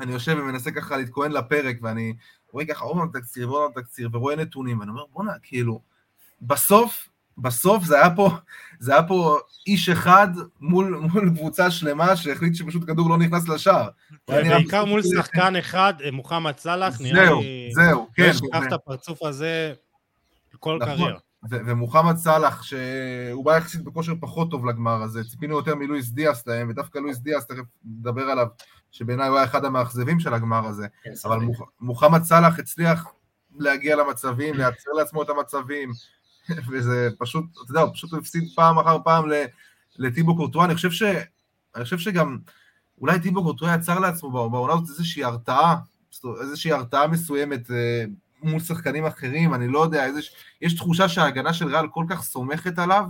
אני 0.00 0.12
יושב 0.12 0.36
ומנסה 0.40 0.70
ככה 0.70 0.96
להתכונן 0.96 1.32
לפרק, 1.32 1.76
ואני 1.82 2.14
רואה 2.52 2.64
ככה 2.64 2.84
עוד 2.84 2.96
פעם 2.96 3.20
תקציר 3.20 3.50
ועוד 3.50 3.72
פעם 3.74 3.82
תקציר, 3.82 4.08
ורואה 4.12 4.36
נתונים, 4.36 4.80
ואני 4.80 4.90
אומר, 4.90 5.04
בואנה, 5.12 5.32
כאילו, 5.42 5.80
בסוף, 6.42 7.08
בסוף 7.38 7.84
זה 7.84 7.96
היה 7.96 8.10
פה, 8.16 8.30
זה 8.78 8.92
היה 8.92 9.02
פה 9.02 9.38
איש 9.66 9.88
אחד 9.88 10.28
מול, 10.60 11.08
מול 11.12 11.30
קבוצה 11.30 11.70
שלמה 11.70 12.16
שהחליט 12.16 12.54
שפשוט 12.54 12.84
כדור 12.86 13.10
לא 13.10 13.18
נכנס 13.18 13.48
לשער. 13.48 13.88
בעיקר 14.28 14.84
מול 14.84 15.02
שחקן 15.02 15.56
אחד, 15.56 15.94
מוחמד 16.12 16.58
סאלח, 16.58 17.00
נראה 17.00 17.24
לי... 17.24 17.70
זהו, 17.74 17.84
זהו, 17.84 18.08
כן. 18.14 18.24
לא 18.24 18.30
אשכח 18.30 18.66
את 18.68 18.72
הפרצוף 18.72 19.22
הזה 19.22 19.72
כל 20.58 20.78
נכון. 20.80 20.96
קריירה. 20.96 21.18
ומוחמד 21.50 22.16
סאלח, 22.16 22.62
שהוא 22.62 23.44
בא 23.44 23.56
יחסית 23.56 23.82
בכושר 23.82 24.12
פחות 24.20 24.50
טוב 24.50 24.66
לגמר 24.66 25.02
הזה, 25.02 25.24
ציפינו 25.24 25.56
יותר 25.56 25.74
מלואיס 25.74 26.10
דיאס 26.10 26.46
להם, 26.46 26.68
ודווקא 26.70 26.98
לואיס 26.98 27.18
דיאס, 27.18 27.46
תכף 27.46 27.64
נדבר 27.84 28.22
עליו, 28.22 28.46
שבעיניי 28.92 29.28
הוא 29.28 29.36
היה 29.36 29.44
אחד 29.44 29.64
המאכזבים 29.64 30.20
של 30.20 30.34
הגמר 30.34 30.66
הזה, 30.66 30.86
כן, 31.02 31.12
אבל 31.24 31.38
מוח, 31.38 31.60
מוחמד 31.80 32.22
סאלח 32.22 32.58
הצליח 32.58 33.06
להגיע 33.56 33.96
למצבים, 33.96 34.54
לייצר 34.54 34.90
לעצמו 34.90 35.22
את 35.22 35.28
המצבים, 35.28 35.90
וזה 36.70 37.08
פשוט, 37.18 37.44
אתה 37.64 37.70
יודע, 37.70 37.80
הוא 37.80 37.94
פשוט 37.94 38.14
הפסיד 38.14 38.44
פעם 38.54 38.78
אחר 38.78 38.96
פעם 39.04 39.24
לטיבו 39.98 40.36
קורטואה, 40.36 40.64
אני 40.64 40.74
חושב 40.74 40.90
ש... 40.90 41.02
אני 41.76 41.84
חושב 41.84 41.98
שגם, 41.98 42.38
אולי 43.00 43.20
טיבו 43.20 43.42
קורטואה 43.42 43.74
יצר 43.74 43.98
לעצמו 43.98 44.50
בעונה 44.50 44.72
הזאת 44.72 44.88
איזושהי 44.88 45.24
הרתעה, 45.24 45.76
איזושהי 46.40 46.72
הרתעה 46.72 47.06
מסוימת, 47.06 47.70
אה, 47.70 48.04
מול 48.42 48.60
שחקנים 48.60 49.06
אחרים, 49.06 49.54
אני 49.54 49.68
לא 49.68 49.78
יודע, 49.78 50.04
איזה, 50.04 50.20
יש 50.62 50.74
תחושה 50.74 51.08
שההגנה 51.08 51.52
של 51.52 51.66
ריאל 51.66 51.88
כל 51.88 52.04
כך 52.08 52.22
סומכת 52.22 52.78
עליו, 52.78 53.04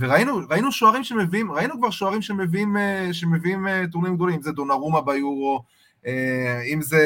וראינו 0.00 0.72
שוערים 0.72 1.04
שמביאים, 1.04 1.52
ראינו 1.52 1.78
כבר 1.78 1.90
שוערים 1.90 2.22
שמביאים, 2.22 2.76
אה, 2.76 3.08
שמביאים 3.12 3.68
אה, 3.68 3.82
טורנירים 3.92 4.16
גדולים, 4.16 4.34
אם 4.34 4.42
זה 4.42 4.52
דונרומה 4.52 5.00
ביורו, 5.00 5.64
אם 6.72 6.82
זה 6.82 6.98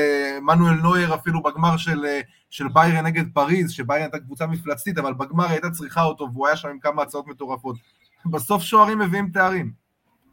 מנואל 0.42 0.74
נויר 0.74 1.14
אפילו 1.14 1.42
בגמר 1.42 1.76
של, 1.76 2.06
של 2.50 2.64
ביירן 2.72 3.06
נגד 3.06 3.24
פריז, 3.34 3.70
שביירן 3.70 4.02
הייתה 4.02 4.18
קבוצה 4.18 4.46
מפלצתית, 4.46 4.98
אבל 4.98 5.14
בגמר 5.14 5.46
הייתה 5.46 5.70
צריכה 5.70 6.02
אותו, 6.02 6.28
והוא 6.32 6.46
היה 6.46 6.56
שם 6.56 6.68
עם 6.68 6.78
כמה 6.78 7.02
הצעות 7.02 7.26
מטורפות. 7.26 7.76
בסוף 8.26 8.62
שוערים 8.62 8.98
מביאים 8.98 9.30
תארים. 9.32 9.72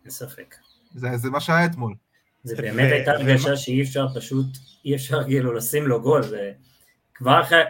אין 0.03 0.11
ספק. 0.11 0.55
זה, 0.95 1.17
זה 1.17 1.29
מה 1.29 1.39
שהיה 1.39 1.65
אתמול. 1.65 1.93
זה 2.43 2.55
באמת 2.55 2.91
הייתה 2.91 3.11
הרגשה 3.11 3.57
שאי 3.57 3.81
אפשר 3.81 4.07
פשוט, 4.15 4.45
אי 4.85 4.95
אפשר 4.95 5.23
כאילו 5.23 5.53
לשים 5.53 5.87
לו 5.87 6.01
גול, 6.01 6.21
וכבר 6.21 7.41
אחרי, 7.41 7.61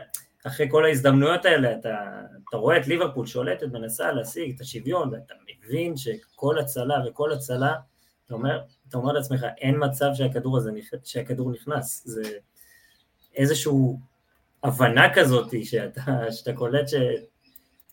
אחרי 0.48 0.68
כל 0.72 0.86
ההזדמנויות 0.86 1.46
האלה, 1.46 1.74
אתה, 1.74 2.22
אתה 2.50 2.58
רואה 2.58 2.78
את 2.78 2.88
ליברפול 2.88 3.26
שולטת, 3.26 3.68
מנסה 3.68 4.12
להשיג 4.12 4.56
את 4.56 4.62
השוויון, 4.62 5.14
ואתה 5.14 5.34
מבין 5.66 5.98
שכל 5.98 6.60
הצלה 6.60 6.96
וכל 7.08 7.32
הצלה, 7.32 7.76
אתה 8.26 8.34
אומר, 8.34 8.62
אתה 8.90 8.98
אומר 8.98 9.14
לעצמך, 9.14 9.46
אין 9.58 9.76
מצב 9.80 10.10
שהכדור 10.14 10.58
הזה, 10.58 10.72
שהכדור 11.04 11.52
נכנס, 11.52 12.04
זה 12.06 12.24
איזושהי 13.36 13.74
הבנה 14.64 15.14
כזאת 15.14 15.54
שאתה, 15.64 16.32
שאתה 16.32 16.54
קולט 16.54 16.88
ש... 16.88 16.94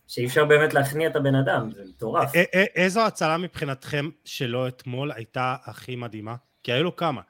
שאי 0.07 0.25
אפשר 0.25 0.45
באמת 0.45 0.73
להכניע 0.73 1.09
את 1.09 1.15
הבן 1.15 1.35
אדם, 1.35 1.71
זה 1.71 1.83
מטורף. 1.89 2.31
איזו 2.75 3.05
הצלה 3.05 3.37
מבחינתכם 3.37 4.09
שלא 4.25 4.67
אתמול 4.67 5.11
הייתה 5.11 5.55
הכי 5.63 5.95
מדהימה? 5.95 6.35
כי 6.63 6.71
היו 6.71 6.83
לו 6.83 6.95
כמה. 6.95 7.21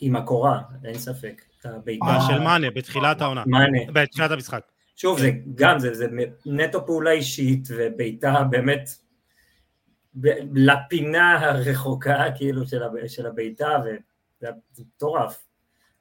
עם 0.00 0.16
הקורה, 0.16 0.62
אין 0.84 0.98
ספק. 0.98 1.42
הבעיטה 1.74 2.18
של 2.28 2.38
מאנה 2.38 2.70
בתחילת 2.70 3.20
העונה. 3.20 3.42
מאנה. 3.46 3.78
בתחילת 3.92 4.30
המשחק. 4.30 4.60
שוב, 4.96 5.18
זה 5.18 5.30
גם, 5.54 5.78
זה, 5.78 5.94
זה 5.94 6.06
נטו 6.46 6.86
פעולה 6.86 7.10
אישית, 7.10 7.68
ובעיטה 7.70 8.44
באמת 8.50 8.90
לפינה 10.54 11.46
הרחוקה, 11.46 12.24
כאילו, 12.36 12.66
של, 12.66 12.82
של 13.06 13.26
הבעיטה, 13.26 13.68
וזה 13.84 14.50
מטורף. 14.78 15.44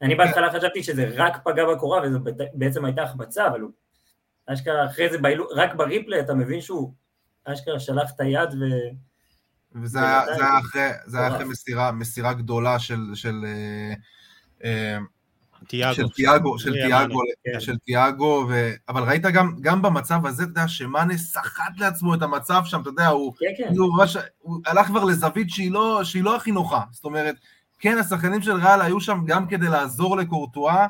אני 0.02 0.16
בהתחלה 0.16 0.52
חשבתי 0.54 0.84
שזה 0.84 1.12
רק 1.16 1.44
פגע 1.44 1.64
בקורה, 1.74 2.02
וזו 2.04 2.20
בעצם 2.54 2.86
הייתה 2.86 3.04
החמצה, 3.04 3.48
אבל 3.48 3.62
הוא... 3.62 3.72
אשכרה 4.48 4.86
אחרי 4.86 5.10
זה, 5.10 5.18
רק 5.56 5.76
בריפלי 5.76 6.20
אתה 6.20 6.34
מבין 6.34 6.62
שהוא 6.62 6.94
אשכרה 7.46 7.80
שלח 7.80 8.12
את 8.16 8.20
היד 8.20 8.50
ו... 8.54 8.64
וזה 9.84 10.00
היה, 10.00 10.22
זה 10.26 10.46
היה 10.46 10.60
אחרי, 10.60 10.90
זה 11.06 11.20
היה 11.20 11.28
אחרי 11.28 11.46
מסירה, 11.46 11.92
מסירה 11.92 12.34
גדולה 12.34 12.80
של, 12.80 13.00
של, 13.14 13.46
אה, 13.46 13.94
אה, 14.64 14.98
תיאגו, 15.68 15.96
של 15.96 16.10
תיאגו, 16.10 16.60
של 16.60 16.74
תיאגו, 16.74 17.20
כן. 17.44 17.60
של 17.60 17.78
תיאגו, 17.78 18.46
ו... 18.50 18.72
אבל 18.90 19.04
ראית 19.04 19.22
גם, 19.22 19.56
גם 19.62 19.82
במצב 19.82 20.26
הזה, 20.26 20.44
אתה 20.44 20.52
יודע, 20.52 20.68
שמאנה 20.68 21.18
סחט 21.18 21.80
לעצמו 21.80 22.14
את 22.14 22.22
המצב 22.22 22.62
שם, 22.66 22.82
אתה 22.82 22.90
יודע, 22.90 23.08
הוא, 23.08 23.34
כן, 23.40 23.46
כן. 23.58 23.78
הוא, 23.78 23.98
ממש, 23.98 24.18
הוא 24.40 24.60
הלך 24.66 24.88
כבר 24.88 25.04
לזווית 25.04 25.50
שהיא 25.50 25.72
לא, 25.72 26.02
שהיא 26.04 26.24
לא 26.24 26.36
הכי 26.36 26.52
נוחה, 26.52 26.82
זאת 26.92 27.06
אומרת, 27.06 27.36
כן, 27.80 27.98
השחקנים 27.98 28.42
של 28.42 28.52
ריאל 28.52 28.82
היו 28.82 29.02
שם 29.02 29.22
גם 29.26 29.48
כדי 29.48 29.70
לעזור 29.70 30.18
לקורטואה, 30.18 30.88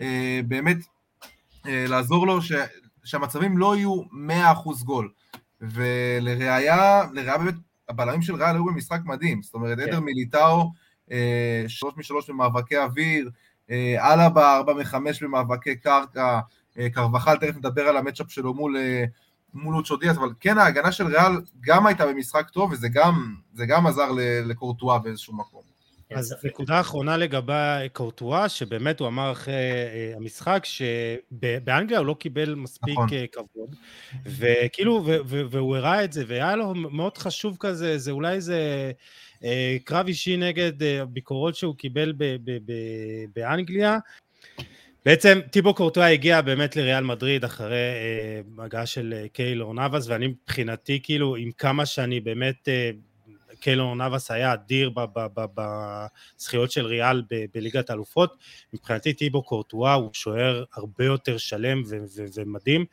אה, 0.00 0.40
באמת, 0.48 0.76
אה, 1.66 1.84
לעזור 1.88 2.26
לו 2.26 2.42
ש, 2.42 2.52
שהמצבים 3.04 3.58
לא 3.58 3.76
יהיו 3.76 4.02
100% 4.12 4.84
גול, 4.84 5.10
ולראיה, 5.60 7.02
לראיה 7.12 7.38
באמת 7.38 7.54
הבלמים 7.88 8.22
של 8.22 8.34
ריאל 8.34 8.54
היו 8.54 8.64
במשחק 8.64 9.00
מדהים, 9.04 9.42
זאת 9.42 9.54
אומרת, 9.54 9.78
עדר 9.78 9.92
כן. 9.92 9.98
מיליטאו, 9.98 10.72
אה, 11.12 11.64
שלוש 11.68 11.94
משלוש 11.96 12.30
במאבקי 12.30 12.78
אוויר, 12.78 13.30
אלבה 13.70 14.56
ארבע 14.56 14.74
מחמש 14.74 15.22
במאבקי 15.22 15.76
קרקע, 15.76 16.40
אה, 16.78 16.90
קרבחל, 16.90 17.36
תכף 17.36 17.56
נדבר 17.56 17.82
על 17.82 17.96
המצ'אפ 17.96 18.30
שלו 18.30 18.54
מול, 18.54 18.76
מול 19.54 19.76
אוצ'ו 19.76 19.96
דיאס, 19.96 20.16
אבל 20.16 20.28
כן 20.40 20.58
ההגנה 20.58 20.92
של 20.92 21.06
ריאל 21.06 21.32
גם 21.60 21.86
הייתה 21.86 22.06
במשחק 22.06 22.50
טוב, 22.50 22.72
וזה 22.72 22.88
גם, 22.88 23.34
גם 23.66 23.86
עזר 23.86 24.08
לקורטואה 24.44 24.98
באיזשהו 24.98 25.36
מקום. 25.36 25.62
אז 26.14 26.34
נקודה 26.44 26.80
אחרונה 26.80 27.16
לגבי 27.16 27.88
קורטואה, 27.92 28.48
שבאמת 28.48 29.00
הוא 29.00 29.08
אמר 29.08 29.32
אחרי 29.32 29.54
המשחק 30.16 30.64
שבאנגליה 30.64 31.98
הוא 31.98 32.06
לא 32.06 32.14
קיבל 32.18 32.54
מספיק 32.54 32.94
נכון. 32.94 33.08
כבוד, 33.32 33.74
וכאילו, 34.26 35.04
והוא 35.26 35.76
הראה 35.76 36.04
את 36.04 36.12
זה, 36.12 36.24
והיה 36.26 36.56
לו 36.56 36.74
מאוד 36.74 37.18
חשוב 37.18 37.56
כזה, 37.60 37.98
זה 37.98 38.10
אולי 38.10 38.32
איזה 38.32 38.92
קרב 39.84 40.06
אישי 40.06 40.36
נגד 40.36 40.82
הביקורות 40.82 41.54
שהוא 41.54 41.76
קיבל 41.76 42.12
באנגליה. 43.34 43.98
בעצם 45.04 45.40
טיבו 45.50 45.74
קורטואה 45.74 46.12
הגיע 46.12 46.40
באמת 46.40 46.76
לריאל 46.76 47.04
מדריד 47.04 47.44
אחרי 47.44 47.76
הגעה 48.58 48.86
של 48.86 49.14
קיילור 49.32 49.74
נאבס, 49.74 50.08
ואני 50.08 50.26
מבחינתי 50.26 51.00
כאילו 51.02 51.36
עם 51.36 51.50
כמה 51.58 51.86
שאני 51.86 52.20
באמת 52.20 52.68
קיילור 53.60 53.96
נאבס 53.96 54.30
היה 54.30 54.52
אדיר 54.52 54.90
בזכיות 55.54 56.70
של 56.70 56.86
ריאל 56.86 57.22
בליגת 57.54 57.90
האלופות, 57.90 58.36
מבחינתי 58.72 59.12
טיבו 59.12 59.42
קורטואה 59.42 59.94
הוא 59.94 60.10
שוער 60.12 60.64
הרבה 60.74 61.04
יותר 61.04 61.36
שלם 61.38 61.82
ומדהים, 62.34 62.84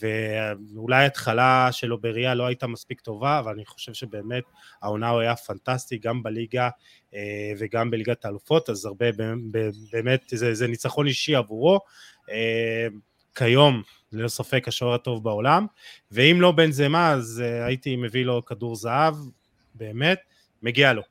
ואולי 0.00 1.02
ההתחלה 1.02 1.68
שלו 1.72 2.00
בריאל 2.00 2.34
לא 2.34 2.46
הייתה 2.46 2.66
מספיק 2.66 3.00
טובה, 3.00 3.38
אבל 3.38 3.52
אני 3.52 3.64
חושב 3.66 3.94
שבאמת 3.94 4.44
העונה 4.82 5.08
הוא 5.08 5.20
היה 5.20 5.36
פנטסטי 5.36 5.98
גם 5.98 6.22
בליגה 6.22 6.68
אה, 7.14 7.52
וגם 7.58 7.90
בליגת 7.90 8.24
האלופות, 8.24 8.70
אז 8.70 8.84
הרבה 8.84 9.06
באמת 9.92 10.22
זה, 10.28 10.54
זה 10.54 10.66
ניצחון 10.66 11.06
אישי 11.06 11.34
עבורו. 11.34 11.80
אה, 12.30 12.88
כיום 13.34 13.82
ללא 14.12 14.28
ספק 14.28 14.68
השוער 14.68 14.94
הטוב 14.94 15.24
בעולם, 15.24 15.66
ואם 16.10 16.40
לא 16.40 16.52
בן 16.52 16.70
זמה 16.72 17.12
אז 17.12 17.42
uh, 17.44 17.66
הייתי 17.66 17.96
מביא 17.96 18.24
לו 18.24 18.44
כדור 18.44 18.76
זהב, 18.76 19.14
באמת, 19.80 20.18
מגיע 20.62 20.92
לו. 20.92 21.02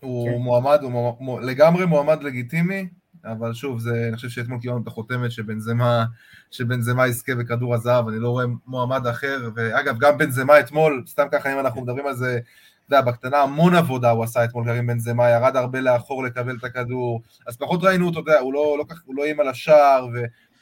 הוא 0.00 0.30
כן. 0.30 0.36
מועמד, 0.36 0.78
הוא 0.82 1.16
מועמד, 1.20 1.44
לגמרי 1.44 1.86
מועמד 1.86 2.22
לגיטימי, 2.22 2.88
אבל 3.24 3.54
שוב, 3.54 3.80
זה, 3.80 4.04
אני 4.08 4.16
חושב 4.16 4.28
שאתמול 4.28 4.60
קיבלנו 4.60 4.82
את 4.82 4.86
החותמת 4.86 5.32
שבנזמה, 5.32 6.04
שבנזמה 6.50 7.06
יזכה 7.06 7.34
בכדור 7.34 7.74
הזהב, 7.74 8.08
אני 8.08 8.18
לא 8.18 8.30
רואה 8.30 8.44
מועמד 8.66 9.06
אחר, 9.06 9.50
ואגב, 9.54 9.98
גם 9.98 10.18
בנזמה 10.18 10.60
אתמול, 10.60 11.04
סתם 11.06 11.26
ככה 11.32 11.52
אם 11.52 11.58
אנחנו 11.58 11.82
מדברים 11.82 12.06
על 12.06 12.14
זה, 12.14 12.38
אתה 12.86 12.96
יודע, 12.96 13.10
בקטנה 13.10 13.38
המון 13.38 13.74
עבודה 13.74 14.10
הוא 14.10 14.24
עשה 14.24 14.44
אתמול 14.44 14.64
קרים 14.64 14.86
בנזמה, 14.86 15.28
ירד 15.28 15.56
הרבה 15.56 15.80
לאחור 15.80 16.24
לקבל 16.24 16.56
את 16.56 16.64
הכדור, 16.64 17.22
אז 17.46 17.56
פחות 17.56 17.82
ראינו 17.82 18.06
אותו, 18.06 18.20
אתה 18.20 18.30
יודע, 18.30 18.40
הוא 18.40 18.52
לא, 18.52 18.76
לא, 18.78 18.84
לא, 19.08 19.14
לא 19.16 19.24
איים 19.24 19.40
על 19.40 19.48
השער, 19.48 20.06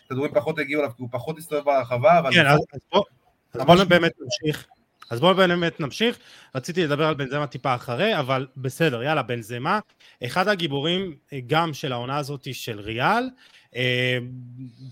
וכדורים 0.06 0.34
פחות 0.34 0.58
הגיעו 0.58 0.80
אליו, 0.80 0.92
כי 0.96 1.02
הוא 1.02 1.08
פחות 1.12 1.38
הסתובב 1.38 1.64
ברחבה, 1.64 2.18
אבל... 2.18 2.34
כן, 2.34 2.46
אז, 2.46 2.60
אז 2.72 2.80
בוא, 2.92 3.04
אז 3.54 3.62
בוא 3.62 3.84
באמת 3.84 4.12
נמשיך. 4.20 4.66
אז 5.10 5.20
בואו 5.20 5.34
באמת 5.34 5.80
נמשיך, 5.80 6.18
רציתי 6.54 6.84
לדבר 6.84 7.06
על 7.06 7.14
בנזמה 7.14 7.46
טיפה 7.46 7.74
אחרי, 7.74 8.18
אבל 8.18 8.46
בסדר, 8.56 9.02
יאללה, 9.02 9.22
בנזמה, 9.22 9.78
אחד 10.24 10.48
הגיבורים 10.48 11.14
אה, 11.32 11.38
גם 11.46 11.74
של 11.74 11.92
העונה 11.92 12.16
הזאת 12.16 12.54
של 12.54 12.80
ריאל, 12.80 13.28
אה, 13.76 14.18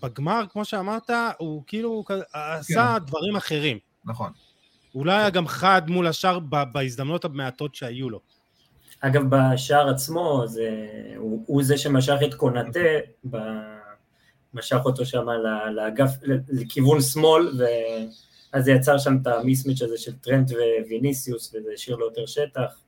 בגמר, 0.02 0.44
כמו 0.52 0.64
שאמרת, 0.64 1.10
הוא 1.38 1.62
כאילו 1.66 2.04
עשה 2.32 2.96
כן. 2.98 3.04
דברים 3.06 3.36
אחרים. 3.36 3.78
נכון. 4.04 4.30
אולי 4.94 5.14
היה 5.14 5.30
גם 5.30 5.48
חד 5.48 5.82
מול 5.88 6.06
השאר 6.06 6.38
בהזדמנות 6.72 7.24
המעטות 7.24 7.74
שהיו 7.74 8.10
לו. 8.10 8.20
אגב, 9.00 9.22
בשער 9.30 9.88
עצמו, 9.88 10.42
זה, 10.46 10.70
הוא, 11.16 11.44
הוא 11.46 11.62
זה 11.62 11.78
שמשך 11.78 12.16
את 12.24 12.34
קונאטה, 12.34 12.80
משך 14.54 14.78
אותו 14.84 15.06
שם 15.06 15.26
לאגף, 15.74 16.10
לכיוון 16.48 17.00
שמאל, 17.00 17.48
ו... 17.58 17.64
אז 18.56 18.64
זה 18.64 18.72
יצר 18.72 18.98
שם 18.98 19.18
את 19.22 19.26
המיסמיץ' 19.26 19.82
הזה 19.82 19.98
של 19.98 20.16
טרנט 20.16 20.50
וויניסיוס, 20.88 21.54
וזה 21.54 21.68
השאיר 21.74 21.96
לו 21.96 22.06
יותר 22.06 22.26
שטח. 22.26 22.80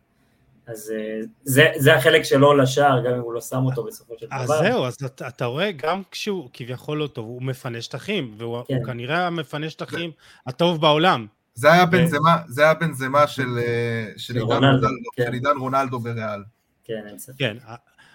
אז 0.67 0.93
אה, 0.97 1.21
זה, 1.45 1.67
זה 1.77 1.95
החלק 1.97 2.23
שלו 2.23 2.55
לשער, 2.55 3.05
גם 3.05 3.15
אם 3.15 3.21
הוא 3.21 3.33
לא 3.33 3.41
שם 3.41 3.65
אותו 3.65 3.85
בסופו 3.85 4.15
של 4.19 4.27
דבר. 4.27 4.37
אז 4.37 4.49
זהו, 4.49 4.85
אז 4.85 4.95
אתה, 4.95 5.29
אתה 5.29 5.45
רואה, 5.45 5.73
גם 5.73 6.03
כשהוא 6.11 6.51
כביכול 6.53 6.99
לא 6.99 7.07
טוב, 7.07 7.27
הוא 7.27 7.43
מפנה 7.43 7.83
שטחים, 7.83 8.35
והוא 8.39 8.63
כן. 8.69 8.85
כנראה 8.87 9.27
המפנה 9.27 9.71
שטחים 9.71 10.11
הטוב 10.47 10.81
בעולם. 10.81 11.27
זה 11.55 11.73
היה 11.73 11.87
בנזמה, 11.87 12.37
זה 12.49 12.63
היה 12.63 12.75
בנזמה 12.75 13.27
של, 13.27 13.59
אה, 13.59 14.07
של, 14.17 14.35
של, 14.35 14.41
רונלדו, 14.41 14.87
כן. 15.17 15.25
של 15.27 15.33
עידן 15.33 15.57
רונלדו 15.61 15.99
בריאל. 16.01 16.43
כן, 16.85 17.03
אין 17.07 17.19
ספק. 17.19 17.39
כן, 17.39 17.57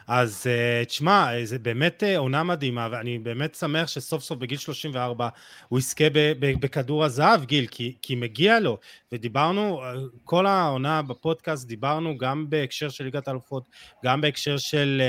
אז 0.07 0.45
uh, 0.45 0.85
תשמע, 0.85 1.29
זה 1.43 1.59
באמת 1.59 2.03
uh, 2.03 2.17
עונה 2.17 2.43
מדהימה, 2.43 2.87
ואני 2.91 3.19
באמת 3.19 3.55
שמח 3.55 3.87
שסוף 3.87 4.23
סוף 4.23 4.37
בגיל 4.37 4.57
34 4.57 5.29
הוא 5.69 5.79
יזכה 5.79 6.03
בכדור 6.39 7.03
הזהב, 7.03 7.45
גיל, 7.45 7.67
כי, 7.67 7.95
כי 8.01 8.15
מגיע 8.15 8.59
לו. 8.59 8.77
ודיברנו, 9.11 9.81
uh, 9.81 9.97
כל 10.23 10.45
העונה 10.45 11.01
בפודקאסט 11.01 11.67
דיברנו 11.67 12.17
גם 12.17 12.49
בהקשר 12.49 12.89
של 12.89 13.03
ליגת 13.03 13.27
האלופות, 13.27 13.69
גם 14.05 14.21
בהקשר 14.21 14.57
של, 14.57 15.01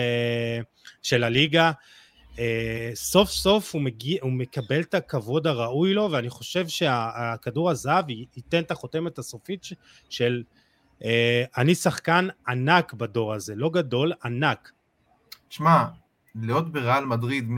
uh, 0.62 0.64
של 1.02 1.24
הליגה. 1.24 1.72
Uh, 2.35 2.38
סוף 2.94 3.30
סוף 3.30 3.74
הוא, 3.74 3.83
מגיע, 3.83 4.18
הוא 4.22 4.33
מקבל 4.33 4.80
את 4.80 4.94
הכבוד 4.94 5.46
הראוי 5.46 5.94
לו, 5.94 6.09
ואני 6.12 6.30
חושב 6.30 6.68
שהכדור 6.68 7.70
הזהב 7.70 8.11
ייתן 8.11 8.62
את 8.62 8.70
החותמת 8.70 9.18
הסופית 9.18 9.66
של... 10.09 10.42
Uh, 11.00 11.04
אני 11.57 11.74
שחקן 11.74 12.28
ענק 12.48 12.92
בדור 12.92 13.35
הזה, 13.35 13.54
לא 13.57 13.70
גדול, 13.70 14.12
ענק. 14.24 14.72
שמע, 15.50 15.85
להיות 16.35 16.72
בריאל 16.72 17.04
מדריד 17.04 17.50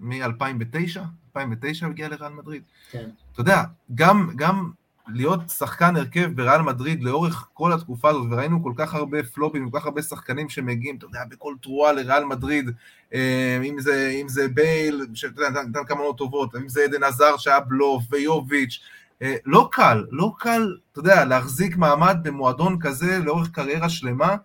מ-2009, 0.00 1.00
2009 1.28 1.86
הוא 1.86 1.92
הגיע 1.92 2.08
לריאל 2.08 2.32
מדריד. 2.32 2.62
כן. 2.90 3.08
אתה 3.32 3.40
יודע, 3.40 3.62
גם, 3.94 4.30
גם 4.36 4.70
להיות 5.08 5.40
שחקן 5.48 5.96
הרכב 5.96 6.30
בריאל 6.34 6.62
מדריד 6.62 7.02
לאורך 7.04 7.48
כל 7.54 7.72
התקופה 7.72 8.10
הזאת, 8.10 8.26
וראינו 8.30 8.62
כל 8.62 8.72
כך 8.76 8.94
הרבה 8.94 9.22
פלופים, 9.22 9.70
כל 9.70 9.78
כך 9.78 9.86
הרבה 9.86 10.02
שחקנים 10.02 10.48
שמגיעים, 10.48 10.96
אתה 10.96 11.06
יודע, 11.06 11.20
בכל 11.30 11.54
תרועה 11.62 11.92
לריאל 11.92 12.24
מדריד, 12.24 12.70
אה, 13.14 13.60
אם 13.64 13.80
זה, 13.80 14.08
אם 14.22 14.28
זה 14.28 14.48
בייל, 14.48 15.06
שאתה 15.14 15.42
יודע, 15.42 15.62
נתן 15.62 15.84
כמה 15.86 15.98
מאוד 15.98 16.16
טובות, 16.16 16.56
אם 16.56 16.68
זה 16.68 16.84
עדן 16.84 17.02
עזר 17.02 17.36
שהיה 17.36 17.60
בלוף, 17.60 18.04
ויוביץ', 18.10 18.80
אה, 19.22 19.36
לא 19.46 19.68
קל, 19.72 20.04
לא 20.10 20.32
קל, 20.38 20.76
אתה 20.92 21.00
יודע, 21.00 21.24
להחזיק 21.24 21.76
מעמד 21.76 22.16
במועדון 22.22 22.78
כזה 22.80 23.18
לאורך 23.18 23.50
קריירה 23.50 23.88
שלמה, 23.88 24.36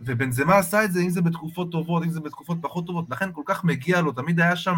ובנזמה 0.00 0.58
עשה 0.58 0.84
את 0.84 0.92
זה, 0.92 1.00
אם 1.00 1.10
זה 1.10 1.22
בתקופות 1.22 1.72
טובות, 1.72 2.02
אם 2.02 2.10
זה 2.10 2.20
בתקופות 2.20 2.58
פחות 2.60 2.86
טובות, 2.86 3.04
לכן 3.10 3.32
כל 3.32 3.42
כך 3.44 3.64
מגיע 3.64 4.00
לו, 4.00 4.12
תמיד 4.12 4.40
היה 4.40 4.56
שם, 4.56 4.74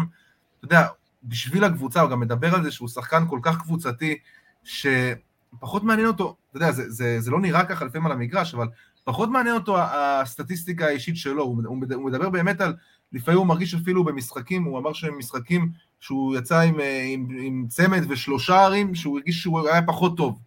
אתה 0.59 0.65
יודע, 0.65 0.87
בשביל 1.23 1.63
הקבוצה, 1.63 2.01
הוא 2.01 2.09
גם 2.09 2.19
מדבר 2.19 2.55
על 2.55 2.63
זה 2.63 2.71
שהוא 2.71 2.87
שחקן 2.87 3.23
כל 3.29 3.39
כך 3.41 3.61
קבוצתי, 3.61 4.17
שפחות 4.63 5.83
מעניין 5.83 6.07
אותו, 6.07 6.35
אתה 6.49 6.57
יודע, 6.57 6.71
זה, 6.71 6.89
זה, 6.89 7.19
זה 7.19 7.31
לא 7.31 7.39
נראה 7.39 7.65
ככה 7.65 7.85
לפעמים 7.85 8.05
על 8.05 8.11
המגרש, 8.11 8.53
אבל 8.53 8.67
פחות 9.03 9.29
מעניין 9.29 9.55
אותו 9.55 9.77
הסטטיסטיקה 9.79 10.85
האישית 10.85 11.17
שלו, 11.17 11.43
הוא, 11.43 11.63
הוא 11.65 12.05
מדבר 12.05 12.29
באמת 12.29 12.61
על, 12.61 12.73
לפעמים 13.13 13.37
הוא 13.37 13.47
מרגיש 13.47 13.73
אפילו 13.73 14.03
במשחקים, 14.03 14.63
הוא 14.63 14.79
אמר 14.79 14.93
שהם 14.93 15.17
משחקים 15.17 15.71
שהוא 15.99 16.35
יצא 16.35 16.59
עם, 16.59 16.75
עם, 17.05 17.27
עם 17.41 17.65
צמד 17.69 18.11
ושלושה 18.11 18.61
ערים, 18.61 18.95
שהוא 18.95 19.17
הרגיש 19.17 19.41
שהוא 19.41 19.69
היה 19.69 19.81
פחות 19.81 20.17
טוב. 20.17 20.39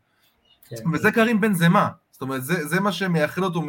כן. 0.69 0.77
וזה 0.93 1.11
קרים 1.11 1.41
בנזמה, 1.41 1.89
זאת 2.17 2.23
אומרת, 2.23 2.45
זה, 2.45 2.67
זה 2.67 2.81
מה 2.81 2.93
שמייחד 2.93 3.43
אותו 3.43 3.63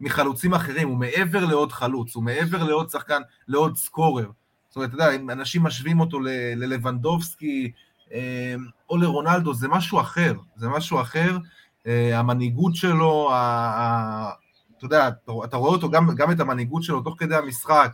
מחלוצים 0.00 0.54
אחרים, 0.54 0.88
הוא 0.88 0.96
מעבר 0.96 1.44
לעוד 1.44 1.72
חלוץ, 1.72 2.14
הוא 2.14 2.24
מעבר 2.24 2.64
לעוד 2.64 2.90
שחקן, 2.90 3.20
לעוד 3.48 3.76
סקורר. 3.76 4.30
זאת 4.68 4.76
אומרת, 4.76 4.94
אתה 4.94 5.02
יודע, 5.02 5.16
אם 5.16 5.30
אנשים 5.30 5.62
משווים 5.62 6.00
אותו 6.00 6.20
ללבנדובסקי 6.56 7.72
אה, 8.12 8.54
או 8.90 8.96
לרונלדו, 8.96 9.54
זה 9.54 9.68
משהו 9.68 10.00
אחר, 10.00 10.34
זה 10.56 10.68
משהו 10.68 11.00
אחר. 11.00 11.38
אה, 11.86 12.18
המנהיגות 12.18 12.76
שלו, 12.76 13.30
אתה 14.78 14.84
יודע, 14.84 15.08
אתה 15.44 15.56
רואה 15.56 15.72
אותו, 15.72 15.90
גם, 15.90 16.14
גם 16.14 16.30
את 16.30 16.40
המנהיגות 16.40 16.82
שלו 16.82 17.00
תוך 17.00 17.14
כדי 17.18 17.36
המשחק, 17.36 17.92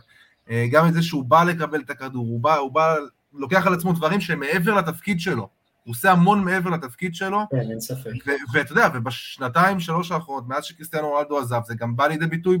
אה, 0.49 0.65
גם 0.71 0.87
את 0.87 0.93
זה 0.93 1.01
שהוא 1.01 1.23
בא 1.25 1.43
לקבל 1.43 1.81
את 1.81 1.89
הכדור, 1.89 2.25
הוא 2.25 2.39
בא, 2.39 2.55
הוא 2.55 2.71
בא, 2.71 2.95
לוקח 3.33 3.67
על 3.67 3.73
עצמו 3.73 3.93
דברים 3.93 4.21
שהם 4.21 4.39
מעבר 4.39 4.75
לתפקיד 4.75 5.19
שלו. 5.19 5.58
הוא 5.83 5.91
עושה 5.91 6.11
המון 6.11 6.43
מעבר 6.43 6.69
לתפקיד 6.69 7.15
שלו. 7.15 7.39
כן, 7.51 7.71
אין 7.71 7.79
ספק. 7.79 8.11
ואתה 8.53 8.71
יודע, 8.71 8.87
ובשנתיים, 8.93 9.79
שלוש 9.79 10.11
האחרונות, 10.11 10.47
מאז 10.47 10.65
שקריסטיאנו 10.65 11.09
רונלדו 11.09 11.39
עזב, 11.39 11.61
זה 11.65 11.75
גם 11.75 11.95
בא 11.95 12.07
לידי 12.07 12.27
ביטוי 12.27 12.57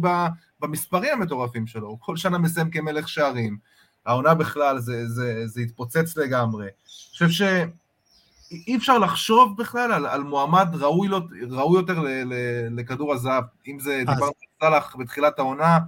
במספרים 0.59 1.13
המטורפים 1.13 1.67
שלו. 1.67 1.87
הוא 1.87 1.97
כל 2.01 2.17
שנה 2.17 2.37
מסיים 2.37 2.71
כמלך 2.71 3.09
שערים. 3.09 3.57
העונה 4.05 4.33
בכלל, 4.33 4.79
זה, 4.79 5.07
זה, 5.07 5.47
זה 5.47 5.61
התפוצץ 5.61 6.17
לגמרי. 6.17 6.65
אני 6.65 7.27
חושב 7.27 7.29
שאי 7.29 8.75
אפשר 8.75 8.97
לחשוב 8.97 9.57
בכלל 9.57 9.91
על, 9.93 10.05
על 10.05 10.23
מועמד 10.23 10.67
ראוי, 10.73 11.07
לא, 11.07 11.21
ראוי 11.49 11.79
יותר 11.79 11.99
ל, 11.99 12.07
ל, 12.07 12.33
לכדור 12.79 13.13
הזהב. 13.13 13.43
אם 13.67 13.79
זה, 13.79 13.97
דיברנו 13.99 14.25
על 14.25 14.69
סאלח 14.69 14.95
בתחילת 14.99 15.39
העונה, 15.39 15.79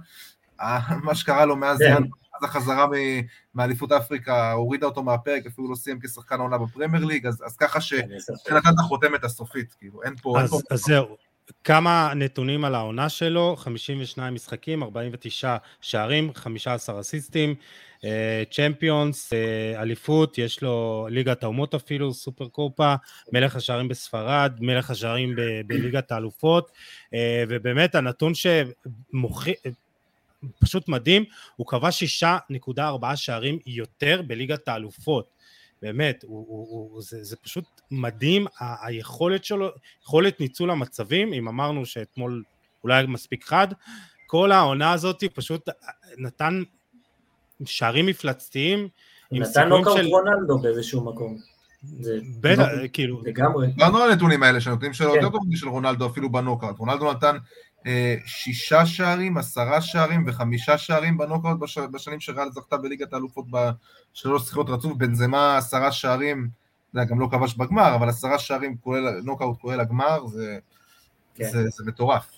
מה 1.02 1.14
שקרה 1.14 1.44
לו 1.44 1.56
מאז 1.56 1.78
כן. 1.78 2.02
החזרה 2.44 2.86
מאליפות 3.54 3.92
אפריקה 3.92 4.52
הורידה 4.52 4.86
אותו 4.86 5.02
מהפרק, 5.02 5.46
אפילו 5.46 5.70
לא 5.70 5.74
סיים 5.74 5.98
כשחקן 6.00 6.34
העונה 6.34 6.58
בפרמייר 6.58 7.04
ליג, 7.04 7.26
אז, 7.26 7.42
אז 7.46 7.56
ככה 7.56 7.80
שנתן 7.80 8.56
את 8.56 8.78
החותמת 8.78 9.24
הסופית, 9.24 9.74
כאילו, 9.78 10.02
אין 10.02 10.14
פה... 10.16 10.40
אז, 10.40 10.52
אין 10.52 10.60
פה 10.60 10.74
אז 10.74 10.80
זהו, 10.80 11.16
כמה 11.64 12.12
נתונים 12.16 12.64
על 12.64 12.74
העונה 12.74 13.08
שלו, 13.08 13.56
52 13.56 14.34
משחקים, 14.34 14.82
49 14.82 15.56
שערים, 15.80 16.34
15 16.34 17.00
אסיסטים, 17.00 17.54
צ'מפיונס, 18.50 19.32
uh, 19.32 19.80
אליפות, 19.80 20.38
יש 20.38 20.62
לו 20.62 21.06
ליגת 21.10 21.42
האומות 21.42 21.74
אפילו, 21.74 22.14
סופר 22.14 22.48
קופה, 22.48 22.94
מלך 23.32 23.56
השערים 23.56 23.88
בספרד, 23.88 24.52
מלך 24.60 24.90
השערים 24.90 25.36
בליגת 25.66 26.12
האלופות, 26.12 26.70
uh, 26.70 27.16
ובאמת 27.48 27.94
הנתון 27.94 28.32
שמוכיח, 28.34 29.56
פשוט 30.60 30.88
מדהים, 30.88 31.24
הוא 31.56 31.66
כבש 31.66 32.22
6.4 32.24 32.80
שערים 33.16 33.58
יותר 33.66 34.22
בליגת 34.26 34.68
האלופות. 34.68 35.26
באמת, 35.82 36.22
הוא, 36.22 36.46
הוא, 36.48 36.90
הוא, 36.92 37.02
זה, 37.02 37.24
זה 37.24 37.36
פשוט 37.36 37.64
מדהים, 37.90 38.46
ה- 38.60 38.86
היכולת 38.86 39.44
שלו, 39.44 39.68
יכולת 40.02 40.40
ניצול 40.40 40.70
המצבים, 40.70 41.32
אם 41.32 41.48
אמרנו 41.48 41.86
שאתמול 41.86 42.42
אולי 42.84 43.06
מספיק 43.06 43.44
חד, 43.44 43.68
כל 44.26 44.52
העונה 44.52 44.92
הזאת 44.92 45.24
פשוט 45.34 45.68
נתן 46.18 46.62
שערים 47.64 48.06
מפלצתיים. 48.06 48.88
נתן 49.32 49.68
נוקאוט 49.68 49.96
של... 49.96 50.06
רונלדו 50.06 50.58
באיזשהו 50.58 51.04
מקום. 51.04 51.38
בטח, 52.40 52.64
כאילו... 52.92 53.22
לגמרי. 53.24 53.66
דיברנו 53.66 53.98
על 53.98 54.10
הנתונים 54.10 54.42
האלה 54.42 54.60
שנותנים 54.60 54.92
שלו 54.92 55.14
יותר 55.14 55.28
טוב 55.28 55.42
משל 55.48 55.68
רונלדו 55.68 56.06
אפילו 56.06 56.32
בנוקאוט. 56.32 56.78
רונלדו 56.78 57.12
נתן 57.12 57.36
שישה 58.26 58.86
שערים, 58.86 59.36
עשרה 59.36 59.80
שערים 59.80 60.24
וחמישה 60.26 60.78
שערים 60.78 61.18
בנוקאוט 61.18 61.58
בש... 61.58 61.78
בשנים 61.78 62.20
שריאל 62.20 62.50
זכתה 62.50 62.76
בליגת 62.76 63.12
האלופות 63.12 63.46
בשלוש 63.50 64.42
שיחות 64.42 64.70
רצוף, 64.70 64.92
בנזמה 64.96 65.56
עשרה 65.56 65.92
שערים, 65.92 66.48
זה 66.92 67.00
גם 67.04 67.20
לא 67.20 67.28
כבש 67.30 67.54
בגמר, 67.54 67.94
אבל 67.94 68.08
עשרה 68.08 68.38
שערים 68.38 68.76
כולל 68.76 69.20
נוקאוט 69.24 69.60
כולל 69.60 69.80
הגמר, 69.80 70.26
זה, 70.26 70.58
כן. 71.34 71.50
זה, 71.50 71.68
זה 71.68 71.84
מטורף. 71.86 72.30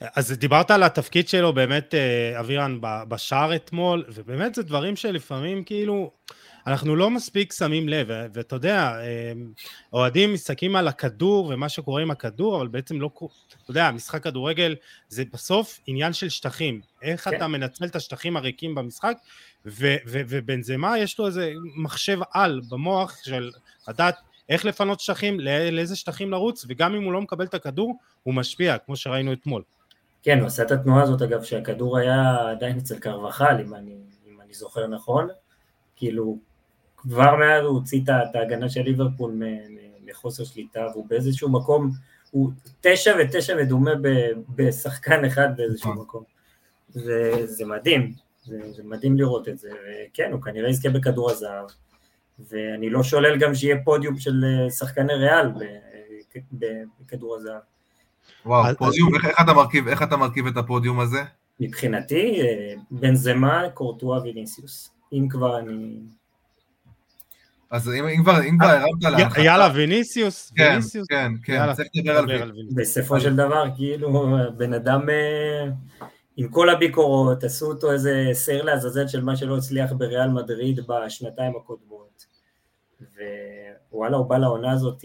אז 0.00 0.32
דיברת 0.32 0.70
על 0.70 0.82
התפקיד 0.82 1.28
שלו 1.28 1.52
באמת, 1.52 1.94
אה, 1.94 2.40
אבירן, 2.40 2.78
בשער 2.80 3.56
אתמול, 3.56 4.04
ובאמת 4.08 4.54
זה 4.54 4.62
דברים 4.62 4.96
שלפעמים 4.96 5.64
כאילו, 5.64 6.10
אנחנו 6.66 6.96
לא 6.96 7.10
מספיק 7.10 7.52
שמים 7.52 7.88
לב, 7.88 8.08
ואתה 8.32 8.56
יודע, 8.56 8.92
אה, 8.98 9.32
אוהדים 9.92 10.32
מסתכלים 10.32 10.76
על 10.76 10.88
הכדור 10.88 11.48
ומה 11.48 11.68
שקורה 11.68 12.02
עם 12.02 12.10
הכדור, 12.10 12.56
אבל 12.56 12.68
בעצם 12.68 13.00
לא, 13.00 13.10
אתה 13.16 13.70
יודע, 13.70 13.90
משחק 13.90 14.22
כדורגל 14.24 14.74
זה 15.08 15.24
בסוף 15.32 15.80
עניין 15.86 16.12
של 16.12 16.28
שטחים, 16.28 16.80
איך 17.02 17.24
כן. 17.24 17.36
אתה 17.36 17.46
מנצל 17.46 17.84
את 17.84 17.96
השטחים 17.96 18.36
הריקים 18.36 18.74
במשחק, 18.74 19.16
ובנזמה 20.06 20.98
יש 20.98 21.18
לו 21.18 21.26
איזה 21.26 21.52
מחשב 21.76 22.18
על 22.32 22.60
במוח 22.70 23.16
של 23.22 23.50
לדעת 23.88 24.16
איך 24.48 24.64
לפנות 24.64 25.00
שטחים, 25.00 25.40
לאיזה 25.40 25.96
שטחים 25.96 26.30
לרוץ, 26.30 26.64
וגם 26.68 26.94
אם 26.94 27.02
הוא 27.02 27.12
לא 27.12 27.20
מקבל 27.20 27.44
את 27.44 27.54
הכדור, 27.54 27.98
הוא 28.22 28.34
משפיע, 28.34 28.78
כמו 28.78 28.96
שראינו 28.96 29.32
אתמול. 29.32 29.62
כן, 30.22 30.38
הוא 30.38 30.46
עשה 30.46 30.62
את 30.62 30.70
התנועה 30.70 31.02
הזאת, 31.02 31.22
אגב, 31.22 31.42
שהכדור 31.42 31.98
היה 31.98 32.50
עדיין 32.50 32.76
אצל 32.78 32.98
קרבחל, 32.98 33.56
אם 33.66 33.74
אני, 33.74 33.96
אם 34.26 34.40
אני 34.40 34.54
זוכר 34.54 34.86
נכון, 34.86 35.28
כאילו, 35.96 36.38
כבר 37.08 37.36
מאז 37.36 37.64
הוא 37.64 37.74
הוציא 37.74 38.00
את 38.04 38.36
ההגנה 38.36 38.68
של 38.68 38.82
ליברפול 38.82 39.42
מחוסר 40.06 40.44
שליטה, 40.44 40.86
והוא 40.92 41.06
באיזשהו 41.08 41.48
מקום, 41.48 41.90
הוא 42.30 42.50
תשע 42.80 43.16
ותשע 43.20 43.56
מדומה 43.56 43.90
בשחקן 44.48 45.24
אחד 45.24 45.48
באיזשהו 45.56 45.90
נכון. 45.90 46.02
מקום. 46.02 46.22
זה, 46.90 47.46
זה 47.46 47.64
מדהים, 47.66 48.12
זה, 48.44 48.72
זה 48.72 48.82
מדהים 48.84 49.18
לראות 49.18 49.48
את 49.48 49.58
זה, 49.58 49.70
וכן, 49.70 50.32
הוא 50.32 50.42
כנראה 50.42 50.70
יזכה 50.70 50.90
בכדור 50.90 51.30
הזהב, 51.30 51.66
ואני 52.50 52.90
לא 52.90 53.02
שולל 53.02 53.38
גם 53.38 53.54
שיהיה 53.54 53.76
פודיום 53.84 54.16
של 54.18 54.44
אה, 54.44 54.70
שחקני 54.70 55.14
ריאל 55.14 55.48
בכדור 57.00 57.36
הזהב. 57.36 57.60
וואו, 58.46 58.76
פודיום, 58.78 59.14
איך, 59.14 59.24
איך, 59.24 59.40
אתה 59.40 59.52
מרכיב, 59.52 59.88
איך 59.88 60.02
אתה 60.02 60.16
מרכיב 60.16 60.46
את 60.46 60.56
הפודיום 60.56 61.00
הזה? 61.00 61.20
מבחינתי, 61.60 62.40
אה, 62.40 62.74
בנזמה, 62.90 63.62
קורטואה 63.74 64.22
ויניסיוס. 64.22 64.90
אם 65.12 65.28
כבר 65.30 65.58
אני... 65.58 66.00
אז 67.70 67.88
אם, 67.88 68.06
אם 68.06 68.22
כבר, 68.22 68.42
אם 68.42 68.58
כבר 68.58 68.68
הרמת 68.68 69.02
להנחתה... 69.02 69.40
יאללה, 69.40 69.68
ויניסיוס, 69.74 70.52
כן, 70.56 70.68
ויניסיוס. 70.70 71.06
כן, 71.08 71.32
כן, 71.42 71.52
יאללה, 71.52 71.74
צריך 71.74 71.88
לדבר 71.94 72.42
על 72.42 72.52
ויניסיוס. 72.52 72.74
בסופו 72.74 73.20
של 73.20 73.36
דבר, 73.36 73.64
כאילו, 73.76 74.36
בן 74.56 74.72
אדם 74.72 75.10
אה, 75.10 75.64
עם 76.36 76.48
כל 76.48 76.70
הביקורות, 76.70 77.44
עשו 77.44 77.66
אותו 77.66 77.92
איזה 77.92 78.30
סייר 78.32 78.64
לעזאזל 78.64 79.08
של 79.08 79.24
מה 79.24 79.36
שלא 79.36 79.56
הצליח 79.56 79.92
בריאל 79.92 80.28
מדריד 80.28 80.80
בשנתיים 80.86 81.56
הקודמות. 81.56 82.26
ווואלה, 83.92 84.16
הוא 84.16 84.26
בא 84.26 84.38
לעונה 84.38 84.72
הזאת 84.72 85.04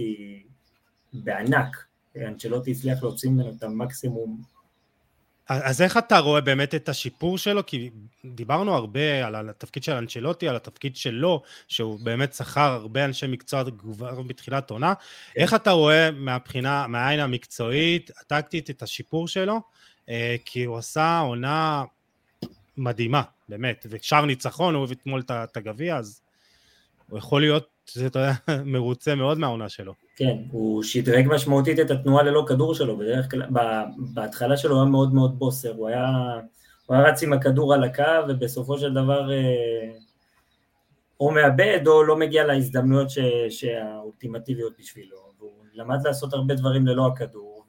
בענק. 1.13 1.85
אנצ'לוטי 2.17 2.71
הצליח 2.71 3.03
להוציא 3.03 3.29
ממנו 3.29 3.53
את 3.57 3.63
המקסימום. 3.63 4.41
אז 5.51 5.81
איך 5.81 5.97
אתה 5.97 6.19
רואה 6.19 6.41
באמת 6.41 6.75
את 6.75 6.89
השיפור 6.89 7.37
שלו? 7.37 7.65
כי 7.65 7.89
דיברנו 8.25 8.75
הרבה 8.75 9.27
על 9.27 9.49
התפקיד 9.49 9.83
של 9.83 9.91
אנצ'לוטי, 9.91 10.47
על 10.47 10.55
התפקיד 10.55 10.95
שלו, 10.95 11.41
שהוא 11.67 11.99
באמת 11.99 12.33
שכר 12.33 12.71
הרבה 12.71 13.05
אנשי 13.05 13.27
מקצוע 13.27 13.63
כבר 13.79 14.21
בתחילת 14.21 14.69
עונה. 14.69 14.93
כן. 14.95 15.41
איך 15.41 15.53
אתה 15.53 15.71
רואה 15.71 16.11
מהבחינה, 16.11 16.87
מהעין 16.87 17.19
המקצועית, 17.19 18.11
הטקטית, 18.19 18.69
את 18.69 18.81
השיפור 18.81 19.27
שלו? 19.27 19.61
אה, 20.09 20.35
כי 20.45 20.63
הוא 20.63 20.77
עשה 20.77 21.19
עונה 21.19 21.83
מדהימה, 22.77 23.21
באמת, 23.49 23.85
ושאר 23.89 24.25
ניצחון, 24.25 24.75
הוא 24.75 24.83
הביא 24.83 24.95
אתמול 25.01 25.21
את 25.29 25.57
הגביע, 25.57 25.97
אז 25.97 26.21
הוא 27.09 27.17
יכול 27.17 27.41
להיות, 27.41 27.69
אתה 27.91 27.99
יודע, 27.99 28.33
מרוצה 28.65 29.15
מאוד 29.15 29.37
מהעונה 29.37 29.69
שלו. 29.69 29.93
כן, 30.21 30.37
הוא 30.51 30.83
שדרג 30.83 31.27
משמעותית 31.29 31.79
את 31.79 31.91
התנועה 31.91 32.23
ללא 32.23 32.45
כדור 32.47 32.75
שלו, 32.75 32.97
בדרך 32.97 33.31
כלל, 33.31 33.43
בהתחלה 33.97 34.57
שלו 34.57 34.75
הוא 34.75 34.81
היה 34.81 34.91
מאוד 34.91 35.13
מאוד 35.13 35.39
בוסר, 35.39 35.73
הוא 35.73 35.87
היה, 35.87 36.07
הוא 36.85 36.95
היה 36.95 37.05
רץ 37.05 37.23
עם 37.23 37.33
הכדור 37.33 37.73
על 37.73 37.83
הקו, 37.83 38.03
ובסופו 38.29 38.77
של 38.77 38.93
דבר 38.93 39.31
אה, 39.31 39.91
או 41.19 41.31
מאבד 41.31 41.87
או 41.87 42.03
לא 42.03 42.17
מגיע 42.17 42.43
להזדמנויות 42.43 43.09
ש, 43.09 43.19
שהאולטימטיביות 43.49 44.73
בשבילו, 44.79 45.17
והוא 45.39 45.51
למד 45.73 45.97
לעשות 46.03 46.33
הרבה 46.33 46.55
דברים 46.55 46.87
ללא 46.87 47.07
הכדור, 47.07 47.65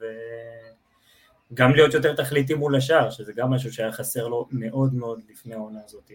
וגם 1.53 1.73
להיות 1.75 1.95
יותר 1.95 2.15
תכליתי 2.15 2.55
מול 2.55 2.77
השאר, 2.77 3.11
שזה 3.11 3.33
גם 3.37 3.51
משהו 3.51 3.73
שהיה 3.73 3.93
חסר 3.93 4.29
לו 4.29 4.49
מאוד 4.51 4.95
מאוד 4.95 5.21
לפני 5.31 5.55
העונה 5.55 5.79
הזאת. 5.85 6.11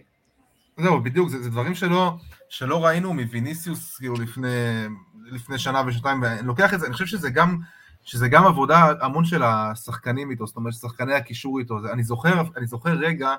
זהו, 0.76 1.02
בדיוק, 1.02 1.28
זה, 1.28 1.42
זה 1.42 1.50
דברים 1.50 1.74
שלא, 1.74 2.12
שלא 2.48 2.84
ראינו 2.84 3.14
מוויניסיוס 3.14 3.96
כאילו 3.96 4.14
לפני, 4.14 4.86
לפני 5.30 5.58
שנה 5.58 5.82
ושנתיים, 5.86 6.22
ואני 6.22 6.46
לוקח 6.46 6.74
את 6.74 6.80
זה, 6.80 6.86
אני 6.86 6.92
חושב 6.92 7.06
שזה 7.06 7.30
גם, 7.30 7.58
שזה 8.02 8.28
גם 8.28 8.46
עבודה 8.46 8.92
המון 9.00 9.24
של 9.24 9.42
השחקנים 9.42 10.30
איתו, 10.30 10.46
זאת 10.46 10.56
אומרת, 10.56 10.74
שחקני 10.74 11.14
הקישור 11.14 11.58
איתו, 11.58 11.80
זה, 11.80 11.92
אני, 11.92 12.04
זוכר, 12.04 12.42
אני 12.56 12.66
זוכר 12.66 12.90
רגע 12.90 13.34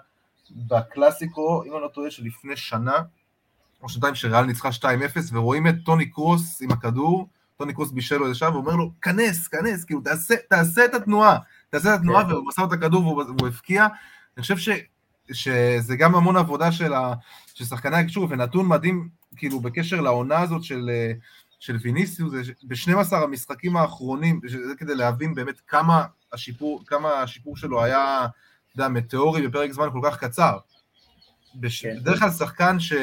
בקלאסיקו, 0.52 1.64
אם 1.64 1.74
אני 1.74 1.82
לא 1.82 1.88
טועה, 1.88 2.12
שלפני 2.12 2.56
שנה, 2.56 2.96
או 3.82 3.90
שנתיים 3.90 4.16
שריאל 4.16 4.46
ניצחה 4.46 4.70
2-0, 4.70 4.84
ורואים 5.32 5.68
את 5.68 5.76
טוני 5.86 6.10
קרוס 6.10 6.62
עם 6.62 6.72
הכדור, 6.72 7.30
טוני 7.58 7.74
קרוס 7.74 7.92
בישל 7.92 8.18
לו 8.18 8.26
איזה 8.26 8.36
שם, 8.36 8.52
ואומר 8.54 8.76
לו, 8.76 8.92
כנס, 9.02 9.48
כנס, 9.48 9.86
כאילו, 9.86 10.02
תעשה, 10.02 10.36
תעשה 10.50 10.86
את 10.86 10.94
התנועה, 10.94 11.38
תעשה 11.70 11.96
את 11.96 12.00
התנועה, 12.00 12.24
כן. 12.26 12.32
והוא 12.32 12.48
מסר 12.48 12.64
את 12.64 12.72
הכדור 12.72 13.08
והוא 13.08 13.48
הבקיע. 13.48 13.88
אני 14.38 14.42
חושב 14.42 14.58
ש... 14.58 14.70
שזה 15.32 15.96
גם 15.96 16.16
המון 16.16 16.38
עבודה 16.38 16.72
של, 16.72 16.94
ה, 16.94 17.14
של 17.54 17.66
שחקני 17.66 17.98
הקישור, 17.98 18.28
ונתון 18.30 18.68
מדהים, 18.68 19.10
כאילו, 19.36 19.60
בקשר 19.60 20.02
לעונה 20.02 20.40
הזאת 20.40 20.64
של, 20.64 20.90
של 21.60 21.78
ויניסיוס, 21.82 22.34
ב-12 22.64 23.16
המשחקים 23.16 23.78
האחרונים, 23.78 24.42
זה 24.48 24.76
כדי 24.78 24.96
להבין 24.96 25.36
באמת 25.36 25.62
כמה 25.68 26.06
השיפור, 26.34 26.84
כמה 26.88 27.14
השיפור 27.14 27.58
שלו 27.58 27.84
היה, 27.84 28.26
אתה 28.26 28.82
יודע, 28.82 28.88
מטאורי 28.88 29.48
בפרק 29.48 29.72
זמן 29.72 29.88
כל 29.92 30.02
כך 30.04 30.18
קצר. 30.18 30.58
בש... 31.56 31.86
כן. 31.86 32.00
בדרך 32.02 32.20
כלל 32.20 32.32
שחקן 32.32 32.80
ש... 32.80 32.94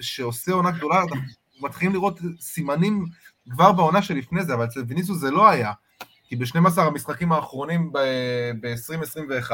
שעושה 0.00 0.52
עונה 0.52 0.70
גדולה, 0.70 1.02
אנחנו 1.02 1.16
מתחילים 1.60 1.92
לראות 1.92 2.20
סימנים 2.40 3.06
כבר 3.50 3.72
בעונה 3.72 4.02
שלפני 4.02 4.44
זה, 4.44 4.54
אבל 4.54 4.64
אצל 4.64 4.80
ויניסיוס 4.88 5.18
זה 5.18 5.30
לא 5.30 5.48
היה. 5.48 5.72
כי 6.28 6.36
ב-12 6.36 6.80
המשחקים 6.80 7.32
האחרונים 7.32 7.92
ב-2021, 7.92 9.52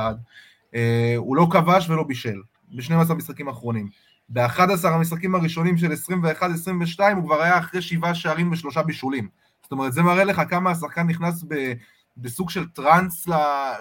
אה, 0.75 1.15
הוא 1.17 1.37
לא 1.37 1.47
כבש 1.51 1.91
ולא 1.91 2.03
בישל, 2.03 2.41
ב-12 2.69 3.11
המשחקים 3.11 3.49
האחרונים. 3.49 3.89
ב-11 4.31 4.89
המשחקים 4.89 5.35
הראשונים 5.35 5.77
של 5.77 5.93
21-22 5.93 7.01
הוא 7.17 7.25
כבר 7.25 7.43
היה 7.43 7.59
אחרי 7.59 7.83
שבעה 7.83 8.15
שערים 8.15 8.53
ושלושה 8.53 8.83
בישולים. 8.83 9.29
זאת 9.63 9.73
אומרת, 9.73 9.93
זה 9.93 10.03
מראה 10.03 10.25
לך 10.25 10.43
כמה 10.49 10.71
השחקן 10.71 11.07
נכנס 11.07 11.45
ב, 11.49 11.73
בסוג 12.17 12.51
של 12.51 12.69
טראנס 12.69 13.29
ל, 13.29 13.33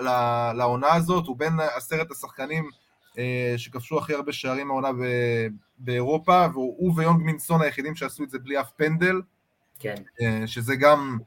ל, 0.01 0.09
לעונה 0.55 0.93
הזאת, 0.93 1.27
הוא 1.27 1.37
בין 1.37 1.53
עשרת 1.75 2.11
השחקנים 2.11 2.69
אה, 3.17 3.53
שכבשו 3.57 3.97
הכי 3.97 4.13
הרבה 4.13 4.31
שערים 4.31 4.71
העונה 4.71 4.93
ב, 4.93 5.03
באירופה, 5.79 6.45
והוא 6.53 6.93
ויונג 6.95 7.21
מינסון 7.21 7.61
היחידים 7.61 7.95
שעשו 7.95 8.23
את 8.23 8.29
זה 8.29 8.39
בלי 8.39 8.59
אף 8.59 8.71
פנדל. 8.71 9.21
כן. 9.79 9.95
אה, 10.21 10.47
שזה 10.47 10.75
גם 10.75 11.17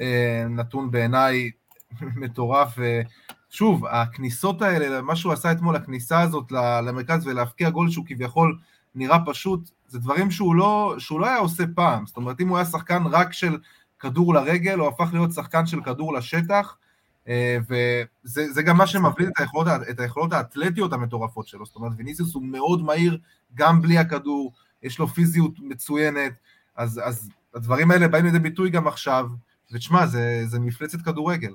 אה, 0.00 0.44
נתון 0.50 0.90
בעיניי 0.90 1.50
מטורף. 2.22 2.78
אה, 2.78 3.00
שוב, 3.54 3.86
הכניסות 3.86 4.62
האלה, 4.62 5.02
מה 5.02 5.16
שהוא 5.16 5.32
עשה 5.32 5.52
אתמול, 5.52 5.76
הכניסה 5.76 6.20
הזאת 6.20 6.52
למרכז 6.52 7.26
ולהפקיע 7.26 7.70
גול 7.70 7.90
שהוא 7.90 8.06
כביכול 8.08 8.58
נראה 8.94 9.18
פשוט, 9.26 9.70
זה 9.88 9.98
דברים 9.98 10.30
שהוא 10.30 10.54
לא, 10.54 10.94
שהוא 10.98 11.20
לא 11.20 11.26
היה 11.26 11.38
עושה 11.38 11.64
פעם. 11.74 12.06
זאת 12.06 12.16
אומרת, 12.16 12.40
אם 12.40 12.48
הוא 12.48 12.56
היה 12.56 12.66
שחקן 12.66 13.02
רק 13.06 13.32
של 13.32 13.58
כדור 13.98 14.34
לרגל, 14.34 14.78
הוא 14.78 14.88
הפך 14.88 15.08
להיות 15.12 15.32
שחקן 15.32 15.66
של 15.66 15.80
כדור 15.80 16.14
לשטח, 16.14 16.76
אה, 17.28 17.58
וזה 18.24 18.62
גם 18.62 18.76
מה 18.76 18.86
שמבליט 18.86 19.28
את 19.28 19.40
היכולות, 19.40 19.66
את 19.90 20.00
היכולות 20.00 20.32
האתלטיות 20.32 20.92
המטורפות 20.92 21.48
שלו. 21.48 21.66
זאת 21.66 21.76
אומרת, 21.76 21.92
ויניסיוס 21.96 22.34
הוא 22.34 22.42
מאוד 22.42 22.82
מהיר 22.82 23.18
גם 23.54 23.82
בלי 23.82 23.98
הכדור, 23.98 24.52
יש 24.82 24.98
לו 24.98 25.08
פיזיות 25.08 25.54
מצוינת, 25.58 26.32
אז, 26.76 27.00
אז 27.04 27.30
הדברים 27.54 27.90
האלה 27.90 28.08
באים 28.08 28.24
לידי 28.24 28.38
ביטוי 28.38 28.70
גם 28.70 28.86
עכשיו, 28.86 29.26
ותשמע, 29.72 30.06
זה, 30.06 30.42
זה 30.46 30.58
מפלצת 30.58 31.02
כדורגל. 31.02 31.52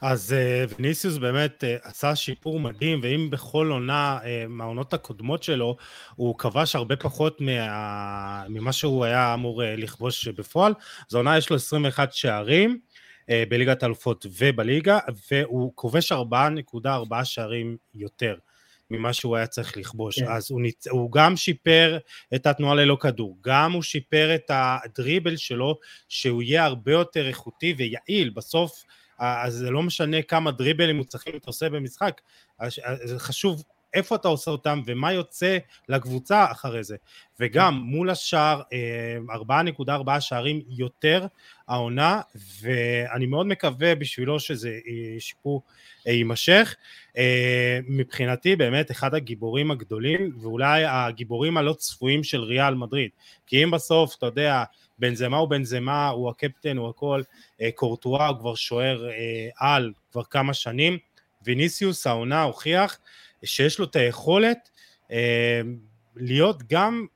אז 0.00 0.32
אה, 0.32 0.64
ויניסיוס 0.78 1.16
באמת 1.16 1.64
אה, 1.64 1.76
עשה 1.82 2.16
שיפור 2.16 2.60
מדהים, 2.60 3.00
ואם 3.02 3.30
בכל 3.30 3.70
עונה 3.70 4.18
אה, 4.24 4.44
מהעונות 4.48 4.94
הקודמות 4.94 5.42
שלו, 5.42 5.76
הוא 6.14 6.38
כבש 6.38 6.76
הרבה 6.76 6.96
פחות 6.96 7.40
מה... 7.40 8.44
ממה 8.48 8.72
שהוא 8.72 9.04
היה 9.04 9.34
אמור 9.34 9.62
לכבוש 9.64 10.28
בפועל, 10.28 10.74
אז 11.10 11.14
העונה 11.14 11.38
יש 11.38 11.50
לו 11.50 11.56
21 11.56 12.12
שערים 12.12 12.78
בליגת 13.48 13.82
האלופות 13.82 14.26
ובליגה, 14.38 14.98
והוא 15.30 15.72
כובש 15.74 16.12
4.4 16.12 17.24
שערים 17.24 17.76
יותר. 17.94 18.34
ממה 18.90 19.12
שהוא 19.12 19.36
היה 19.36 19.46
צריך 19.46 19.76
לכבוש. 19.76 20.18
כן. 20.18 20.28
אז 20.28 20.50
הוא, 20.50 20.60
ניצ... 20.60 20.86
הוא 20.88 21.12
גם 21.12 21.36
שיפר 21.36 21.98
את 22.34 22.46
התנועה 22.46 22.74
ללא 22.74 22.96
כדור, 23.00 23.38
גם 23.40 23.72
הוא 23.72 23.82
שיפר 23.82 24.34
את 24.34 24.50
הדריבל 24.50 25.36
שלו, 25.36 25.78
שהוא 26.08 26.42
יהיה 26.42 26.64
הרבה 26.64 26.92
יותר 26.92 27.28
איכותי 27.28 27.74
ויעיל. 27.78 28.30
בסוף 28.30 28.84
אז 29.18 29.54
זה 29.54 29.70
לא 29.70 29.82
משנה 29.82 30.22
כמה 30.22 30.50
דריבלים 30.50 30.96
מוצלחים 30.96 31.36
אתה 31.36 31.46
עושה 31.46 31.68
במשחק, 31.68 32.20
זה 33.04 33.18
חשוב 33.18 33.62
איפה 33.96 34.14
אתה 34.14 34.28
עושה 34.28 34.50
אותם 34.50 34.82
ומה 34.86 35.12
יוצא 35.12 35.58
לקבוצה 35.88 36.46
אחרי 36.50 36.84
זה. 36.84 36.96
וגם 37.40 37.74
מול 37.74 38.10
השער, 38.10 38.62
4.4 39.30 40.20
שערים 40.20 40.60
יותר 40.68 41.26
העונה, 41.68 42.20
ואני 42.60 43.26
מאוד 43.26 43.46
מקווה 43.46 43.94
בשבילו 43.94 44.40
שזה 44.40 44.78
שיפור 45.18 45.62
יימשך. 46.06 46.74
מבחינתי 47.88 48.56
באמת 48.56 48.90
אחד 48.90 49.14
הגיבורים 49.14 49.70
הגדולים, 49.70 50.32
ואולי 50.40 50.84
הגיבורים 50.84 51.56
הלא 51.56 51.72
צפויים 51.72 52.24
של 52.24 52.42
ריאל 52.42 52.74
מדריד. 52.74 53.10
כי 53.46 53.64
אם 53.64 53.70
בסוף, 53.70 54.14
אתה 54.18 54.26
יודע, 54.26 54.64
בנזמה 54.98 55.36
הוא 55.36 55.48
בנזמה, 55.48 56.08
הוא 56.08 56.30
הקפטן, 56.30 56.76
הוא 56.76 56.88
הכל, 56.88 57.22
אה, 57.60 57.70
קורטואה 57.74 58.26
הוא 58.26 58.38
כבר 58.38 58.54
שוער 58.54 59.08
אה, 59.08 59.48
על 59.58 59.92
כבר 60.12 60.24
כמה 60.24 60.54
שנים, 60.54 60.98
ויניסיוס 61.42 62.06
העונה 62.06 62.42
הוכיח 62.42 62.98
שיש 63.46 63.78
לו 63.78 63.84
את 63.84 63.96
היכולת 63.96 64.70
אה, 65.10 65.60
להיות 66.16 66.62
גם 66.70 67.06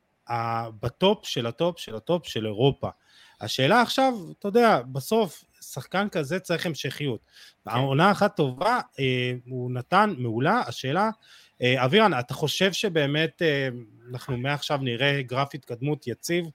בטופ 0.82 1.26
של 1.26 1.46
הטופ 1.46 1.78
של 1.78 1.96
הטופ 1.96 2.26
של 2.26 2.46
אירופה. 2.46 2.88
השאלה 3.40 3.82
עכשיו, 3.82 4.14
אתה 4.38 4.48
יודע, 4.48 4.80
בסוף 4.92 5.44
שחקן 5.60 6.08
כזה 6.08 6.38
צריך 6.38 6.66
המשכיות. 6.66 7.20
כן. 7.64 7.70
העונה 7.70 8.10
אחת 8.10 8.36
טובה, 8.36 8.80
הוא 9.46 9.70
נתן 9.70 10.14
מעולה, 10.18 10.62
השאלה, 10.66 11.10
אבירן, 11.62 12.18
אתה 12.18 12.34
חושב 12.34 12.72
שבאמת 12.72 13.42
אנחנו 14.10 14.36
מעכשיו 14.36 14.78
נראה 14.82 15.22
גרף 15.22 15.54
התקדמות 15.54 16.06
יציב 16.06 16.46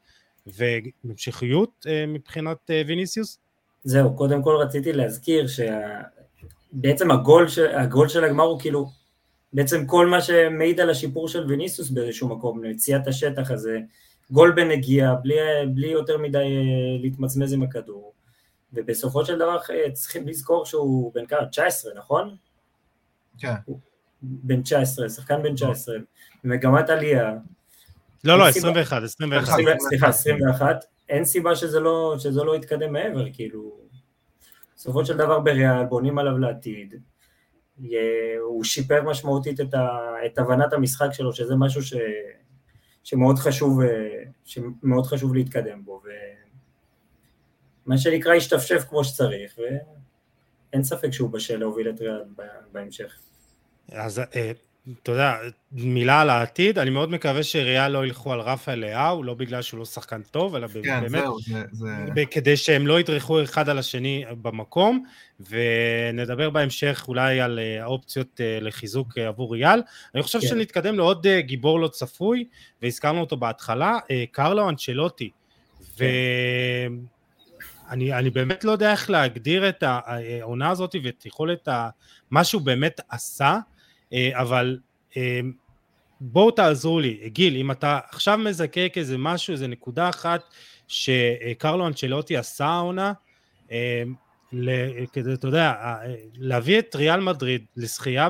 והמשכיות 0.46 1.86
אה, 1.90 2.06
מבחינת 2.08 2.58
אה, 2.70 2.82
ויניסיוס? 2.88 3.40
זהו, 3.84 4.16
קודם 4.16 4.44
כל 4.44 4.56
רציתי 4.56 4.94
להזכיר 4.94 5.46
שבעצם 5.48 7.12
הגול, 7.12 7.48
ש... 7.48 7.60
הגול 7.60 8.10
של 8.10 8.24
הגמר 8.24 8.44
הוא 8.44 8.60
כאילו 8.60 8.90
בעצם 9.54 9.86
כל 9.86 10.08
מה 10.08 10.22
שמעיד 10.22 10.80
על 10.80 10.90
השיפור 10.90 11.28
של 11.28 11.46
ויניסיוס 11.48 11.90
באיזשהו 11.90 12.30
מקום, 12.30 12.64
ליציאת 12.64 13.08
השטח 13.08 13.52
הזה, 13.52 13.80
גול 14.32 14.52
בנגיעה, 14.52 15.16
בלי, 15.16 15.36
בלי 15.74 15.88
יותר 15.88 16.18
מדי 16.18 16.38
אה, 16.38 17.02
להתמצמז 17.02 17.54
עם 17.54 17.64
הכדור, 17.64 18.14
ובסופו 18.74 19.26
של 19.26 19.36
דבר 19.36 19.58
צריכים 19.94 20.28
לזכור 20.28 20.66
שהוא 20.66 21.14
בן 21.14 21.26
כמה? 21.26 21.46
19, 21.46 21.92
נכון? 21.96 22.36
כן. 23.38 23.54
בן 24.22 24.62
19, 24.62 25.10
שחקן 25.10 25.44
בן 25.44 25.56
19, 25.56 25.96
במגמת 26.44 26.90
עלייה, 26.90 27.34
לא, 28.26 28.38
לא, 28.40 28.48
21, 28.48 29.04
21. 29.04 29.54
סליחה, 29.80 30.08
21. 30.08 30.86
אין 31.10 31.26
סיבה 31.26 31.56
שזה 31.56 31.80
לא, 31.80 32.16
שזה 32.20 32.44
לא 32.44 32.56
יתקדם 32.56 32.94
מעבר, 32.94 33.26
כאילו... 33.34 33.78
בסופו 34.76 35.06
של 35.06 35.18
דבר 35.18 35.40
בריאל 35.40 35.86
בונים 35.86 36.20
עליו 36.20 36.38
לעתיד. 36.38 36.96
הוא 38.42 38.64
שיפר 38.64 39.04
משמעותית 39.04 39.62
את, 39.62 39.74
ה, 39.74 39.88
את 40.26 40.38
הבנת 40.38 40.74
המשחק 40.74 41.08
שלו, 41.14 41.34
שזה 41.34 41.56
משהו 41.56 41.84
ש, 41.84 41.94
שמאוד 43.04 43.40
חשוב, 43.40 43.80
שמאוד 44.46 45.06
חשוב 45.06 45.36
להתקדם 45.36 45.86
בו. 45.86 46.02
ומה 47.86 47.98
שנקרא 47.98 48.34
השתפשף 48.34 48.86
כמו 48.90 49.04
שצריך, 49.04 49.58
ואין 49.58 50.84
ספק 50.84 51.12
שהוא 51.12 51.30
בשל 51.30 51.58
להוביל 51.58 51.90
את 51.90 52.02
ריאל 52.02 52.24
בהמשך. 52.72 53.20
אז 53.92 54.20
אה, 54.20 54.52
אתה 55.04 55.12
יודע, 55.12 55.36
מילה 55.72 56.22
על 56.22 56.30
העתיד, 56.30 56.80
אני 56.80 56.90
מאוד 56.90 57.12
מקווה 57.12 57.44
שריאל 57.44 57.92
לא 57.92 58.06
ילכו 58.06 58.34
על 58.34 58.40
רפאל 58.40 58.80
לאהו, 58.80 59.24
לא 59.24 59.34
בגלל 59.34 59.62
שהוא 59.62 59.78
לא 59.78 59.86
שחקן 59.86 60.22
טוב, 60.22 60.56
אלא 60.56 60.68
כן, 60.68 61.02
באמת, 61.02 61.24
זהו, 61.24 61.40
זה, 61.42 61.64
זה... 61.72 62.24
כדי 62.32 62.58
שהם 62.58 62.88
לא 62.88 63.00
ידרכו 63.00 63.44
אחד 63.44 63.70
על 63.70 63.80
השני 63.80 64.26
במקום, 64.42 65.04
ונדבר 65.50 66.50
בהמשך 66.50 67.06
אולי 67.08 67.42
על 67.42 67.60
אה, 67.60 67.84
האופציות 67.84 68.42
אה, 68.42 68.58
לחיזוק 68.62 69.18
אה, 69.18 69.28
עבור 69.28 69.54
ריאל. 69.54 69.82
אני 70.16 70.24
חושב 70.24 70.40
כן. 70.40 70.48
שנתקדם 70.48 70.98
לעוד 70.98 71.28
גיבור 71.40 71.80
לא 71.80 71.88
צפוי, 71.88 72.46
והזכרנו 72.82 73.22
אותו 73.22 73.38
בהתחלה, 73.38 73.98
קרלו 74.32 74.70
אנצ'לוטי. 74.70 75.30
כן. 75.98 76.06
ואני 77.90 78.30
באמת 78.30 78.64
לא 78.64 78.72
יודע 78.72 78.92
איך 78.92 79.10
להגדיר 79.10 79.70
את 79.70 79.84
העונה 79.88 80.70
הזאת 80.70 80.96
ואת 81.04 81.26
יכולת 81.26 81.68
מה 82.32 82.44
שהוא 82.44 82.62
באמת 82.62 83.02
עשה. 83.10 83.60
אה, 84.14 84.30
אבל 84.34 84.80
אה, 85.18 85.40
בואו 86.22 86.52
תעזרו 86.52 87.00
לי, 87.00 87.20
גיל, 87.26 87.56
אם 87.56 87.72
אתה 87.72 88.00
עכשיו 88.12 88.38
מזקק 88.38 88.94
איזה 88.96 89.18
משהו, 89.18 89.52
איזה 89.52 89.68
נקודה 89.68 90.10
אחת 90.10 90.42
שקרלו 90.88 91.88
אנצ'לוטי 91.88 92.38
עשה 92.38 92.66
העונה, 92.66 93.14
אה, 93.72 94.04
כדי, 95.14 95.34
אתה 95.34 95.48
יודע, 95.48 95.74
להביא 96.36 96.80
את 96.80 96.96
ריאל 96.96 97.20
מדריד 97.20 97.66
לזכייה 97.78 98.30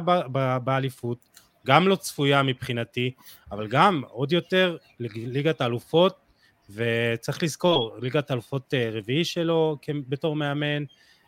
באליפות, 0.64 1.18
גם 1.66 1.88
לא 1.88 1.96
צפויה 1.96 2.44
מבחינתי, 2.44 3.12
אבל 3.52 3.68
גם 3.68 4.02
עוד 4.08 4.32
יותר 4.32 4.78
לליגת 5.00 5.62
האלופות, 5.62 6.26
וצריך 6.70 7.44
לזכור, 7.44 7.98
ליגת 8.02 8.30
האלופות 8.30 8.74
רביעי 8.92 9.26
שלו 9.26 9.78
בתור 10.10 10.36
מאמן, 10.36 10.84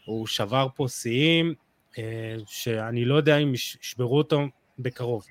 הוא 0.05 0.27
שבר 0.27 0.67
פה 0.75 0.87
שיאים, 0.87 1.53
שאני 2.47 3.05
לא 3.05 3.15
יודע 3.15 3.37
אם 3.37 3.53
ישברו 3.53 4.17
אותו 4.17 4.41
בקרוב. 4.79 5.25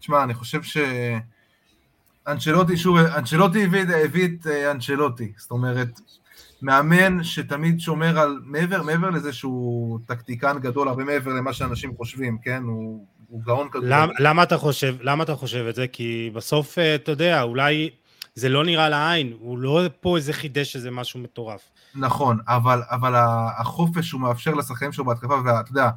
תשמע, 0.00 0.24
אני 0.24 0.34
חושב 0.34 0.62
ש... 0.62 0.76
אנצ'לוטי, 2.28 2.76
שוב, 2.76 2.96
אנצ'לוטי 2.96 3.64
הביא, 3.64 3.80
הביא 4.04 4.28
את 4.28 4.46
אה, 4.46 4.70
אנצ'לוטי, 4.70 5.32
זאת 5.36 5.50
אומרת, 5.50 6.00
מאמן 6.62 7.24
שתמיד 7.24 7.80
שומר 7.80 8.18
על, 8.18 8.38
מעבר, 8.44 8.82
מעבר 8.82 9.10
לזה 9.10 9.32
שהוא 9.32 9.98
טקטיקן 10.06 10.58
גדול, 10.58 10.88
הרבה 10.88 11.04
מעבר 11.04 11.32
למה 11.32 11.52
שאנשים 11.52 11.96
חושבים, 11.96 12.38
כן? 12.42 12.62
הוא, 12.62 13.06
הוא 13.28 13.42
גאון 13.42 13.68
כדור. 13.68 13.84
למה, 13.84 14.12
למה, 14.18 14.42
אתה 14.42 14.56
חושב, 14.56 14.96
למה 15.00 15.24
אתה 15.24 15.34
חושב 15.34 15.66
את 15.68 15.74
זה? 15.74 15.86
כי 15.86 16.30
בסוף, 16.34 16.78
אה, 16.78 16.94
אתה 16.94 17.10
יודע, 17.10 17.42
אולי 17.42 17.90
זה 18.34 18.48
לא 18.48 18.64
נראה 18.64 18.88
לעין, 18.88 19.32
הוא 19.38 19.58
לא 19.58 19.80
פה 20.00 20.16
איזה 20.16 20.32
חידש 20.32 20.76
איזה 20.76 20.90
משהו 20.90 21.20
מטורף. 21.20 21.70
נכון, 21.94 22.38
אבל, 22.48 22.82
אבל 22.90 23.14
החופש 23.58 24.08
שהוא 24.08 24.20
מאפשר 24.20 24.54
לשחקנים 24.54 24.92
שלו 24.92 25.04
בהתקפה, 25.04 25.34
ואתה 25.44 25.70
יודע, 25.70 25.90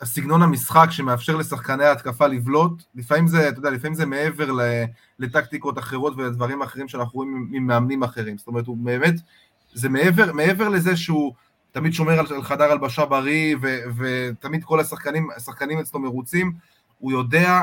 הסגנון 0.00 0.42
המשחק 0.42 0.86
שמאפשר 0.90 1.36
לשחקני 1.36 1.84
ההתקפה 1.84 2.26
לבלוט, 2.26 2.82
לפעמים 2.94 3.28
זה, 3.28 3.48
אתה 3.48 3.58
יודע, 3.58 3.70
לפעמים 3.70 3.94
זה 3.94 4.06
מעבר 4.06 4.50
לטקטיקות 5.18 5.78
אחרות 5.78 6.14
ולדברים 6.16 6.62
אחרים 6.62 6.88
שאנחנו 6.88 7.12
רואים 7.14 7.48
ממאמנים 7.50 8.02
אחרים. 8.02 8.38
זאת 8.38 8.46
אומרת, 8.46 8.66
הוא 8.66 8.76
באמת, 8.76 9.14
זה 9.72 9.88
מעבר, 9.88 10.32
מעבר 10.32 10.68
לזה 10.68 10.96
שהוא 10.96 11.34
תמיד 11.72 11.92
שומר 11.92 12.18
על, 12.18 12.42
חדר 12.42 12.64
הלבשה 12.64 13.04
בריא, 13.04 13.56
ו, 13.62 13.78
ותמיד 13.96 14.64
כל 14.64 14.80
השחקנים, 14.80 15.28
השחקנים 15.36 15.78
אצלו 15.78 16.00
מרוצים, 16.00 16.52
הוא 16.98 17.12
יודע 17.12 17.62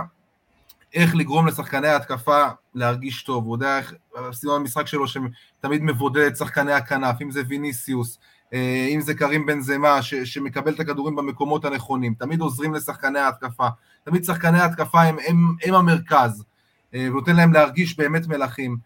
איך 0.93 1.15
לגרום 1.15 1.47
לשחקני 1.47 1.88
ההתקפה 1.88 2.45
להרגיש 2.75 3.23
טוב, 3.23 3.45
הוא 3.45 3.55
יודע 3.55 3.77
איך, 3.77 3.93
סיום 4.33 4.55
המשחק 4.55 4.88
שלו 4.88 5.05
שתמיד 5.07 5.83
מבודד 5.83 6.25
את 6.25 6.38
שחקני 6.38 6.73
הכנף, 6.73 7.21
אם 7.21 7.31
זה 7.31 7.41
ויניסיוס, 7.47 8.19
אה, 8.53 8.88
אם 8.89 9.01
זה 9.01 9.13
קרים 9.13 9.45
בן 9.45 9.61
זמה, 9.61 10.01
ש, 10.01 10.13
שמקבל 10.15 10.73
את 10.73 10.79
הכדורים 10.79 11.15
במקומות 11.15 11.65
הנכונים, 11.65 12.13
תמיד 12.13 12.41
עוזרים 12.41 12.73
לשחקני 12.73 13.19
ההתקפה, 13.19 13.67
תמיד 14.03 14.23
שחקני 14.23 14.59
ההתקפה 14.59 15.01
הם, 15.01 15.15
הם, 15.27 15.55
הם 15.63 15.73
המרכז, 15.73 16.43
אה, 16.93 17.07
ונותן 17.11 17.36
להם 17.36 17.53
להרגיש 17.53 17.97
באמת 17.97 18.27
מלכים, 18.27 18.77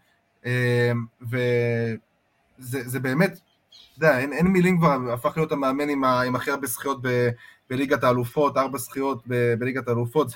אה, 0.46 0.92
וזה 2.58 3.00
באמת, 3.00 3.32
אתה 3.32 4.06
יודע, 4.06 4.18
אין, 4.18 4.32
אין 4.32 4.46
מילים 4.46 4.78
כבר, 4.78 5.12
הפך 5.12 5.36
להיות 5.36 5.52
המאמן 5.52 5.88
עם, 5.88 6.04
ה, 6.04 6.22
עם 6.22 6.36
הכי 6.36 6.50
הרבה 6.50 6.66
זכיות 6.66 7.00
בליגת 7.70 8.04
האלופות, 8.04 8.56
ארבע 8.56 8.78
זכיות 8.78 9.22
בליגת 9.58 9.88
האלופות, 9.88 10.32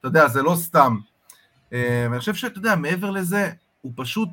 אתה 0.00 0.08
יודע, 0.08 0.28
זה 0.28 0.42
לא 0.42 0.54
סתם. 0.56 0.96
ואני 1.72 2.18
חושב 2.18 2.34
שאתה 2.34 2.58
יודע, 2.58 2.76
מעבר 2.76 3.10
לזה, 3.10 3.50
הוא 3.82 3.92
פשוט 3.96 4.28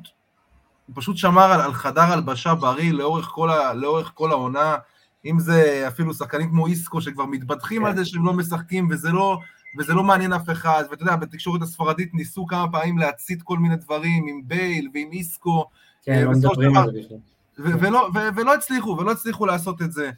הוא 0.86 0.96
פשוט 0.96 1.16
שמר 1.16 1.52
על, 1.52 1.60
על 1.60 1.72
חדר 1.72 2.00
הלבשה 2.00 2.54
בריא 2.54 2.92
לאורך 2.92 3.26
כל, 3.26 3.50
ה, 3.50 3.74
לאורך 3.74 4.10
כל 4.14 4.30
העונה, 4.30 4.76
אם 5.24 5.40
זה 5.40 5.84
אפילו 5.88 6.14
שחקנים 6.14 6.50
כמו 6.50 6.66
איסקו 6.66 7.00
שכבר 7.00 7.26
מתבדחים 7.26 7.82
כן. 7.82 7.88
על 7.88 7.96
זה 7.96 8.04
שהם 8.04 8.26
לא 8.26 8.32
משחקים 8.32 8.88
וזה 8.90 9.12
לא, 9.12 9.38
וזה 9.78 9.94
לא 9.94 10.02
מעניין 10.02 10.32
אף 10.32 10.50
אחד, 10.50 10.84
ואתה 10.90 11.02
יודע, 11.02 11.16
בתקשורת 11.16 11.62
הספרדית 11.62 12.14
ניסו 12.14 12.46
כמה 12.46 12.72
פעמים 12.72 12.98
להצית 12.98 13.42
כל 13.42 13.58
מיני 13.58 13.76
דברים 13.76 14.26
עם 14.28 14.40
בייל 14.44 14.88
ועם 14.94 15.12
איסקו, 15.12 15.64
כן, 16.02 16.24
לא 16.24 16.30
מדברים 16.30 16.76
על 16.76 16.90
זה 16.92 17.00
בכלל. 17.00 17.16
ולא 18.36 18.54
הצליחו, 18.54 18.96
ולא 18.98 19.12
הצליחו 19.12 19.46
לעשות 19.46 19.82
את 19.82 19.92
זה. 19.92 20.10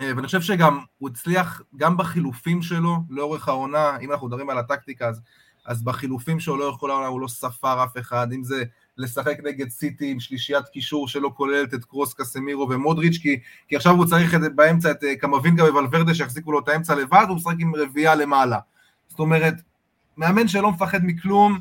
אה, 0.00 0.12
ואני 0.16 0.26
חושב 0.26 0.40
שגם 0.40 0.78
הוא 0.98 1.08
הצליח, 1.08 1.62
גם 1.76 1.96
בחילופים 1.96 2.62
שלו 2.62 2.96
לאורך 3.10 3.48
העונה, 3.48 3.98
אם 4.00 4.12
אנחנו 4.12 4.26
מדברים 4.26 4.50
על 4.50 4.58
הטקטיקה, 4.58 5.08
אז, 5.08 5.20
אז 5.66 5.82
בחילופים 5.82 6.40
שלו 6.40 6.56
לאורך 6.56 6.80
כל 6.80 6.90
העונה 6.90 7.06
הוא 7.06 7.20
לא 7.20 7.28
ספר 7.28 7.84
אף 7.84 7.98
אחד, 7.98 8.32
אם 8.32 8.44
זה 8.44 8.64
לשחק 8.98 9.38
נגד 9.44 9.68
סיטי 9.68 10.10
עם 10.10 10.20
שלישיית 10.20 10.68
קישור 10.68 11.08
שלא 11.08 11.32
כוללת 11.36 11.74
את 11.74 11.84
קרוס, 11.84 12.14
קסמירו 12.14 12.68
ומודריץ', 12.70 13.18
כי, 13.22 13.40
כי 13.68 13.76
עכשיו 13.76 13.94
הוא 13.94 14.06
צריך 14.06 14.34
את, 14.34 14.40
באמצע 14.54 14.90
את 14.90 15.04
אה, 15.04 15.16
קמבינגה 15.16 15.64
וולברדה 15.64 16.14
שיחזיקו 16.14 16.52
לו 16.52 16.58
את 16.58 16.68
האמצע 16.68 16.94
לבד, 16.94 17.24
הוא 17.28 17.36
משחק 17.36 17.54
עם 17.58 17.74
רביעייה 17.74 18.14
למעלה. 18.14 18.58
זאת 19.08 19.18
אומרת, 19.18 19.54
מאמן 20.16 20.48
שלא 20.48 20.70
מפחד 20.70 21.00
מכלום, 21.02 21.60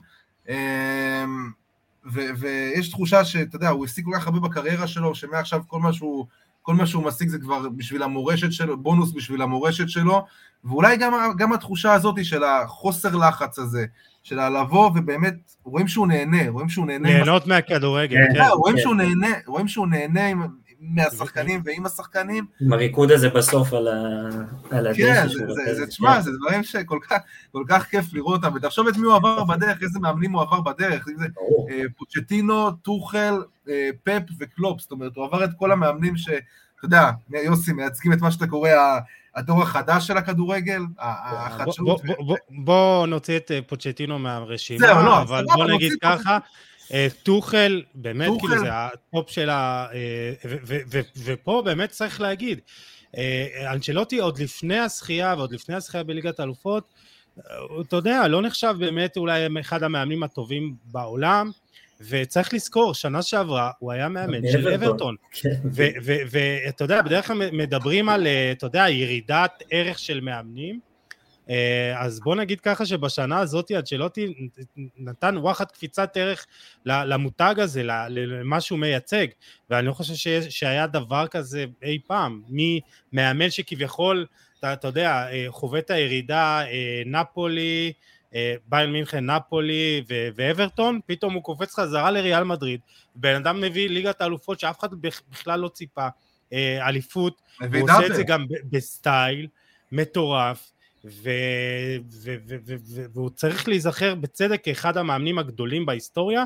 אמ, 0.50 1.52
ויש 2.14 2.90
תחושה 2.90 3.26
שאתה 3.26 3.56
יודע, 3.56 3.70
הוא 3.70 3.86
הפסיק 3.86 4.06
כל 4.06 4.12
כך 4.16 4.28
הרבה 4.28 4.40
בקריירה 4.40 4.88
שלו, 4.88 5.16
שמעכשיו 5.16 5.62
כל 5.68 5.80
מה 5.80 5.94
שהוא... 5.94 6.26
כל 6.68 6.76
מה 6.76 6.88
שהוא 6.88 7.04
משיג 7.04 7.30
זה 7.30 7.38
כבר 7.40 7.70
בשביל 7.70 8.04
המורשת 8.04 8.52
שלו, 8.52 8.78
בונוס 8.78 9.12
בשביל 9.12 9.42
המורשת 9.42 9.90
שלו, 9.90 10.26
ואולי 10.64 10.98
גם, 10.98 11.14
גם 11.38 11.54
התחושה 11.54 11.94
הזאת 11.94 12.26
של 12.26 12.44
החוסר 12.44 13.16
לחץ 13.16 13.60
הזה, 13.60 13.86
של 14.24 14.40
הלבוא 14.40 14.88
ובאמת, 14.96 15.34
רואים 15.64 15.88
שהוא 15.88 16.08
נהנה, 16.08 16.50
רואים 16.50 16.70
שהוא 16.70 16.86
נהנה. 16.86 17.10
ליהנות 17.10 17.48
מהכדורגל, 17.48 18.18
כן. 18.18 18.34
כן. 18.34 18.44
רואים, 18.54 18.78
שהוא 18.78 18.96
נהנה, 18.96 19.28
רואים 19.46 19.68
שהוא 19.68 19.88
נהנה 19.88 20.28
עם, 20.28 20.42
מהשחקנים 20.80 21.62
ועם 21.66 21.86
השחקנים. 21.86 22.46
עם 22.62 22.74
הריקוד 22.74 23.12
הזה 23.12 23.30
בסוף 23.30 23.74
על, 23.74 23.88
ה... 23.88 24.94
כן, 24.94 25.28
זה, 25.74 25.88
תשמע, 25.88 26.22
זה 26.22 26.32
דברים 26.42 26.64
שכל 26.64 27.00
כך, 27.70 27.86
כיף 27.90 28.14
לראות 28.14 28.44
אותם, 28.44 28.56
ותחשוב 28.56 28.88
את 28.88 28.98
מי 28.98 29.08
הוא 29.08 29.16
עבר 29.16 29.44
בדרך, 29.44 29.84
איזה 29.84 30.00
מאמנים 30.00 30.32
הוא 30.32 30.42
עבר 30.42 30.62
בדרך, 30.62 31.08
אם 31.08 31.18
זה 31.18 31.26
אה, 31.70 31.82
פוצ'טינו, 31.98 32.72
טוחל, 32.72 33.44
אה, 33.70 33.90
פפ 34.04 34.24
וקלופ, 34.40 34.82
זאת 34.82 34.92
אומרת, 34.92 35.16
הוא 35.16 35.26
עבר 35.26 35.44
את 35.44 35.50
כל 35.58 35.72
המאמנים 35.72 36.18
ש... 36.18 36.30
אתה 36.78 36.86
יודע, 36.86 37.12
יוסי, 37.44 37.74
מייצגים 37.74 38.14
את 38.14 38.22
מה 38.22 38.32
שאתה 38.32 38.48
קורא 38.48 38.70
הדור 39.36 39.62
החדש 39.62 40.08
של 40.08 40.18
הכדורגל, 40.18 40.82
החדשנות. 41.00 42.02
בוא 42.50 43.08
נוציא 43.08 43.38
את 43.38 43.52
אה, 43.52 43.60
פוצ'טינו 43.68 44.20
מהרשימה, 44.20 45.04
לא, 45.04 45.22
אבל 45.22 45.46
בוא 45.54 45.66
נגיד 45.66 45.94
ככה, 46.02 46.38
טוחל, 47.24 47.82
באמת, 47.96 48.30
כאילו 48.40 48.60
זה 48.60 48.70
הטופ 48.72 49.30
של 49.30 49.50
ה... 49.50 49.88
אה, 49.94 50.34
ופה 51.24 51.62
באמת 51.66 51.90
צריך 51.90 52.22
להגיד, 52.22 52.60
אנצ'לוטי 53.72 54.18
עוד 54.20 54.40
לפני 54.40 54.80
הזכייה 54.80 55.34
ועוד 55.38 55.54
לפני 55.54 55.76
הזכייה 55.76 56.04
בליגת 56.04 56.40
האלופות, 56.40 56.94
אתה 57.82 57.96
יודע, 57.96 58.28
לא 58.28 58.42
נחשב 58.42 58.76
באמת 58.80 59.18
אולי 59.18 59.48
אחד 59.60 59.84
המאמנים 59.84 60.24
הטובים 60.24 60.76
בעולם, 60.86 61.52
וצריך 62.02 62.54
לזכור, 62.54 62.94
שנה 62.94 63.22
שעברה 63.22 63.72
הוא 63.80 63.92
היה 63.92 64.10
מאמן 64.10 64.52
של 64.52 64.68
אברטון. 64.68 65.16
כן. 65.32 65.50
ואתה 66.32 66.84
יודע, 66.84 67.02
בדרך 67.02 67.28
כלל 67.28 67.50
מדברים 67.52 68.10
על, 68.10 68.28
אה, 68.28 68.52
אתה 68.52 68.66
יודע, 68.66 68.90
ירידת 68.90 69.64
ערך 69.72 70.00
של 70.00 70.20
מאמנים, 70.20 70.76
אה, 70.76 70.87
אז 71.96 72.20
בוא 72.20 72.36
נגיד 72.36 72.62
ככה 72.62 72.86
שבשנה 72.86 73.40
הזאת 73.40 73.72
אנצ'לוטי 73.72 74.50
נתן 74.98 75.38
וואחד 75.38 75.66
קפיצת 75.66 76.18
ערך 76.18 76.46
למותג 76.86 77.56
הזה, 77.58 77.82
למה 78.10 78.62
שהוא 78.62 78.80
מייצג, 78.80 79.28
ואני 79.70 79.88
לא 79.88 79.94
חושב 79.94 80.42
שהיה 80.50 80.88
דבר 80.88 81.28
כזה 81.28 81.66
אי 81.84 82.00
פעם, 82.08 82.42
ממאמן 82.50 83.50
שכביכול, 83.50 84.26
אתה, 84.60 84.74
אתה 84.74 84.88
יודע, 84.88 85.28
אה, 85.32 85.46
חווה 85.50 85.80
את 85.80 85.90
הירידה, 85.90 86.62
נפולי, 87.06 87.94
אה, 88.36 88.56
ביין 88.68 88.92
מינכן, 88.92 89.32
נפולי 89.32 90.04
ואברטון, 90.36 91.00
פתאום 91.06 91.34
הוא 91.34 91.44
קופץ 91.44 91.76
חזרה 91.76 92.12
לריאל 92.12 92.44
מדריד, 92.44 92.80
בן 93.16 93.36
אדם 93.36 93.62
מביא 93.62 93.90
ליגת 93.90 94.22
האלופות 94.22 94.60
שאף 94.60 94.80
אחד 94.80 94.90
בכלל 95.32 95.60
לא 95.60 95.68
ציפה, 95.68 96.08
אה, 96.54 96.88
אליפות, 96.88 97.42
הוא 97.60 97.82
עושה 97.82 98.06
את 98.06 98.16
זה 98.16 98.24
גם 98.24 98.46
בסטייל 98.72 99.48
מטורף, 99.92 100.58
ו- 100.60 100.64
ו- 100.64 100.72
ו- 100.72 100.77
והוא 103.14 103.30
צריך 103.30 103.68
להיזכר 103.68 104.16
בצדק 104.16 104.64
כאחד 104.64 104.98
המאמנים 104.98 105.40
הגדולים 105.40 105.86
בהיסטוריה, 105.86 106.46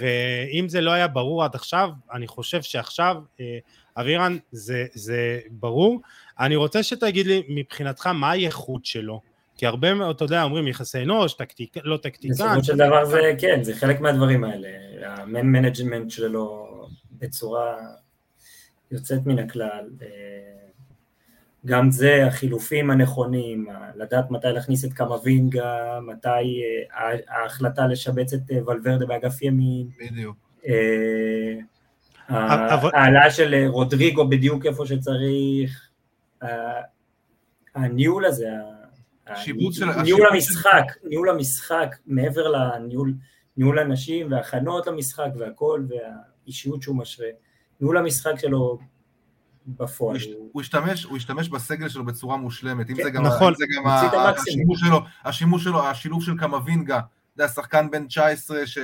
ואם 0.00 0.68
זה 0.68 0.80
לא 0.80 0.90
היה 0.90 1.08
ברור 1.08 1.44
עד 1.44 1.54
עכשיו, 1.54 1.90
אני 2.12 2.26
חושב 2.26 2.62
שעכשיו, 2.62 3.16
אה, 3.40 3.58
אבירן, 3.96 4.36
זה, 4.52 4.86
זה 4.94 5.40
ברור. 5.50 6.00
אני 6.40 6.56
רוצה 6.56 6.82
שתגיד 6.82 7.26
לי 7.26 7.42
מבחינתך 7.48 8.06
מה 8.06 8.30
הייחוד 8.30 8.84
שלו, 8.84 9.20
כי 9.56 9.66
הרבה 9.66 9.94
מאוד, 9.94 10.16
אתה 10.16 10.24
יודע, 10.24 10.42
אומרים 10.42 10.68
יחסי 10.68 11.02
אנוש, 11.02 11.34
טקטיק, 11.34 11.76
לא 11.84 11.96
טקטיקן. 11.96 12.34
בסופו 12.34 12.64
של 12.64 12.76
דבר 12.76 13.04
זה, 13.04 13.20
כן, 13.38 13.62
זה 13.62 13.76
חלק 13.76 14.00
מהדברים 14.00 14.44
האלה. 14.44 14.68
ה 15.02 15.13
man 15.13 15.46
management 15.46 16.10
שלו 16.10 16.68
בצורה 17.12 17.76
יוצאת 18.90 19.26
מן 19.26 19.38
הכלל. 19.38 19.84
אה, 21.64 21.70
גם 21.70 21.90
זה, 21.90 22.26
החילופים 22.26 22.90
הנכונים, 22.90 23.66
לדעת 23.96 24.30
מתי 24.30 24.48
להכניס 24.48 24.84
את 24.84 24.92
קמבינגה, 24.92 26.00
מתי 26.00 26.28
אה, 26.28 27.16
ההחלטה 27.28 27.86
לשבץ 27.86 28.32
את 28.32 28.40
אה, 28.50 28.58
ולוורדה 28.66 29.06
באגף 29.06 29.42
ימין. 29.42 29.88
בדיוק. 29.98 30.36
העלאה 32.28 33.30
של 33.30 33.66
רודריגו 33.68 34.28
בדיוק 34.28 34.66
איפה 34.66 34.86
שצריך. 34.86 35.90
הניהול 37.74 38.24
הזה. 38.24 38.50
ניהול 40.02 40.26
המשחק, 40.30 40.84
ניהול 41.04 41.30
המשחק, 41.30 41.96
מעבר 42.06 42.48
לניהול 42.48 43.12
ניהול 43.58 43.78
אנשים 43.78 44.32
והכנות 44.32 44.86
למשחק 44.86 45.28
והכל, 45.38 45.84
והאישיות 45.88 46.82
שהוא 46.82 46.96
משרה, 46.96 47.26
ניהול 47.80 47.96
המשחק 47.96 48.38
שלו 48.38 48.78
בפועל. 49.68 50.16
הוא 50.52 50.62
השתמש, 50.62 51.04
הוא 51.04 51.16
השתמש 51.16 51.48
בסגל 51.48 51.88
שלו 51.88 52.04
בצורה 52.04 52.36
מושלמת, 52.36 52.90
אם 52.90 52.96
זה 53.02 53.10
גם, 53.10 53.26
נכון, 53.26 53.54
זה 53.54 53.64
גם 53.76 53.86
השימוש 53.86 54.80
שלו, 54.80 55.00
השימוש 55.24 55.64
שלו, 55.64 55.86
השילוב 55.86 56.22
של 56.22 56.38
קמבינגה, 56.38 57.00
זה 57.36 57.44
השחקן 57.44 57.90
בן 57.90 58.06
19 58.06 58.66
ש... 58.66 58.78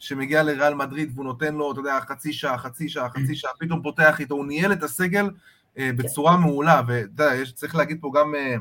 שמגיע 0.00 0.42
לריאל 0.42 0.74
מדריד 0.74 1.12
והוא 1.14 1.24
נותן 1.24 1.54
לו, 1.54 1.72
אתה 1.72 1.80
יודע, 1.80 1.98
חצי 2.00 2.32
שעה, 2.32 2.58
חצי 2.58 2.88
שעה, 2.88 3.10
חצי 3.10 3.34
שעה, 3.34 3.50
פתאום 3.58 3.82
פותח 3.82 4.20
איתו, 4.20 4.34
הוא 4.34 4.46
ניהל 4.46 4.72
את 4.72 4.82
הסגל 4.82 5.30
אה, 5.78 5.90
בצורה 5.96 6.36
מעולה, 6.36 6.82
ואתה 6.86 7.24
יודע, 7.24 7.44
צריך 7.54 7.74
להגיד 7.74 7.98
פה 8.00 8.10
גם 8.14 8.34
אה, 8.34 8.56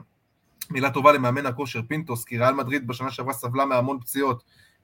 מילה 0.70 0.91
טובה 0.91 1.12
למאמן 1.12 1.45
הכושר 1.45 1.82
פינטוס, 1.88 2.26
כי 2.26 2.38
ריאל 2.38 2.53
מדריד 2.53 2.88
בשנה 2.88 3.12
שעברה 3.12 3.34
סבלה 3.34 3.66
מהמון 3.66 3.99
פציעות, 3.99 4.43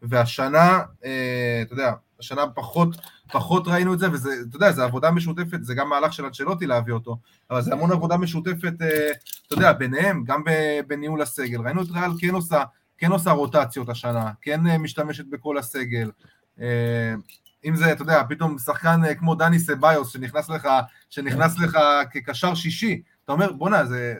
והשנה, 0.10 0.82
אה, 1.06 1.60
אתה 1.62 1.74
יודע, 1.74 1.94
השנה 2.20 2.48
פחות, 2.48 2.96
פחות 3.32 3.68
ראינו 3.68 3.94
את 3.94 4.00
זה, 4.00 4.12
וזה, 4.12 4.30
אתה 4.50 4.56
יודע, 4.56 4.72
זה 4.72 4.84
עבודה 4.84 5.12
משותפת, 5.12 5.64
זה 5.64 5.76
גם 5.76 5.90
מהלך 5.90 6.14
של 6.14 6.26
אנצ'לוטי 6.26 6.66
להביא 6.66 6.94
אותו, 6.94 7.18
אבל 7.52 7.62
זה 7.62 7.74
המון 7.74 7.92
עבודה 7.92 8.18
משותפת, 8.18 8.82
אה, 8.82 9.12
אתה 9.48 9.56
יודע, 9.56 9.74
ביניהם, 9.74 10.24
גם 10.24 10.44
בניהול 10.88 11.22
הסגל. 11.22 11.62
ראינו 11.62 11.82
את 11.82 11.88
ריאל 11.92 12.12
כן 12.20 12.34
עושה, 12.34 12.64
כן 12.98 13.12
עושה 13.12 13.32
רוטציות 13.32 13.90
השנה, 13.90 14.32
כן 14.42 14.68
אה, 14.68 14.78
משתמשת 14.78 15.26
בכל 15.30 15.58
הסגל. 15.58 16.12
אם 17.66 17.76
זה, 17.76 17.92
אתה 17.92 18.02
יודע, 18.02 18.24
פתאום 18.30 18.58
שחקן 18.58 19.02
כמו 19.20 19.36
דני 19.36 19.60
סביוס 19.60 20.10
שנכנס 20.10 20.50
לך, 20.50 20.68
שנכנס 21.10 21.60
לך 21.60 21.78
כקשר 22.12 22.56
שישי, 22.56 23.02
אתה 23.26 23.32
אומר, 23.32 23.52
בואנה, 23.52 23.86
זה, 23.86 24.16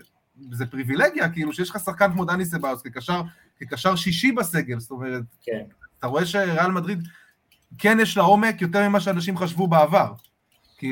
זה 0.52 0.66
פריבילגיה, 0.66 1.30
כאילו, 1.30 1.54
שיש 1.54 1.70
לך 1.70 1.80
שחקן 1.80 2.12
כמו 2.12 2.26
דני 2.26 2.46
סבאוס 2.46 2.82
כקשר, 2.82 3.22
כקשר 3.60 3.96
שישי 3.96 4.32
בסגל, 4.32 4.80
זאת 4.80 4.92
אומרת, 4.92 5.24
כן. 5.44 5.64
אתה 6.00 6.08
רואה 6.08 6.26
שריאל 6.26 6.72
מדריד 6.72 7.08
כן 7.78 7.98
יש 8.02 8.18
לה 8.18 8.24
עומק 8.24 8.62
יותר 8.62 8.90
ממה 8.90 9.00
שאנשים 9.00 9.38
חשבו 9.38 9.68
בעבר. 9.68 10.12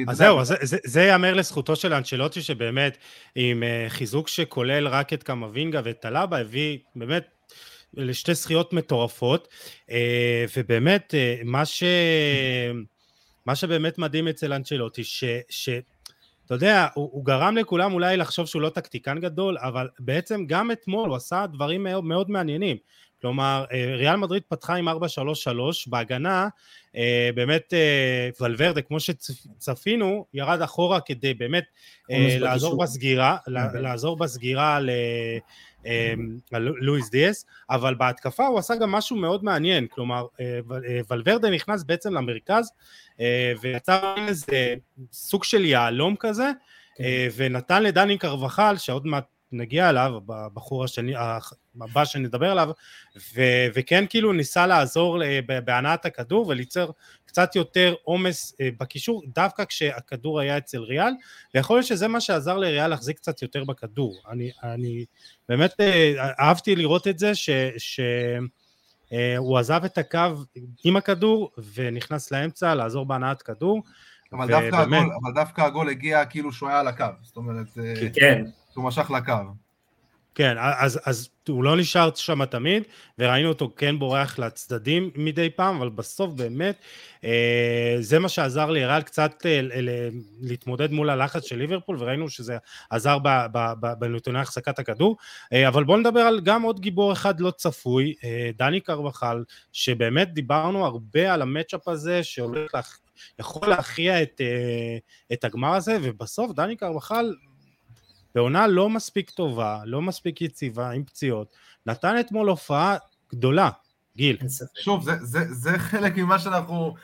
אז 0.07 0.17
זהו, 0.17 0.39
אז 0.39 0.55
זה 0.85 1.01
ייאמר 1.01 1.33
לזכותו 1.33 1.75
של 1.75 1.93
אנצ'לוטי, 1.93 2.41
שבאמת 2.41 2.97
עם 3.35 3.63
uh, 3.63 3.89
חיזוק 3.89 4.27
שכולל 4.27 4.87
רק 4.87 5.13
את 5.13 5.23
קמבינגה 5.23 5.81
ואת 5.83 5.99
טלאבה, 5.99 6.39
הביא 6.39 6.77
באמת 6.95 7.27
לשתי 7.93 8.33
זכיות 8.33 8.73
מטורפות, 8.73 9.47
uh, 9.89 9.93
ובאמת, 10.57 11.13
uh, 11.13 11.43
מה, 11.43 11.65
ש... 11.65 11.83
מה 13.45 13.55
שבאמת 13.55 13.97
מדהים 13.97 14.27
אצל 14.27 14.53
אנצ'לוטי, 14.53 15.03
ש... 15.03 15.69
אתה 16.45 16.53
יודע, 16.53 16.87
הוא, 16.93 17.09
הוא 17.11 17.25
גרם 17.25 17.57
לכולם 17.57 17.93
אולי 17.93 18.17
לחשוב 18.17 18.45
שהוא 18.45 18.61
לא 18.61 18.69
טקטיקן 18.69 19.19
גדול, 19.19 19.57
אבל 19.57 19.89
בעצם 19.99 20.45
גם 20.47 20.71
אתמול 20.71 21.09
הוא 21.09 21.15
עשה 21.15 21.45
דברים 21.47 21.83
מאוד, 21.83 22.03
מאוד 22.03 22.31
מעניינים. 22.31 22.77
כלומר, 23.23 23.65
אה, 23.73 23.95
ריאל 23.95 24.15
מדריד 24.15 24.43
פתחה 24.47 24.75
עם 24.75 24.89
4-3-3, 24.89 24.91
בהגנה, 25.87 26.47
אה, 26.95 27.29
באמת 27.35 27.73
אה, 27.73 28.29
ולוורדה, 28.41 28.81
כמו 28.81 28.99
שצפינו, 28.99 30.25
ירד 30.33 30.61
אחורה 30.61 31.01
כדי 31.01 31.33
באמת 31.33 31.63
לעזור 32.09 32.77
בסגירה, 32.83 33.37
לעזור 33.73 34.17
בסגירה 34.17 34.79
ל... 34.79 34.89
לואיס 36.57 37.09
דיאס, 37.09 37.45
אבל 37.69 37.95
בהתקפה 37.95 38.47
הוא 38.47 38.59
עשה 38.59 38.75
גם 38.75 38.91
משהו 38.91 39.15
מאוד 39.15 39.43
מעניין, 39.43 39.87
כלומר 39.87 40.25
ולוורדה 41.09 41.49
נכנס 41.49 41.83
בעצם 41.83 42.13
למרכז 42.13 42.71
ויצר 43.61 44.15
איזה 44.27 44.75
סוג 45.11 45.43
של 45.43 45.65
יהלום 45.65 46.15
כזה 46.19 46.51
כן. 46.95 47.03
ונתן 47.35 47.83
לדני 47.83 48.17
קרבחל 48.17 48.77
שעוד 48.77 49.05
מעט 49.05 49.25
נגיע 49.53 49.89
אליו, 49.89 50.13
הבחור 50.29 50.83
השני, 50.83 51.13
הבא 51.81 52.05
שנדבר 52.05 52.51
עליו, 52.51 52.69
ו- 53.35 53.67
וכן 53.73 54.05
כאילו 54.09 54.33
ניסה 54.33 54.67
לעזור 54.67 55.21
בהנעת 55.65 56.05
הכדור 56.05 56.47
וליצור 56.47 56.93
קצת 57.25 57.55
יותר 57.55 57.95
עומס 58.03 58.55
אה, 58.61 58.69
בקישור, 58.79 59.23
דווקא 59.27 59.65
כשהכדור 59.65 60.39
היה 60.39 60.57
אצל 60.57 60.79
ריאל, 60.79 61.13
ויכול 61.55 61.77
להיות 61.77 61.87
שזה 61.87 62.07
מה 62.07 62.21
שעזר 62.21 62.57
לריאל 62.57 62.87
להחזיק 62.87 63.17
קצת 63.17 63.41
יותר 63.41 63.63
בכדור. 63.63 64.21
אני, 64.29 64.51
אני 64.63 65.05
באמת 65.49 65.73
אה, 65.79 66.13
אהבתי 66.39 66.75
לראות 66.75 67.07
את 67.07 67.19
זה, 67.19 67.35
ש... 67.35 67.49
ש 67.77 67.99
אה, 69.13 69.37
הוא 69.37 69.57
עזב 69.57 69.81
את 69.85 69.97
הקו 69.97 70.19
עם 70.83 70.95
הכדור 70.95 71.51
ונכנס 71.73 72.31
לאמצע 72.31 72.75
לעזור 72.75 73.05
בהנעת 73.05 73.41
כדור. 73.41 73.81
אבל, 74.33 74.45
ובאמת... 74.45 74.71
דווקא 74.71 74.81
הגול, 74.81 75.15
אבל 75.23 75.33
דווקא 75.35 75.61
הגול 75.61 75.89
הגיע 75.89 76.25
כאילו 76.25 76.51
שהוא 76.51 76.69
היה 76.69 76.79
על 76.79 76.87
הקו, 76.87 77.05
זאת 77.21 77.37
אומרת, 77.37 77.67
כן. 78.13 78.43
שהוא 78.73 78.83
משך 78.83 79.11
לקו. 79.11 79.33
כן, 80.35 80.55
אז, 80.59 80.99
אז 81.05 81.29
הוא 81.47 81.63
לא 81.63 81.77
נשאר 81.77 82.09
שם 82.15 82.45
תמיד, 82.45 82.83
וראינו 83.19 83.49
אותו 83.49 83.71
כן 83.77 83.99
בורח 83.99 84.39
לצדדים 84.39 85.11
מדי 85.15 85.49
פעם, 85.49 85.75
אבל 85.75 85.89
בסוף 85.89 86.33
באמת, 86.33 86.75
אה, 87.23 87.95
זה 87.99 88.19
מה 88.19 88.29
שעזר 88.29 88.71
לירל 88.71 89.01
קצת 89.01 89.45
אה, 89.45 89.59
להתמודד 90.41 90.91
מול 90.91 91.09
הלחץ 91.09 91.45
של 91.45 91.57
ליברפול, 91.57 91.97
וראינו 91.99 92.29
שזה 92.29 92.57
עזר 92.89 93.17
בנתוני 93.99 94.39
החזקת 94.39 94.79
הכדור. 94.79 95.17
אה, 95.53 95.67
אבל 95.67 95.83
בואו 95.83 95.97
נדבר 95.97 96.19
על 96.19 96.39
גם 96.39 96.61
עוד 96.61 96.79
גיבור 96.79 97.13
אחד 97.13 97.39
לא 97.39 97.51
צפוי, 97.51 98.13
אה, 98.23 98.49
דני 98.57 98.79
קרבחל, 98.79 99.43
שבאמת 99.71 100.33
דיברנו 100.33 100.85
הרבה 100.85 101.33
על 101.33 101.41
המצ'אפ 101.41 101.87
הזה, 101.87 102.23
שהולך 102.23 102.75
להכ... 102.75 102.99
יכול 103.39 103.69
להכריע 103.69 104.23
את, 104.23 104.41
אה, 104.41 104.97
את 105.33 105.43
הגמר 105.43 105.73
הזה, 105.73 105.97
ובסוף 106.01 106.51
דני 106.51 106.75
קרבחל 106.75 107.33
בעונה 108.35 108.67
לא 108.67 108.89
מספיק 108.89 109.29
טובה, 109.29 109.79
לא 109.85 110.01
מספיק 110.01 110.41
יציבה, 110.41 110.91
עם 110.91 111.03
פציעות, 111.03 111.55
נתן 111.85 112.19
אתמול 112.19 112.49
הופעה 112.49 112.97
גדולה, 113.31 113.69
גיל. 114.17 114.37
שוב, 114.83 115.03
זה, 115.03 115.15
זה, 115.21 115.53
זה 115.53 115.79
חלק 115.79 116.17
ממה 116.17 116.39
שאנחנו 116.39 116.95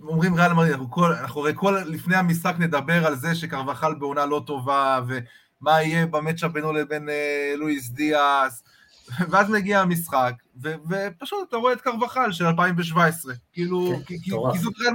אומרים 0.00 0.34
ריאל 0.34 0.52
מדריד, 0.52 0.72
אנחנו, 0.72 1.06
אנחנו 1.06 1.40
הרי 1.40 1.52
כל 1.54 1.78
לפני 1.86 2.16
המשחק 2.16 2.54
נדבר 2.58 3.06
על 3.06 3.14
זה 3.14 3.34
שקרבחל 3.34 3.94
בעונה 3.94 4.26
לא 4.26 4.42
טובה, 4.46 5.00
ומה 5.06 5.82
יהיה 5.82 6.06
במצ'אפ 6.06 6.50
בינו 6.50 6.72
לבין 6.72 7.08
אה, 7.08 7.54
לואיס 7.56 7.88
דיאס, 7.88 8.62
ואז 9.30 9.50
מגיע 9.50 9.80
המשחק, 9.80 10.32
ו, 10.62 10.74
ופשוט 10.88 11.48
אתה 11.48 11.56
רואה 11.56 11.72
את 11.72 11.80
קרבחל 11.80 12.32
של 12.32 12.46
2017, 12.46 13.34
כאילו, 13.52 13.92
כן, 13.96 14.04
כי, 14.04 14.18
כי, 14.18 14.30
כי 14.52 14.58
זאת 14.58 14.74
ריאל, 14.80 14.94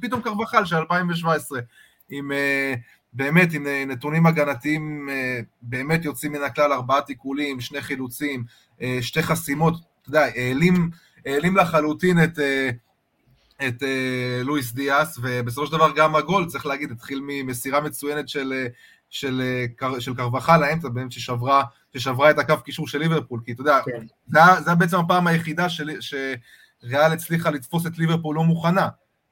פתאום 0.00 0.22
קרבחל 0.22 0.64
של 0.64 0.76
2017, 0.76 1.60
עם... 2.08 2.32
אה, 2.32 2.74
באמת 3.16 3.52
עם 3.52 3.66
אה, 3.66 3.84
נתונים 3.86 4.26
הגנתיים 4.26 5.08
אה, 5.12 5.40
באמת 5.62 6.04
יוצאים 6.04 6.32
מן 6.32 6.42
הכלל, 6.42 6.72
ארבעה 6.72 7.00
תיקולים, 7.00 7.60
שני 7.60 7.82
חילוצים, 7.82 8.44
אה, 8.82 8.98
שתי 9.00 9.22
חסימות, 9.22 9.74
אתה 9.74 10.08
יודע, 10.08 10.24
העלים, 10.36 10.90
העלים 11.26 11.56
לחלוטין 11.56 12.24
את, 12.24 12.38
את 13.68 13.82
לואיס 14.44 14.72
דיאס, 14.72 15.18
ובסופו 15.22 15.66
של 15.66 15.72
דבר 15.72 15.90
גם 15.96 16.16
הגול, 16.16 16.46
צריך 16.46 16.66
להגיד, 16.66 16.90
התחיל 16.90 17.20
ממסירה 17.22 17.80
מצוינת 17.80 18.28
של, 18.28 18.66
של, 19.10 19.42
של 19.98 20.14
קרבחה 20.16 20.58
לאמצע, 20.58 20.88
באמת 20.88 21.12
ששברה, 21.12 21.64
ששברה 21.96 22.30
את 22.30 22.38
הקו 22.38 22.54
קישור 22.64 22.88
של 22.88 22.98
ליברפול, 22.98 23.40
כי 23.44 23.52
אתה 23.52 23.60
יודע, 23.60 23.78
כן. 23.84 24.06
זה, 24.26 24.40
זה 24.64 24.74
בעצם 24.74 24.96
הפעם 24.96 25.26
היחידה 25.26 25.68
של, 25.68 25.90
שריאל 26.00 27.12
הצליחה 27.12 27.50
לתפוס 27.50 27.86
את 27.86 27.98
ליברפול 27.98 28.36
לא 28.36 28.44
מוכנה. 28.44 28.88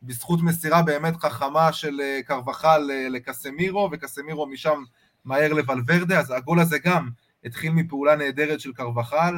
בזכות 0.07 0.43
מסירה 0.43 0.83
באמת 0.83 1.17
חכמה 1.17 1.73
של 1.73 2.01
אה, 2.01 2.21
קרבחל 2.27 2.91
אה, 2.91 3.09
לקסמירו, 3.09 3.89
וקסמירו 3.93 4.47
משם 4.47 4.83
מהר 5.25 5.53
לוולברדה, 5.53 6.21
אז 6.21 6.31
הגול 6.31 6.61
הזה 6.61 6.79
גם 6.79 7.11
התחיל 7.45 7.73
מפעולה 7.73 8.17
נהדרת 8.17 8.61
של 8.61 8.73
קרבחל, 8.73 9.35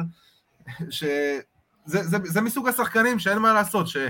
שזה 0.89 1.41
זה, 1.85 2.17
זה 2.23 2.41
מסוג 2.41 2.67
השחקנים 2.67 3.19
שאין 3.19 3.37
מה 3.37 3.53
לעשות, 3.53 3.87
שזה 3.87 4.09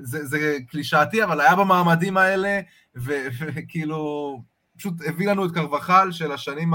זה 0.00 0.58
קלישאתי, 0.68 1.24
אבל 1.24 1.40
היה 1.40 1.56
במעמדים 1.56 2.16
האלה, 2.16 2.60
וכאילו, 2.94 4.42
פשוט 4.76 4.94
הביא 5.06 5.28
לנו 5.30 5.46
את 5.46 5.50
קרבחל 5.54 6.12
של 6.12 6.32
השנים 6.32 6.72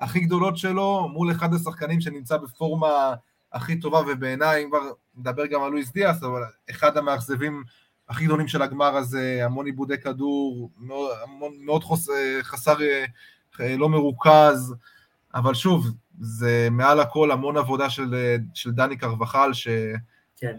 הכי 0.00 0.20
גדולות 0.20 0.56
שלו, 0.56 1.08
מול 1.12 1.32
אחד 1.32 1.54
השחקנים 1.54 2.00
שנמצא 2.00 2.36
בפורמה 2.36 3.14
הכי 3.52 3.80
טובה, 3.80 4.00
ובעיניי, 4.06 4.64
אם 4.64 4.68
כבר 4.68 4.92
נדבר 5.16 5.46
גם 5.46 5.62
על 5.62 5.70
לואיס 5.70 5.92
דיאס, 5.92 6.22
אבל 6.22 6.42
אחד 6.70 6.96
המאכזבים 6.96 7.62
הכי 8.08 8.24
גדולים 8.24 8.48
של 8.48 8.62
הגמר 8.62 8.96
הזה, 8.96 9.40
המון 9.44 9.66
עיבודי 9.66 9.98
כדור, 9.98 10.70
מאוד, 10.78 11.52
מאוד 11.60 11.84
חוס, 11.84 12.08
חסר, 12.42 12.76
אה, 13.60 13.76
לא 13.76 13.88
מרוכז, 13.88 14.74
אבל 15.34 15.54
שוב, 15.54 15.86
זה 16.20 16.68
מעל 16.70 17.00
הכל 17.00 17.30
המון 17.30 17.56
עבודה 17.56 17.90
של, 17.90 18.36
של 18.54 18.70
דני 18.70 18.96
קרבחל, 18.96 19.52
ש... 19.52 19.68
כן. 20.36 20.54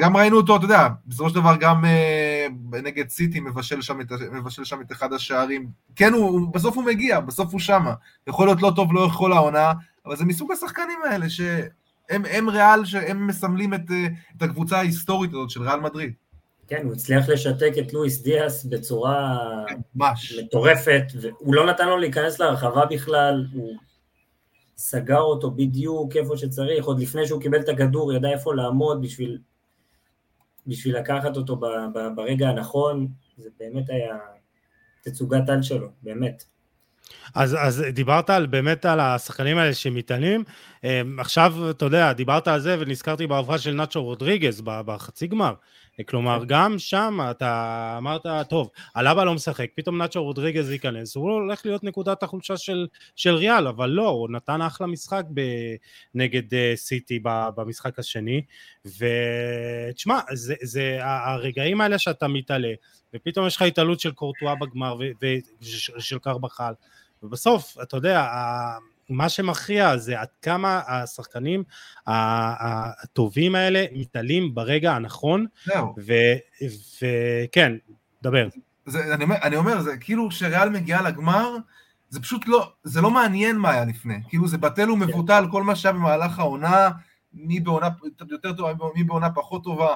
גם 0.00 0.16
ראינו 0.16 0.36
אותו, 0.36 0.56
אתה 0.56 0.64
יודע, 0.64 0.88
בסופו 1.06 1.28
של 1.28 1.34
דבר 1.34 1.56
גם 1.60 1.84
uh, 1.84 2.76
נגד 2.82 3.08
סיטי 3.08 3.40
מבשל 3.40 3.82
שם, 3.82 4.00
את, 4.00 4.12
מבשל 4.32 4.64
שם 4.64 4.80
את 4.80 4.92
אחד 4.92 5.12
השערים. 5.12 5.68
כן, 5.96 6.12
הוא, 6.12 6.52
בסוף 6.54 6.76
הוא 6.76 6.84
מגיע, 6.84 7.20
בסוף 7.20 7.52
הוא 7.52 7.60
שמה. 7.60 7.94
יכול 8.26 8.46
להיות 8.46 8.62
לא 8.62 8.72
טוב 8.76 8.92
לאורך 8.92 9.12
כל 9.12 9.32
העונה, 9.32 9.72
אבל 10.06 10.16
זה 10.16 10.24
מסוג 10.24 10.52
השחקנים 10.52 10.98
האלה 11.10 11.30
שהם 11.30 12.22
הם 12.30 12.48
ריאל, 12.48 12.84
שהם 12.84 13.26
מסמלים 13.26 13.74
את, 13.74 13.90
את 14.36 14.42
הקבוצה 14.42 14.78
ההיסטורית 14.78 15.30
הזאת 15.30 15.50
של 15.50 15.62
ריאל 15.62 15.80
מדריד. 15.80 16.12
כן, 16.66 16.84
הוא 16.84 16.92
הצליח 16.92 17.28
לשתק 17.28 17.72
את 17.78 17.92
לואיס 17.92 18.22
דיאס 18.22 18.64
בצורה 18.64 19.38
ממש. 19.94 20.38
מטורפת, 20.38 21.04
והוא 21.20 21.54
לא 21.54 21.66
נתן 21.66 21.88
לו 21.88 21.96
להיכנס 21.98 22.38
לרחבה 22.38 22.86
בכלל, 22.86 23.46
הוא 23.52 23.76
סגר 24.76 25.20
אותו 25.20 25.50
בדיוק 25.50 26.16
איפה 26.16 26.36
שצריך, 26.36 26.84
עוד 26.84 27.00
לפני 27.00 27.26
שהוא 27.26 27.40
קיבל 27.40 27.60
את 27.60 27.68
הכדור, 27.68 28.12
ידע 28.12 28.28
איפה 28.28 28.54
לעמוד 28.54 29.02
בשביל, 29.02 29.38
בשביל 30.66 30.96
לקחת 30.96 31.36
אותו 31.36 31.56
ב, 31.56 31.66
ב, 31.94 31.98
ברגע 32.16 32.48
הנכון, 32.48 33.08
זה 33.38 33.48
באמת 33.60 33.90
היה 33.90 34.16
תצוגת 35.02 35.48
על 35.48 35.62
שלו, 35.62 35.88
באמת. 36.02 36.44
אז, 37.34 37.56
אז 37.60 37.84
דיברת 37.92 38.30
על, 38.30 38.46
באמת 38.46 38.84
על 38.84 39.00
השחקנים 39.00 39.58
האלה 39.58 39.74
שמתענים, 39.74 40.44
אמ, 40.84 41.20
עכשיו, 41.20 41.70
אתה 41.70 41.84
יודע, 41.84 42.12
דיברת 42.12 42.48
על 42.48 42.60
זה 42.60 42.76
ונזכרתי 42.78 43.26
בעברה 43.26 43.58
של 43.58 43.74
נאצ'ו 43.74 44.04
רודריגז 44.04 44.60
בחצי 44.64 45.26
גמר. 45.26 45.54
כלומר, 46.02 46.40
כן. 46.40 46.46
גם 46.48 46.78
שם 46.78 47.18
אתה 47.30 47.94
אמרת, 47.98 48.26
טוב, 48.48 48.70
אלאבה 48.96 49.24
לא 49.24 49.34
משחק, 49.34 49.70
פתאום 49.74 49.98
נאצ'ו 49.98 50.24
רודריגז 50.24 50.70
ייכנס, 50.70 51.16
הוא 51.16 51.30
הולך 51.30 51.66
להיות 51.66 51.84
נקודת 51.84 52.22
החולשה 52.22 52.56
של, 52.56 52.86
של 53.16 53.34
ריאל, 53.34 53.66
אבל 53.66 53.90
לא, 53.90 54.08
הוא 54.08 54.28
נתן 54.30 54.62
אחלה 54.62 54.86
משחק 54.86 55.24
ב, 55.34 55.40
נגד 56.14 56.52
uh, 56.52 56.56
סיטי 56.74 57.20
במשחק 57.24 57.98
השני, 57.98 58.42
ותשמע, 58.84 60.20
זה, 60.32 60.54
זה 60.62 60.98
הרגעים 61.02 61.80
האלה 61.80 61.98
שאתה 61.98 62.28
מתעלה, 62.28 62.72
ופתאום 63.14 63.46
יש 63.46 63.56
לך 63.56 63.62
התעלות 63.62 64.00
של 64.00 64.12
קורטואה 64.12 64.54
בגמר 64.54 64.98
ושל 65.62 66.18
קרבחל, 66.18 66.72
ובסוף, 67.22 67.76
אתה 67.82 67.96
יודע, 67.96 68.26
מה 69.08 69.28
שמכריע 69.28 69.96
זה 69.96 70.20
עד 70.20 70.28
כמה 70.42 70.80
השחקנים 70.86 71.64
הטובים 72.06 73.54
האלה 73.54 73.84
מתעלים 73.92 74.54
ברגע 74.54 74.92
הנכון, 74.92 75.46
וכן, 75.96 77.72
דבר. 78.22 78.48
זה, 78.86 79.14
אני, 79.14 79.24
אומר, 79.24 79.36
אני 79.42 79.56
אומר, 79.56 79.80
זה 79.80 79.96
כאילו 79.96 80.28
כשריאל 80.28 80.68
מגיעה 80.68 81.02
לגמר, 81.02 81.56
זה 82.08 82.20
פשוט 82.20 82.48
לא, 82.48 82.72
זה 82.82 83.00
לא 83.00 83.10
מעניין 83.10 83.56
מה 83.56 83.70
היה 83.70 83.84
לפני, 83.84 84.18
כאילו 84.28 84.48
זה 84.48 84.58
בטל 84.58 84.90
ומבוטל 84.90 85.44
כל 85.50 85.62
מה 85.62 85.76
שהיה 85.76 85.92
במהלך 85.92 86.38
העונה, 86.38 86.90
מי 87.34 87.60
בעונה 87.60 87.88
יותר 88.30 88.52
טובה, 88.52 88.72
מי 88.94 89.04
בעונה 89.04 89.30
פחות 89.30 89.64
טובה, 89.64 89.94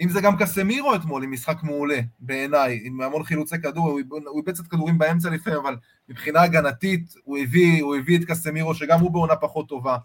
אם 0.00 0.08
זה 0.08 0.20
גם 0.20 0.36
קסמירו 0.36 0.94
אתמול 0.94 1.22
עם 1.22 1.32
משחק 1.32 1.62
מעולה, 1.62 2.00
בעיניי, 2.20 2.80
עם 2.84 3.00
המון 3.00 3.24
חילוצי 3.24 3.60
כדור, 3.62 4.00
הוא 4.08 4.38
איבד 4.38 4.52
קצת 4.52 4.66
כדורים 4.66 4.98
באמצע 4.98 5.30
לפעמים, 5.30 5.58
אבל 5.58 5.76
מבחינה 6.08 6.42
הגנתית 6.42 7.14
הוא 7.24 7.38
הביא, 7.38 7.82
הוא 7.82 7.96
הביא 7.96 8.18
את 8.18 8.24
קסמירו, 8.24 8.74
שגם 8.74 9.00
הוא 9.00 9.10
בעונה 9.10 9.36
פחות 9.36 9.68
טובה. 9.68 9.96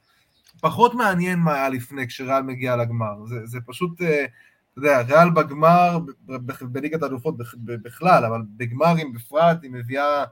פחות 0.62 0.94
מעניין 0.94 1.39
מה 1.39 1.54
היה 1.54 1.70
לפני 1.70 2.08
כשריאל 2.08 2.41
מגיע 2.41 2.76
לגמר, 2.76 3.26
זה, 3.26 3.46
זה 3.46 3.60
פשוט, 3.66 4.02
אה, 4.02 4.26
אתה 4.26 4.80
יודע, 4.80 5.02
ריאל 5.02 5.30
בגמר, 5.30 6.00
בליגת 6.62 7.04
האלופות 7.04 7.36
בכלל, 7.66 8.26
אבל 8.26 8.41
בגמרים 8.58 9.14
בפרט, 9.14 9.58
היא 9.64 9.72
מביאה, 9.72 10.24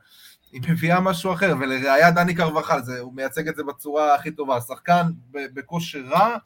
היא 0.51 0.61
מביאה 0.69 0.99
משהו 0.99 1.33
אחר, 1.33 1.55
ולראיה 1.59 2.11
דני 2.11 2.35
קרבחל, 2.35 2.81
זה, 2.81 2.99
הוא 2.99 3.13
מייצג 3.13 3.47
את 3.47 3.55
זה 3.55 3.63
בצורה 3.63 4.15
הכי 4.15 4.31
טובה, 4.31 4.61
שחקן 4.61 5.11
בכושר 5.31 6.03
רע, 6.09 6.37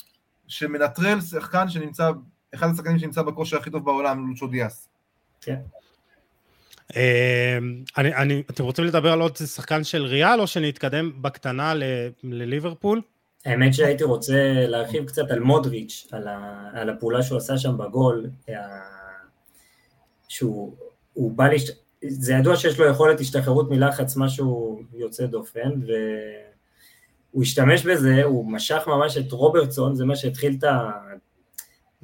שמנטרל 0.48 1.22
שחקן 1.22 1.70
שנמצא 1.70 2.12
אחד 2.56 2.68
השחקנים 2.74 3.00
שנמצא 3.00 3.22
בכושר 3.22 3.58
הכי 3.58 3.70
טוב 3.70 3.86
בעולם, 3.86 4.30
לוצ'ו 4.30 4.48
דיאס. 4.48 4.90
כן. 5.42 5.60
אמ, 6.96 7.84
אתם 8.50 8.64
רוצים 8.64 8.86
לדבר 8.86 9.12
על 9.12 9.22
עוד 9.22 9.38
שחקן 9.38 9.84
של 9.84 10.04
ריאל, 10.04 10.42
או 10.42 10.48
שנתקדם 10.48 11.12
בקטנה 11.22 11.74
לליברפול? 12.24 13.02
האמת 13.46 13.74
שהייתי 13.74 14.04
רוצה 14.04 14.54
להרחיב 14.68 15.06
קצת 15.06 15.32
על 15.32 15.40
מודריץ', 15.40 16.08
על, 16.12 16.28
ה, 16.28 16.70
על 16.74 16.90
הפעולה 16.90 17.24
שהוא 17.24 17.38
עשה 17.38 17.58
שם 17.58 17.78
בגול, 17.78 18.30
שהוא 20.28 21.32
בא 21.32 21.48
להשת... 21.48 21.74
זה 22.08 22.34
ידוע 22.34 22.56
שיש 22.56 22.80
לו 22.80 22.86
יכולת 22.86 23.20
השתחררות 23.20 23.70
מלחץ, 23.70 24.18
משהו 24.18 24.82
יוצא 24.94 25.26
דופן, 25.26 25.70
והוא 27.32 27.44
השתמש 27.44 27.86
בזה, 27.86 28.24
הוא 28.24 28.52
משך 28.52 28.84
ממש 28.88 29.18
את 29.18 29.32
רוברטסון, 29.32 29.96
זה 29.96 30.06
מה 30.06 30.16
שהתחיל 30.16 30.56
את 30.60 30.64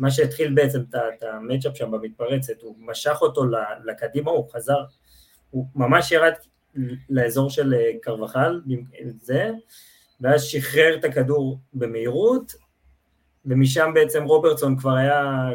מה 0.02 0.12
שהתחיל 0.12 0.54
בעצם 0.54 0.82
את 0.92 1.24
המצ'אפ 1.24 1.78
שם 1.78 1.92
במתפרצת, 1.92 2.62
הוא 2.62 2.76
משך 2.80 3.18
אותו 3.22 3.44
לקדימה, 3.84 4.32
הוא 4.32 4.50
חזר, 4.52 4.84
הוא 5.50 5.66
ממש 5.76 6.12
ירד 6.12 6.34
לאזור 7.10 7.50
של 7.50 7.74
אה, 7.74 7.92
קרבחל, 8.02 8.62
זה, 9.22 9.52
ואז 10.22 10.44
שחרר 10.44 10.96
את 11.00 11.06
הכדור 11.06 11.60
במהירות, 11.74 12.54
ומשם 13.46 13.92
בעצם 13.94 14.24
רוברטסון 14.24 14.78
כבר 14.78 14.96
היה, 14.96 15.50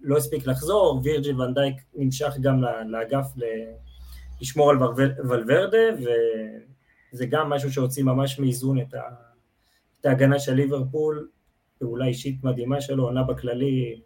לא 0.00 0.16
הספיק 0.16 0.46
לחזור, 0.46 1.00
וירג'יל 1.04 1.40
ונדייק 1.40 1.76
נמשך 1.94 2.34
גם 2.40 2.62
לאגף 2.86 3.26
לשמור 4.40 4.70
על 4.70 4.76
ולוורדה, 5.28 5.78
זה 7.12 7.26
גם 7.26 7.50
משהו 7.50 7.72
שהוציא 7.72 8.04
ממש 8.04 8.38
מאיזון 8.38 8.80
את, 8.80 8.94
את 10.00 10.06
ההגנה 10.06 10.38
של 10.38 10.54
ליברפול, 10.54 11.28
פעולה 11.78 12.06
אישית 12.06 12.44
מדהימה 12.44 12.80
שלו, 12.80 13.04
עונה 13.04 13.22
בכללי, 13.22 14.00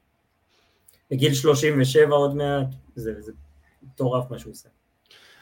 בגיל 1.10 1.34
37 1.34 2.14
עוד 2.14 2.36
מעט, 2.36 2.66
זה 2.94 3.32
מטורף 3.82 4.30
מה 4.30 4.38
שהוא 4.38 4.52
עושה. 4.52 4.68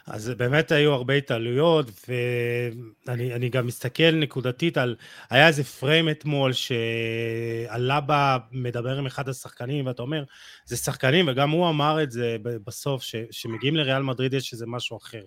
אז 0.06 0.32
באמת 0.36 0.72
היו 0.72 0.92
הרבה 0.92 1.14
התעלויות, 1.14 1.86
ואני 2.08 3.48
גם 3.48 3.66
מסתכל 3.66 4.10
נקודתית 4.10 4.78
על, 4.78 4.96
היה 5.30 5.48
איזה 5.48 5.64
פריים 5.64 6.08
אתמול 6.08 6.52
שהלבה 6.52 8.38
מדבר 8.52 8.98
עם 8.98 9.06
אחד 9.06 9.28
השחקנים, 9.28 9.86
ואתה 9.86 10.02
אומר, 10.02 10.24
זה 10.64 10.76
שחקנים, 10.76 11.28
וגם 11.28 11.50
הוא 11.50 11.68
אמר 11.68 12.02
את 12.02 12.10
זה 12.10 12.36
בסוף, 12.42 13.02
שמגיעים 13.30 13.76
לריאל 13.76 14.02
מדריד 14.02 14.34
יש 14.34 14.52
איזה 14.52 14.66
משהו 14.66 14.96
אחר. 14.96 15.22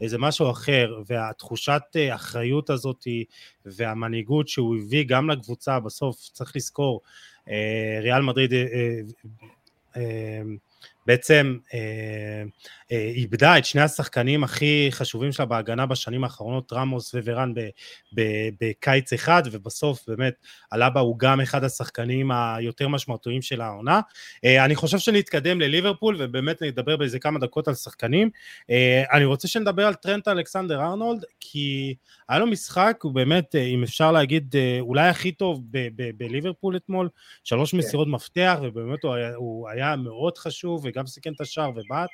איזה 0.00 0.18
משהו 0.18 0.50
אחר, 0.50 1.02
והתחושת 1.06 1.82
אה, 1.96 2.14
אחריות 2.14 2.70
הזאת 2.70 3.06
והמנהיגות 3.66 4.48
שהוא 4.48 4.76
הביא 4.76 5.04
גם 5.08 5.30
לקבוצה, 5.30 5.80
בסוף 5.80 6.16
צריך 6.16 6.56
לזכור, 6.56 7.00
אה, 7.48 7.98
ריאל 8.02 8.22
מדריד 8.22 8.52
אה, 9.96 10.42
בעצם 11.06 11.58
איבדה 13.14 13.58
את 13.58 13.64
שני 13.64 13.80
השחקנים 13.80 14.44
הכי 14.44 14.88
חשובים 14.90 15.32
שלה 15.32 15.46
בהגנה 15.46 15.86
בשנים 15.86 16.24
האחרונות, 16.24 16.72
רמוס 16.72 17.14
וורן 17.14 17.52
בקיץ 18.60 19.12
אחד, 19.12 19.42
ובסוף 19.52 20.04
באמת 20.08 20.34
אלאבה 20.72 21.00
הוא 21.00 21.18
גם 21.18 21.40
אחד 21.40 21.64
השחקנים 21.64 22.30
היותר 22.30 22.88
משמעותיים 22.88 23.42
של 23.42 23.60
העונה. 23.60 24.00
אה, 24.44 24.64
אני 24.64 24.74
חושב 24.74 24.98
שנתקדם 24.98 25.60
לליברפול 25.60 26.16
ובאמת 26.18 26.62
נדבר 26.62 26.96
באיזה 26.96 27.18
כמה 27.18 27.38
דקות 27.38 27.68
על 27.68 27.74
שחקנים. 27.74 28.30
אה, 28.70 29.04
אני 29.12 29.24
רוצה 29.24 29.48
שנדבר 29.48 29.86
על 29.86 29.94
טרנט 29.94 30.28
אלכסנדר 30.28 30.80
ארנולד, 30.80 31.24
כי 31.40 31.94
היה 32.28 32.38
לו 32.38 32.46
משחק, 32.46 32.98
הוא 33.02 33.12
באמת, 33.12 33.54
אה, 33.54 33.62
אם 33.64 33.82
אפשר 33.82 34.12
להגיד, 34.12 34.56
אה, 34.56 34.76
אולי 34.80 35.08
הכי 35.08 35.32
טוב 35.32 35.62
בליברפול 36.16 36.76
אתמול, 36.76 37.08
שלוש 37.44 37.70
כן. 37.70 37.76
מסירות 37.76 38.08
מפתח, 38.08 38.58
ובאמת 38.62 38.98
הוא 39.36 39.68
היה 39.68 39.96
מאוד 39.96 40.38
חשוב, 40.38 40.80
וגם 40.84 41.06
סיכן 41.06 41.32
את 41.32 41.40
השער 41.40 41.70
ובעט. 41.70 42.10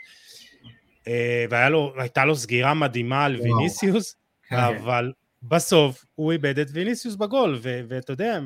אה, 1.09 1.45
והייתה 1.51 2.25
לו 2.25 2.37
סגירה 2.37 2.75
מדהימה 2.75 3.25
על 3.25 3.41
ויניסיוס, 3.41 4.17
כן. 4.49 4.57
אבל 4.57 5.13
בסוף 5.43 6.05
הוא 6.15 6.33
איבד 6.33 6.59
את 6.59 6.67
ויניסיוס 6.73 7.15
בגול, 7.15 7.59
ואתה 7.63 8.13
יודע, 8.13 8.39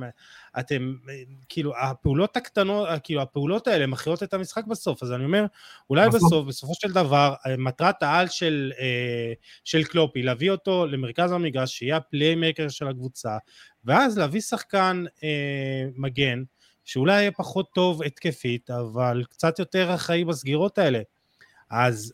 אתם, 0.58 0.94
כאילו, 1.48 1.72
הפעולות 1.76 2.36
הקטנות, 2.36 2.88
כאילו, 3.02 3.22
הפעולות 3.22 3.66
האלה 3.66 3.86
מכריעות 3.86 4.22
את 4.22 4.34
המשחק 4.34 4.64
בסוף, 4.64 5.02
אז 5.02 5.12
אני 5.12 5.24
אומר, 5.24 5.46
אולי 5.90 6.08
בסוף, 6.08 6.22
בסוף 6.22 6.46
בסופו 6.46 6.74
של 6.74 6.92
דבר, 6.92 7.34
מטרת 7.58 8.02
העל 8.02 8.28
של, 8.28 8.72
אה, 8.80 9.32
של 9.64 9.84
קלופי, 9.84 10.22
להביא 10.22 10.50
אותו 10.50 10.86
למרכז 10.86 11.32
המגרש, 11.32 11.78
שיהיה 11.78 11.96
הפליימקר 11.96 12.68
של 12.68 12.88
הקבוצה, 12.88 13.36
ואז 13.84 14.18
להביא 14.18 14.40
שחקן 14.40 15.04
אה, 15.24 15.84
מגן, 15.96 16.42
שאולי 16.84 17.20
יהיה 17.20 17.32
פחות 17.32 17.66
טוב 17.74 18.02
התקפית, 18.02 18.70
אבל 18.70 19.24
קצת 19.30 19.58
יותר 19.58 19.94
אחראי 19.94 20.24
בסגירות 20.24 20.78
האלה. 20.78 21.00
אז 21.70 22.12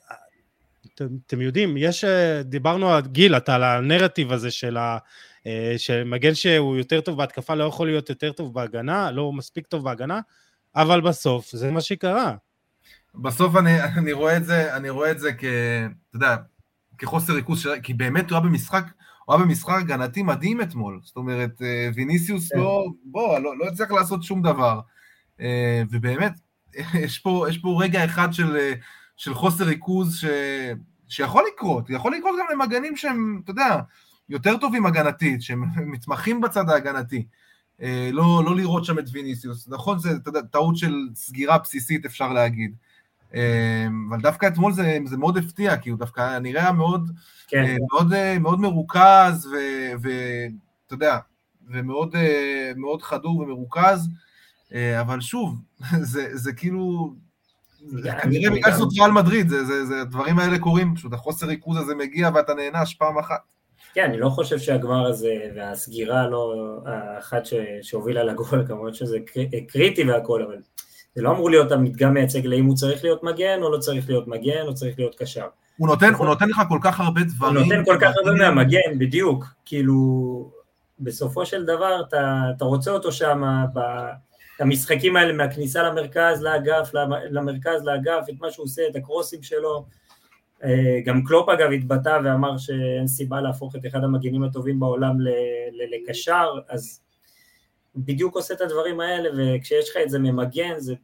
אתם, 0.87 1.07
אתם 1.27 1.41
יודעים, 1.41 1.77
יש, 1.77 2.05
אה, 2.05 2.43
דיברנו 2.43 2.93
על 2.93 3.07
גיל, 3.07 3.37
אתה 3.37 3.55
על 3.55 3.63
הנרטיב 3.63 4.33
הזה 4.33 4.51
של 4.51 4.77
ה... 4.77 4.99
אה, 5.47 5.75
שמגן 5.77 6.35
שהוא 6.35 6.77
יותר 6.77 7.01
טוב 7.01 7.17
בהתקפה 7.17 7.55
לא 7.55 7.65
יכול 7.65 7.87
להיות 7.87 8.09
יותר 8.09 8.33
טוב 8.33 8.55
בהגנה, 8.55 9.11
לא 9.11 9.33
מספיק 9.33 9.67
טוב 9.67 9.85
בהגנה, 9.85 10.21
אבל 10.77 11.01
בסוף 11.01 11.51
זה 11.53 11.71
מה 11.71 11.81
שקרה. 11.81 12.35
בסוף 13.15 13.57
אני, 13.57 13.83
אני 13.83 14.13
רואה 14.13 14.37
את 14.37 14.45
זה, 14.45 14.77
אני 14.77 14.91
רואה 14.91 15.11
את 15.11 15.19
זה 15.19 15.33
כ... 15.33 15.45
אתה 15.45 16.17
יודע, 16.17 16.37
כחוסר 16.99 17.33
ריכוז, 17.33 17.67
כי 17.83 17.95
באמת 17.95 18.31
הוא 18.31 18.39
היה 18.39 18.47
במשחק, 18.47 18.85
הוא 19.25 19.37
היה 19.37 19.45
במשחק 19.45 19.75
הגנתי 19.81 20.23
מדהים 20.23 20.63
אתמול. 20.63 21.01
זאת 21.05 21.17
אומרת, 21.17 21.63
אה, 21.63 21.89
ויניסיוס 21.95 22.53
כן. 22.53 22.59
לא, 22.59 22.87
בוא, 23.05 23.39
לא, 23.39 23.59
לא 23.59 23.65
הצליח 23.65 23.91
לעשות 23.91 24.23
שום 24.23 24.43
דבר. 24.43 24.81
ובאמת, 25.91 26.33
יש 27.05 27.19
פה, 27.19 27.47
יש 27.49 27.59
פה 27.59 27.79
רגע 27.83 28.05
אחד 28.05 28.33
של, 28.33 28.57
של 29.21 29.35
חוסר 29.35 29.65
ריכוז 29.65 30.17
ש, 30.17 30.25
שיכול 31.09 31.45
לקרות, 31.55 31.91
יכול 31.91 32.17
לקרות 32.17 32.35
גם 32.39 32.47
למגנים 32.53 32.97
שהם, 32.97 33.41
אתה 33.45 33.51
יודע, 33.51 33.81
יותר 34.29 34.57
טובים 34.57 34.87
הגנתית, 34.87 35.43
שהם 35.43 35.65
מתמחים 35.93 36.41
בצד 36.41 36.71
ההגנתי. 36.71 37.27
אה, 37.83 38.11
לא, 38.13 38.43
לא 38.45 38.57
לראות 38.57 38.85
שם 38.85 38.99
את 38.99 39.05
ויניסיוס. 39.13 39.69
נכון, 39.69 39.99
זה 39.99 40.11
טעות 40.51 40.77
של 40.77 40.95
סגירה 41.15 41.59
בסיסית, 41.59 42.05
אפשר 42.05 42.33
להגיד. 42.33 42.75
אה, 43.35 43.87
אבל 44.09 44.21
דווקא 44.21 44.47
אתמול 44.47 44.73
זה, 44.73 44.99
זה 45.05 45.17
מאוד 45.17 45.37
הפתיע, 45.37 45.77
כי 45.77 45.91
הוא 45.91 45.99
דווקא 45.99 46.39
נראה 46.39 46.73
מאוד, 46.73 47.11
כן. 47.49 47.65
אה, 47.65 47.77
מאוד, 47.93 48.13
מאוד 48.41 48.61
מרוכז, 48.61 49.49
ואתה 50.03 50.95
יודע, 50.95 51.19
ומאוד 51.69 52.15
מאוד 52.77 53.03
חדור 53.03 53.39
ומרוכז, 53.39 54.09
אבל 55.01 55.21
שוב, 55.21 55.57
זה, 56.13 56.29
זה 56.33 56.53
כאילו, 56.53 57.15
כנראה 58.23 58.51
בגלל 58.51 58.73
שזאת 58.73 58.89
ריאל 58.99 59.11
מדריד, 59.11 59.53
הדברים 60.01 60.39
האלה 60.39 60.59
קורים, 60.59 60.95
פשוט 60.95 61.13
החוסר 61.13 61.47
ריכוז 61.47 61.77
הזה 61.77 61.95
מגיע 61.95 62.31
ואתה 62.35 62.53
נענש 62.55 62.95
פעם 62.95 63.19
אחת. 63.19 63.41
כן, 63.95 64.05
אני 64.05 64.19
לא 64.19 64.29
חושב 64.29 64.59
שהגמר 64.59 65.07
הזה 65.07 65.35
והסגירה 65.57 66.29
לא, 66.29 66.55
האחת 66.87 67.43
שהובילה 67.83 68.25
לגול, 68.25 68.65
כמובן 68.69 68.93
שזה 68.93 69.19
קריטי 69.69 70.05
והכל, 70.05 70.43
אבל 70.43 70.57
זה 71.15 71.23
לא 71.23 71.31
אמור 71.31 71.51
להיות 71.51 71.73
המדגם 71.73 72.15
מייצג 72.15 72.47
לאם 72.47 72.65
הוא 72.65 72.77
צריך 72.77 73.05
להיות 73.05 73.23
מגן 73.23 73.63
או 73.63 73.73
לא 73.73 73.79
צריך 73.79 74.09
להיות 74.09 74.29
מגן 74.29 74.67
או 74.67 74.75
צריך 74.75 74.99
להיות 74.99 75.15
קשר. 75.19 75.47
הוא 75.77 75.89
נותן, 75.89 76.15
הוא 76.15 76.27
נותן 76.27 76.49
לך 76.49 76.61
כל 76.69 76.79
כך 76.83 77.01
הרבה 77.01 77.21
דברים. 77.21 77.57
הוא 77.57 77.65
נותן 77.65 77.85
כל 77.85 77.99
כך 78.01 78.13
הרבה 78.17 78.39
מהמגן, 78.39 78.99
בדיוק, 78.99 79.45
כאילו, 79.65 80.51
בסופו 81.01 81.47
של 81.47 81.65
דבר 81.65 82.01
אתה, 82.09 82.43
אתה 82.57 82.65
רוצה 82.65 82.91
אותו 82.91 83.13
שם, 83.13 83.43
המשחקים 84.61 85.17
האלה 85.17 85.33
מהכניסה 85.33 85.83
למרכז, 85.83 86.43
לאגף, 86.43 86.91
למרכז, 87.31 87.85
לאגף, 87.85 88.25
את 88.29 88.35
מה 88.41 88.51
שהוא 88.51 88.65
עושה, 88.65 88.83
את 88.91 88.97
הקרוסים 88.97 89.43
שלו. 89.43 89.85
אה, 90.65 91.01
גם 91.05 91.25
קלופ 91.25 91.49
אגב 91.49 91.73
התבטא 91.73 92.19
ואמר 92.25 92.59
שאין 92.59 93.07
סיבה 93.07 93.41
להפוך 93.41 93.77
את 93.77 93.87
אחד 93.87 94.05
המגינים 94.05 94.43
הטובים 94.43 94.81
בעולם 94.81 95.17
לקשר, 95.91 96.49
אז 96.69 97.01
בדיוק 97.97 98.35
עושה 98.35 98.55
את 98.55 98.61
הדברים 98.61 99.01
האלה, 99.01 99.29
וכשיש 99.37 99.91
לך 99.91 99.97
את 100.03 100.11
זה 100.11 100.19
ממגן, 100.19 100.79
זה 100.79 100.95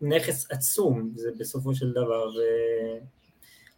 נכס 0.00 0.50
עצום, 0.50 1.10
זה 1.14 1.30
בסופו 1.38 1.74
של 1.74 1.90
דבר, 1.92 2.30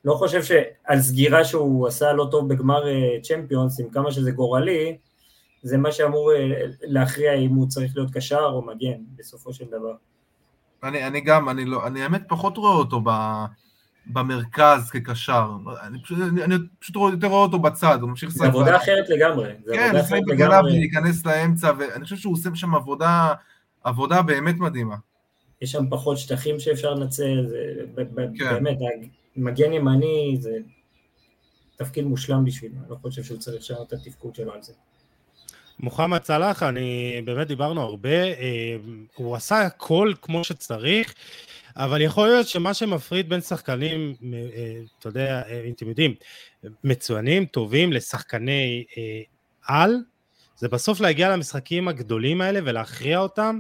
ולא 0.05 0.15
חושב 0.15 0.43
שעל 0.43 1.01
סגירה 1.01 1.45
שהוא 1.45 1.87
עשה 1.87 2.13
לא 2.13 2.29
טוב 2.31 2.49
בגמר 2.49 2.85
צ'מפיונס, 3.23 3.81
עם 3.81 3.91
כמה 3.91 4.13
שזה 4.13 4.31
גורלי, 4.31 4.99
זה 5.63 5.79
מה 5.79 5.93
שאמור 5.93 6.33
אה, 6.33 6.51
להכריע 6.83 7.35
אם 7.35 7.51
הוא 7.55 7.69
צריך 7.69 7.97
להיות 7.97 8.11
קשר 8.15 8.45
או 8.53 8.63
מגן, 8.63 8.99
בסופו 9.17 9.53
של 9.53 9.65
דבר. 9.65 9.95
אני, 10.83 11.07
אני 11.07 11.21
גם, 11.21 11.49
אני 11.49 11.65
לא, 11.65 11.87
אני 11.87 12.03
האמת 12.03 12.23
פחות 12.29 12.57
רואה 12.57 12.73
אותו 12.73 13.01
ב, 13.05 13.11
במרכז 14.07 14.91
כקשר, 14.91 15.51
אני 15.83 16.03
פשוט, 16.03 16.19
אני, 16.33 16.45
אני 16.45 16.55
פשוט 16.79 16.97
רואה, 16.97 17.13
יותר 17.13 17.27
רואה 17.27 17.43
אותו 17.43 17.59
בצד, 17.59 17.99
הוא 18.01 18.11
ממשיך 18.11 18.29
לשחק. 18.29 18.41
זה 18.41 18.47
עבודה 18.47 18.77
אחרת 18.77 19.09
לגמרי. 19.09 19.53
כן, 19.73 19.95
לשחק 19.97 20.21
בגנב 20.29 20.65
ולהיכנס 20.65 21.27
לאמצע, 21.27 21.73
ואני 21.79 22.05
חושב 22.05 22.17
שהוא 22.17 22.33
עושה 22.33 22.51
שם 22.55 22.75
עבודה, 22.75 23.35
עבודה 23.85 24.23
באמת 24.23 24.55
מדהימה. 24.59 24.97
יש 25.61 25.73
שם 25.73 25.85
פחות 25.91 26.19
שטחים 26.19 26.61
שאפשר 26.61 26.95
לנצל, 26.95 27.47
זה 27.47 27.57
כן. 28.39 28.65
באמת, 28.65 28.79
מגן 29.37 29.73
ימני 29.73 30.37
זה 30.41 30.59
תפקיד 31.77 32.05
מושלם 32.05 32.45
בשבילו, 32.45 32.75
אני 32.75 32.91
לא 32.91 32.97
חושב 33.03 33.23
שהוא 33.23 33.39
צריך 33.39 33.63
לשנות 33.63 33.89
את 33.89 33.93
התפקוד 33.93 34.35
שלו 34.35 34.53
על 34.53 34.63
זה. 34.63 34.73
מוחמד 35.81 36.25
סלאח, 36.25 36.63
אני 36.63 37.23
באמת 37.25 37.47
דיברנו 37.47 37.81
הרבה, 37.81 38.23
אה, 38.25 38.77
הוא 39.15 39.37
עשה 39.37 39.61
הכל 39.61 40.13
כמו 40.23 40.45
שצריך, 40.45 41.15
אבל 41.77 42.01
יכול 42.01 42.29
להיות 42.29 42.49
שמה 42.49 42.75
שמפריד 42.75 43.29
בין 43.29 43.41
שחקנים, 43.41 44.15
אה, 44.35 44.39
אתה 44.99 45.09
יודע, 45.09 45.43
אה, 45.49 45.71
אתם 45.77 45.89
יודעים, 45.89 46.15
מצוינים, 46.85 47.45
טובים, 47.45 47.93
לשחקני 47.93 48.85
על, 49.67 49.97
זה 50.57 50.69
בסוף 50.69 51.01
להגיע 51.01 51.31
למשחקים 51.31 51.89
הגדולים 51.89 52.41
האלה 52.41 52.61
ולהכריע 52.65 53.19
אותם, 53.19 53.59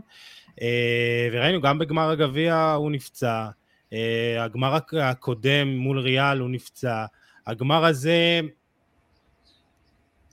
וראינו 1.33 1.61
גם 1.61 1.79
בגמר 1.79 2.11
הגביע 2.11 2.73
הוא 2.73 2.91
נפצע, 2.91 3.49
הגמר 4.39 4.79
הקודם 5.01 5.69
מול 5.69 5.99
ריאל 5.99 6.39
הוא 6.39 6.51
נפצע, 6.51 7.05
הגמר 7.47 7.85
הזה 7.85 8.41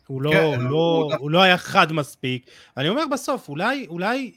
הוא 0.09 0.21
לא, 0.21 0.31
כן, 0.31 0.59
לא, 0.61 0.69
הוא, 0.69 1.13
הוא 1.19 1.31
לא 1.31 1.41
היה 1.41 1.57
חד 1.57 1.91
מספיק. 1.91 2.49
אני 2.77 2.89
אומר 2.89 3.03
בסוף, 3.11 3.49
אולי, 3.49 3.85
אולי, 3.89 4.31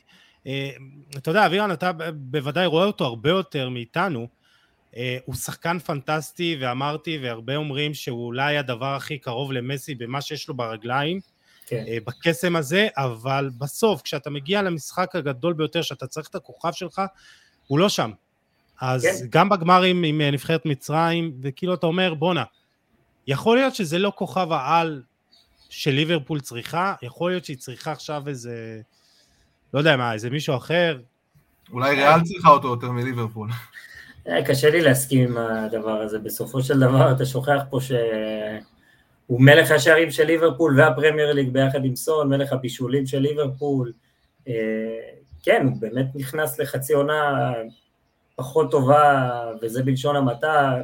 אה, 0.46 0.70
אתה 1.16 1.30
יודע, 1.30 1.46
אבירן, 1.46 1.72
אתה 1.72 1.90
בוודאי 2.14 2.66
רואה 2.66 2.84
אותו 2.84 3.04
הרבה 3.04 3.30
יותר 3.30 3.68
מאיתנו. 3.68 4.28
אה, 4.96 5.18
הוא 5.24 5.34
שחקן 5.34 5.78
פנטסטי, 5.78 6.56
ואמרתי, 6.60 7.18
והרבה 7.22 7.56
אומרים 7.56 7.94
שהוא 7.94 8.26
אולי 8.26 8.58
הדבר 8.58 8.94
הכי 8.94 9.18
קרוב 9.18 9.52
למסי 9.52 9.94
במה 9.94 10.20
שיש 10.20 10.48
לו 10.48 10.54
ברגליים, 10.54 11.20
כן. 11.66 11.84
אה, 11.88 11.98
בקסם 12.06 12.56
הזה, 12.56 12.88
אבל 12.96 13.50
בסוף, 13.58 14.02
כשאתה 14.02 14.30
מגיע 14.30 14.62
למשחק 14.62 15.16
הגדול 15.16 15.52
ביותר, 15.52 15.82
שאתה 15.82 16.06
צריך 16.06 16.28
את 16.28 16.34
הכוכב 16.34 16.72
שלך, 16.72 17.02
הוא 17.66 17.78
לא 17.78 17.88
שם. 17.88 18.10
אז 18.80 19.02
כן. 19.02 19.26
גם 19.30 19.48
בגמרים 19.48 20.04
עם 20.04 20.20
נבחרת 20.20 20.66
מצרים, 20.66 21.32
וכאילו 21.42 21.74
אתה 21.74 21.86
אומר, 21.86 22.14
בואנה, 22.14 22.44
יכול 23.26 23.56
להיות 23.56 23.74
שזה 23.74 23.98
לא 23.98 24.12
כוכב 24.16 24.52
העל 24.52 25.02
של 25.72 25.90
ליברפול 25.90 26.40
צריכה, 26.40 26.94
יכול 27.02 27.30
להיות 27.30 27.44
שהיא 27.44 27.56
צריכה 27.56 27.92
עכשיו 27.92 28.22
איזה, 28.26 28.80
לא 29.74 29.78
יודע 29.78 29.96
מה, 29.96 30.12
איזה 30.12 30.30
מישהו 30.30 30.56
אחר. 30.56 30.98
אולי 31.72 31.96
ריאל 31.96 32.20
צריכה 32.24 32.48
אותו 32.48 32.68
יותר 32.68 32.90
מליברפול. 32.90 33.48
אה, 34.28 34.44
קשה 34.46 34.70
לי 34.70 34.80
להסכים 34.80 35.28
עם 35.28 35.36
הדבר 35.36 36.00
הזה, 36.00 36.18
בסופו 36.18 36.62
של 36.62 36.80
דבר 36.80 37.12
אתה 37.12 37.26
שוכח 37.26 37.60
פה 37.70 37.80
שהוא 37.80 39.40
מלך 39.40 39.70
השערים 39.70 40.10
של 40.10 40.24
ליברפול 40.24 40.80
והפרמייר 40.80 41.32
ליג 41.32 41.52
ביחד 41.52 41.84
עם 41.84 41.96
סון, 41.96 42.28
מלך 42.28 42.52
הבישולים 42.52 43.06
של 43.06 43.18
ליברפול, 43.18 43.92
אה, 44.48 44.54
כן, 45.42 45.66
הוא 45.66 45.80
באמת 45.80 46.06
נכנס 46.14 46.60
לחצי 46.60 46.92
עונה 46.92 47.52
פחות 48.36 48.70
טובה, 48.70 49.30
וזה 49.62 49.82
בלשון 49.82 50.16
המעטה, 50.16 50.80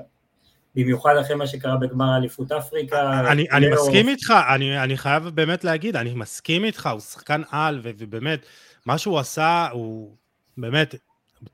במיוחד 0.78 1.16
אחרי 1.16 1.36
מה 1.36 1.46
שקרה 1.46 1.76
בגמר 1.76 2.16
אליפות 2.16 2.52
אפריקה. 2.52 3.30
אני, 3.32 3.46
אני 3.52 3.66
מסכים 3.68 4.08
איתך, 4.08 4.34
אני, 4.54 4.82
אני 4.82 4.96
חייב 4.96 5.28
באמת 5.28 5.64
להגיד, 5.64 5.96
אני 5.96 6.14
מסכים 6.14 6.64
איתך, 6.64 6.88
הוא 6.92 7.00
שחקן 7.00 7.42
על, 7.50 7.80
ובאמת, 7.82 8.46
מה 8.86 8.98
שהוא 8.98 9.18
עשה 9.18 9.68
הוא 9.72 10.16
באמת 10.56 10.94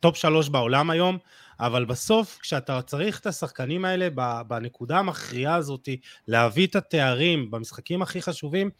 טופ 0.00 0.16
שלוש 0.16 0.48
בעולם 0.48 0.90
היום, 0.90 1.18
אבל 1.60 1.84
בסוף, 1.84 2.38
כשאתה 2.40 2.82
צריך 2.82 3.20
את 3.20 3.26
השחקנים 3.26 3.84
האלה 3.84 4.08
בנקודה 4.46 4.98
המכריעה 4.98 5.54
הזאת, 5.54 5.88
להביא 6.28 6.66
את 6.66 6.76
התארים 6.76 7.50
במשחקים 7.50 8.02
הכי 8.02 8.22
חשובים, 8.22 8.70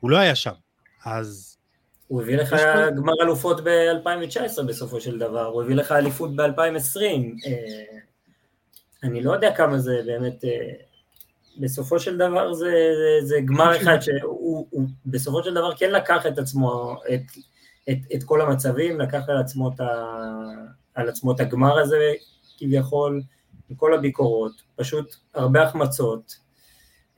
הוא 0.00 0.10
לא 0.10 0.16
היה 0.16 0.34
שם. 0.34 0.54
אז... 1.04 1.56
הוא 2.08 2.22
הביא 2.22 2.36
לך 2.36 2.56
גמר 2.96 3.12
אלופות 3.22 3.60
ב-2019 3.64 4.62
בסופו 4.62 5.00
של 5.00 5.18
דבר, 5.18 5.46
הוא 5.46 5.62
הביא 5.62 5.76
לך 5.76 5.92
אליפות 5.92 6.36
ב-2020. 6.36 7.46
אני 9.02 9.22
לא 9.22 9.32
יודע 9.32 9.54
כמה 9.56 9.78
זה 9.78 10.00
באמת, 10.06 10.44
אה, 10.44 10.72
בסופו 11.60 12.00
של 12.00 12.16
דבר 12.16 12.52
זה, 12.52 12.70
זה, 12.70 13.26
זה 13.26 13.40
גמר 13.44 13.76
אחד 13.76 14.00
שהוא 14.00 14.66
הוא, 14.70 14.88
בסופו 15.06 15.42
של 15.42 15.54
דבר 15.54 15.76
כן 15.76 15.90
לקח 15.90 16.26
את 16.26 16.38
עצמו, 16.38 16.96
את, 17.14 17.22
את, 17.90 17.98
את 18.14 18.24
כל 18.24 18.40
המצבים, 18.40 19.00
לקח 19.00 19.28
על 19.28 19.38
עצמו 19.38 19.68
את, 19.68 19.80
ה, 19.80 19.86
על 20.94 21.08
עצמו 21.08 21.32
את 21.32 21.40
הגמר 21.40 21.78
הזה 21.78 22.12
כביכול, 22.58 23.22
עם 23.70 23.76
כל 23.76 23.94
הביקורות, 23.94 24.62
פשוט 24.76 25.14
הרבה 25.34 25.62
החמצות. 25.62 26.36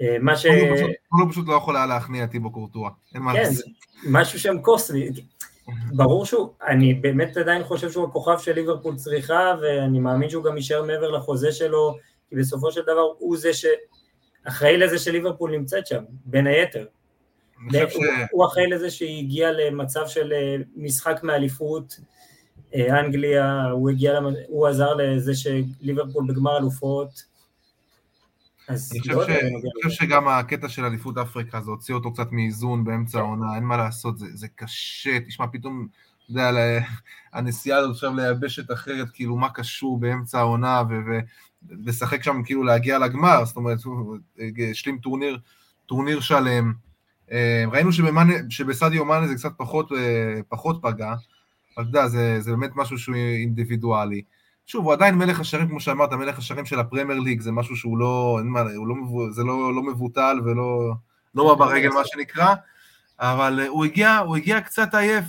אה, 0.01 0.16
מה 0.20 0.37
ש... 0.37 0.47
הוא 0.47 1.20
לא 1.20 1.30
פשוט 1.30 1.49
לא 1.49 1.55
יכול 1.55 1.76
היה 1.76 1.87
להכניע 1.87 2.26
טיבו 2.26 2.51
קורטואה, 2.51 2.91
אין 3.14 3.22
מה 3.22 3.33
כן, 3.33 3.39
לעשות. 3.39 3.64
משהו 4.05 4.39
שם 4.39 4.59
קוסמי. 4.62 5.09
ברור 5.93 6.27
שהוא, 6.27 6.49
אני 6.67 6.95
באמת 6.95 7.37
עדיין 7.37 7.65
חושב 7.65 7.91
שהוא 7.91 8.05
הכוכב 8.05 8.39
של 8.39 8.53
ליברפול 8.53 8.97
צריכה, 8.97 9.55
ואני 9.63 9.99
מאמין 9.99 10.31
שהוא 10.31 10.45
גם 10.45 10.57
יישאר 10.57 10.83
מעבר 10.83 11.11
לחוזה 11.11 11.53
שלו, 11.53 11.97
כי 12.29 12.37
בסופו 12.37 12.73
של 12.73 12.83
דבר 12.83 13.13
הוא 13.19 13.37
זה 13.37 13.51
שאחראי 13.53 14.77
לזה 14.77 14.99
שליברפול 14.99 15.51
נמצאת 15.51 15.87
שם, 15.87 16.05
בין 16.25 16.47
היתר. 16.47 16.87
ש... 17.73 17.97
הוא 18.31 18.47
אחראי 18.47 18.67
לזה 18.67 18.91
שהיא 18.91 19.25
הגיעה 19.25 19.53
למצב 19.53 20.07
של 20.07 20.33
אה, 20.33 20.57
משחק 20.77 21.21
מאליפות, 21.23 22.01
אה, 22.75 23.01
אנגליה, 23.01 23.63
הוא, 23.73 23.91
הגיע, 23.91 24.19
הוא 24.49 24.67
עזר 24.67 24.95
לזה 24.95 25.33
שליברפול 25.35 26.25
בגמר 26.29 26.59
אלופות, 26.59 27.32
אני 28.69 29.01
חושב, 29.01 29.13
ש... 29.27 29.29
אני 29.29 29.71
חושב 29.83 30.05
שגם 30.05 30.29
הקטע 30.29 30.69
של 30.69 30.85
אליפות 30.85 31.19
אפריקה 31.19 31.61
זה 31.61 31.71
הוציא 31.71 31.95
אותו 31.95 32.13
קצת 32.13 32.33
מאיזון 32.33 32.85
באמצע. 32.85 33.19
העונה, 33.19 33.55
אין 33.55 33.65
מה 33.65 33.77
לעשות, 33.77 34.19
זה, 34.19 34.27
זה 34.33 34.49
קשה, 34.49 35.21
תשמע 35.21 35.47
פתאום, 35.53 35.87
אתה 36.25 36.33
יודע, 36.33 36.51
הנסיעה 37.33 37.79
הזאת 37.79 37.95
עכשיו 37.95 38.17
ליבשת 38.17 38.73
אחרת, 38.73 39.11
כאילו 39.13 39.37
מה 39.37 39.49
קשור 39.49 40.01
באמצע 40.01 40.39
העונה, 40.39 40.83
ולשחק 41.71 42.23
שם 42.23 42.43
כאילו 42.45 42.63
להגיע 42.63 42.99
לגמר, 42.99 43.45
זאת 43.45 43.57
אומרת, 43.57 43.83
הוא 43.83 44.17
השלים 44.71 44.99
טורניר, 44.99 45.39
טורניר 45.87 46.21
שלם. 46.21 46.73
אה, 47.33 47.65
ראינו 47.73 47.93
שבמאנה, 47.93 48.35
שבסדיו 48.51 49.05
מאנה 49.05 49.27
זה 49.27 49.35
קצת 49.35 49.53
פחות, 49.57 49.93
אה, 49.93 50.41
פחות 50.49 50.79
פגע, 50.83 51.15
אבל 51.77 51.89
אתה 51.89 51.99
יודע, 51.99 52.09
זה, 52.09 52.41
זה 52.41 52.51
באמת 52.51 52.71
משהו 52.75 52.99
שהוא 52.99 53.17
אינדיבידואלי. 53.17 54.23
שוב, 54.67 54.85
הוא 54.85 54.93
עדיין 54.93 55.15
מלך 55.15 55.41
השערים, 55.41 55.69
כמו 55.69 55.81
שאמרת, 55.81 56.13
מלך 56.13 56.39
השערים 56.39 56.67
של 56.67 56.81
הפרמייר 56.81 57.21
ליג, 57.21 57.41
זה 57.41 57.53
משהו 57.53 57.77
שהוא 57.77 57.99
לא, 57.99 58.37
אין 58.39 58.49
מה, 58.49 58.61
הוא 58.61 58.89
לא, 58.89 58.95
זה 59.31 59.43
לא, 59.43 59.75
לא 59.75 59.83
מבוטל 59.83 60.41
ולא 60.45 60.93
לא 61.35 61.47
מה 61.47 61.55
ברגל, 61.55 61.89
מה 61.89 62.03
שנקרא, 62.05 62.55
אבל 63.21 63.61
אה, 63.61 63.69
הוא 63.69 63.85
הגיע, 63.85 64.19
הוא 64.19 64.37
הגיע 64.37 64.61
קצת 64.61 64.95
עייף 64.95 65.25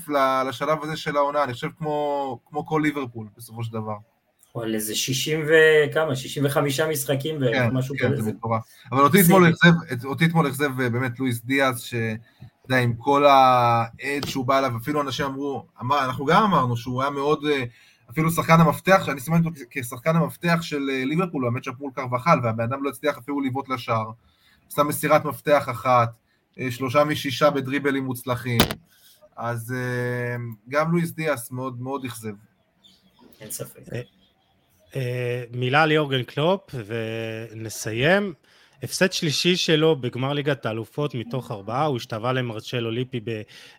לשלב 0.48 0.84
הזה 0.84 0.98
של 0.98 1.18
העונה, 1.18 1.44
אני 1.44 1.54
חושב 1.54 1.68
כמו, 1.78 2.40
כמו 2.46 2.66
כל 2.66 2.82
ליברפול, 2.84 3.28
בסופו 3.38 3.64
של 3.64 3.74
דבר. 3.74 3.96
על 4.56 4.76
איזה 4.76 4.96
60 4.96 5.46
וכמה, 5.48 6.16
65 6.16 6.80
משחקים 6.80 7.36
ומשהו 7.42 7.96
כן, 8.00 8.06
כזה. 8.08 8.16
כן, 8.16 8.22
זה 8.22 8.32
מטורף. 8.32 8.64
אבל 8.92 9.02
אותי 9.02 9.22
אתמול 9.22 9.50
אכזב, 9.50 10.06
אותי 10.06 10.26
אתמול 10.26 10.48
אכזב 10.48 10.80
אה, 10.82 10.90
באמת 10.90 11.20
לואיס 11.20 11.42
דיאז, 11.46 11.82
ש... 11.82 11.94
אתה 11.94 12.74
יודע, 12.74 12.84
עם 12.84 12.94
כל 12.98 13.26
העד 13.26 14.26
שהוא 14.26 14.46
בא 14.46 14.60
אליו, 14.60 14.72
אפילו 14.78 15.02
אנשים 15.02 15.26
אמרו, 15.26 15.66
אמר, 15.82 16.06
אנחנו 16.06 16.26
גם 16.26 16.44
אמרנו 16.44 16.78
שהוא 16.78 17.02
היה 17.02 17.12
מאוד 17.12 17.46
אה, 17.46 17.64
אפילו 18.14 18.32
שחקן 18.32 18.59
המפתח, 18.59 19.03
שאני 19.05 19.20
סימן 19.20 19.45
אותו 19.45 19.59
כשחקן 19.70 20.16
המפתח 20.16 20.57
של 20.61 20.89
אה, 20.89 21.05
ליברפול, 21.05 21.43
הוא 21.43 21.47
המצ'אפ 21.47 21.74
מול 21.80 21.91
קרבחל, 21.95 22.39
והבן 22.43 22.64
אדם 22.64 22.84
לא 22.84 22.89
הצליח 22.89 23.18
אפילו 23.18 23.41
לבעוט 23.41 23.70
לשער. 23.70 24.11
שם 24.76 24.88
מסירת 24.88 25.26
מפתח 25.26 25.68
אחת, 25.72 26.09
אה, 26.59 26.72
שלושה 26.72 27.03
משישה 27.03 27.49
בדריבלים 27.49 28.03
מוצלחים. 28.03 28.61
אז 29.38 29.74
אה, 29.78 30.36
גם 30.70 30.91
לואיס 30.91 31.11
דיאס 31.11 31.51
מאוד 31.51 31.82
מאוד 31.82 32.05
אכזב. 32.05 32.34
אין 33.41 33.51
ספק. 33.51 33.82
מילה 35.51 35.86
ליאורגן 35.86 36.24
קלופ 36.24 36.61
ונסיים. 36.86 38.34
הפסד 38.84 39.14
שלישי 39.14 39.56
שלו 39.56 39.96
בגמר 39.96 40.34
ליגת 40.34 40.66
האלופות 40.66 41.16
מתוך 41.16 41.52
ארבעה, 41.52 41.86
הוא 41.86 41.98
השתווה 41.98 42.34
למרצ'ל 42.34 42.86
אוליפי 42.86 43.20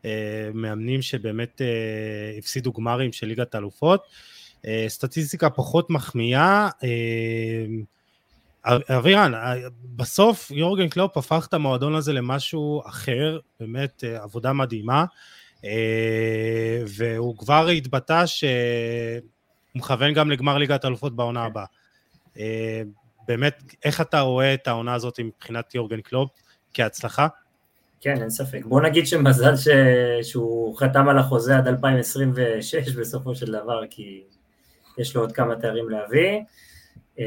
במאמנים 0.05 1.03
שבאמת 1.03 1.61
אה, 1.61 2.39
הפסידו 2.39 2.73
גמרים 2.73 3.13
של 3.13 3.27
ליגת 3.27 3.55
האלופות. 3.55 4.03
אה, 4.67 4.85
סטטיסטיקה 4.89 5.51
פחות 5.51 5.91
מחמיאה. 5.91 6.69
אה, 6.85 7.67
אבירן, 8.99 9.33
בסוף 9.97 10.51
יורגן 10.51 10.89
קלופ 10.89 11.17
הפך 11.17 11.47
את 11.49 11.55
המועדון 11.55 11.95
הזה 11.95 12.13
למשהו 12.13 12.83
אחר, 12.87 13.39
באמת 13.61 14.05
עבודה 14.05 14.53
מדהימה, 14.53 15.05
והוא 16.87 17.39
כבר 17.39 17.69
התבטא 17.69 18.27
שהוא 18.27 18.51
מכוון 19.75 20.15
גם 20.15 20.31
לגמר 20.31 20.59
ליגת 20.59 20.85
האלופות 20.85 21.17
בעונה 21.17 21.45
הבאה. 21.45 21.65
באמת, 23.29 23.63
איך 23.85 24.01
אתה 24.01 24.21
רואה 24.21 24.55
את 24.55 24.69
העונה 24.69 24.95
הזאת 24.95 25.21
מבחינת 25.21 25.75
יורגן 25.75 26.01
קלופ 26.01 26.31
כהצלחה? 26.75 27.29
כן, 28.01 28.23
אין 28.23 28.31
ספק. 28.31 28.65
בוא 28.65 28.81
נגיד 28.81 29.07
שמזל 29.07 29.57
ש... 29.57 29.69
שהוא 30.23 30.77
חתם 30.77 31.09
על 31.09 31.19
החוזה 31.19 31.57
עד 31.57 31.69
2026 31.69 32.95
בסופו 32.95 33.35
של 33.35 33.53
דבר, 33.53 33.81
כי 33.91 34.23
יש 34.99 35.17
לו 35.17 35.21
עוד 35.21 35.33
כמה 35.33 35.57
תארים 35.57 35.91
להביא. 35.91 36.41
אה, 37.19 37.25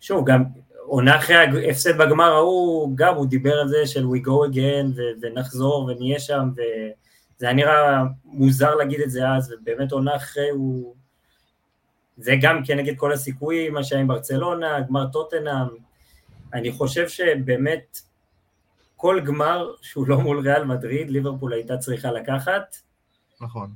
שוב, 0.00 0.26
גם 0.26 0.44
עונה 0.86 1.16
אחרי 1.16 1.36
ההפסד 1.36 1.98
בגמר 1.98 2.32
ההוא, 2.32 2.92
גם 2.94 3.14
הוא 3.14 3.26
דיבר 3.26 3.60
על 3.60 3.68
זה 3.68 3.86
של 3.86 4.04
we 4.04 4.26
go 4.26 4.52
again 4.52 4.86
ו- 4.96 5.20
ונחזור 5.22 5.84
ונהיה 5.84 6.18
שם, 6.18 6.48
וזה 6.52 7.46
היה 7.46 7.52
נראה 7.52 8.02
מוזר 8.24 8.74
להגיד 8.74 9.00
את 9.00 9.10
זה 9.10 9.28
אז, 9.28 9.52
ובאמת 9.52 9.92
עונה 9.92 10.16
אחרי 10.16 10.48
הוא 10.50 10.94
זה 12.16 12.34
גם 12.42 12.64
כנגד 12.64 12.96
כל 12.96 13.12
הסיכויים, 13.12 13.74
מה 13.74 13.84
שהיה 13.84 14.00
עם 14.00 14.08
ברצלונה, 14.08 14.80
גמר 14.80 15.06
טוטנאם, 15.06 15.68
אני 16.54 16.72
חושב 16.72 17.08
שבאמת 17.08 17.98
כל 18.96 19.20
גמר 19.20 19.70
שהוא 19.82 20.08
לא 20.08 20.20
מול 20.20 20.38
ריאל 20.38 20.64
מדריד, 20.64 21.10
ליברפול 21.10 21.52
הייתה 21.52 21.76
צריכה 21.76 22.12
לקחת. 22.12 22.76
נכון. 23.40 23.70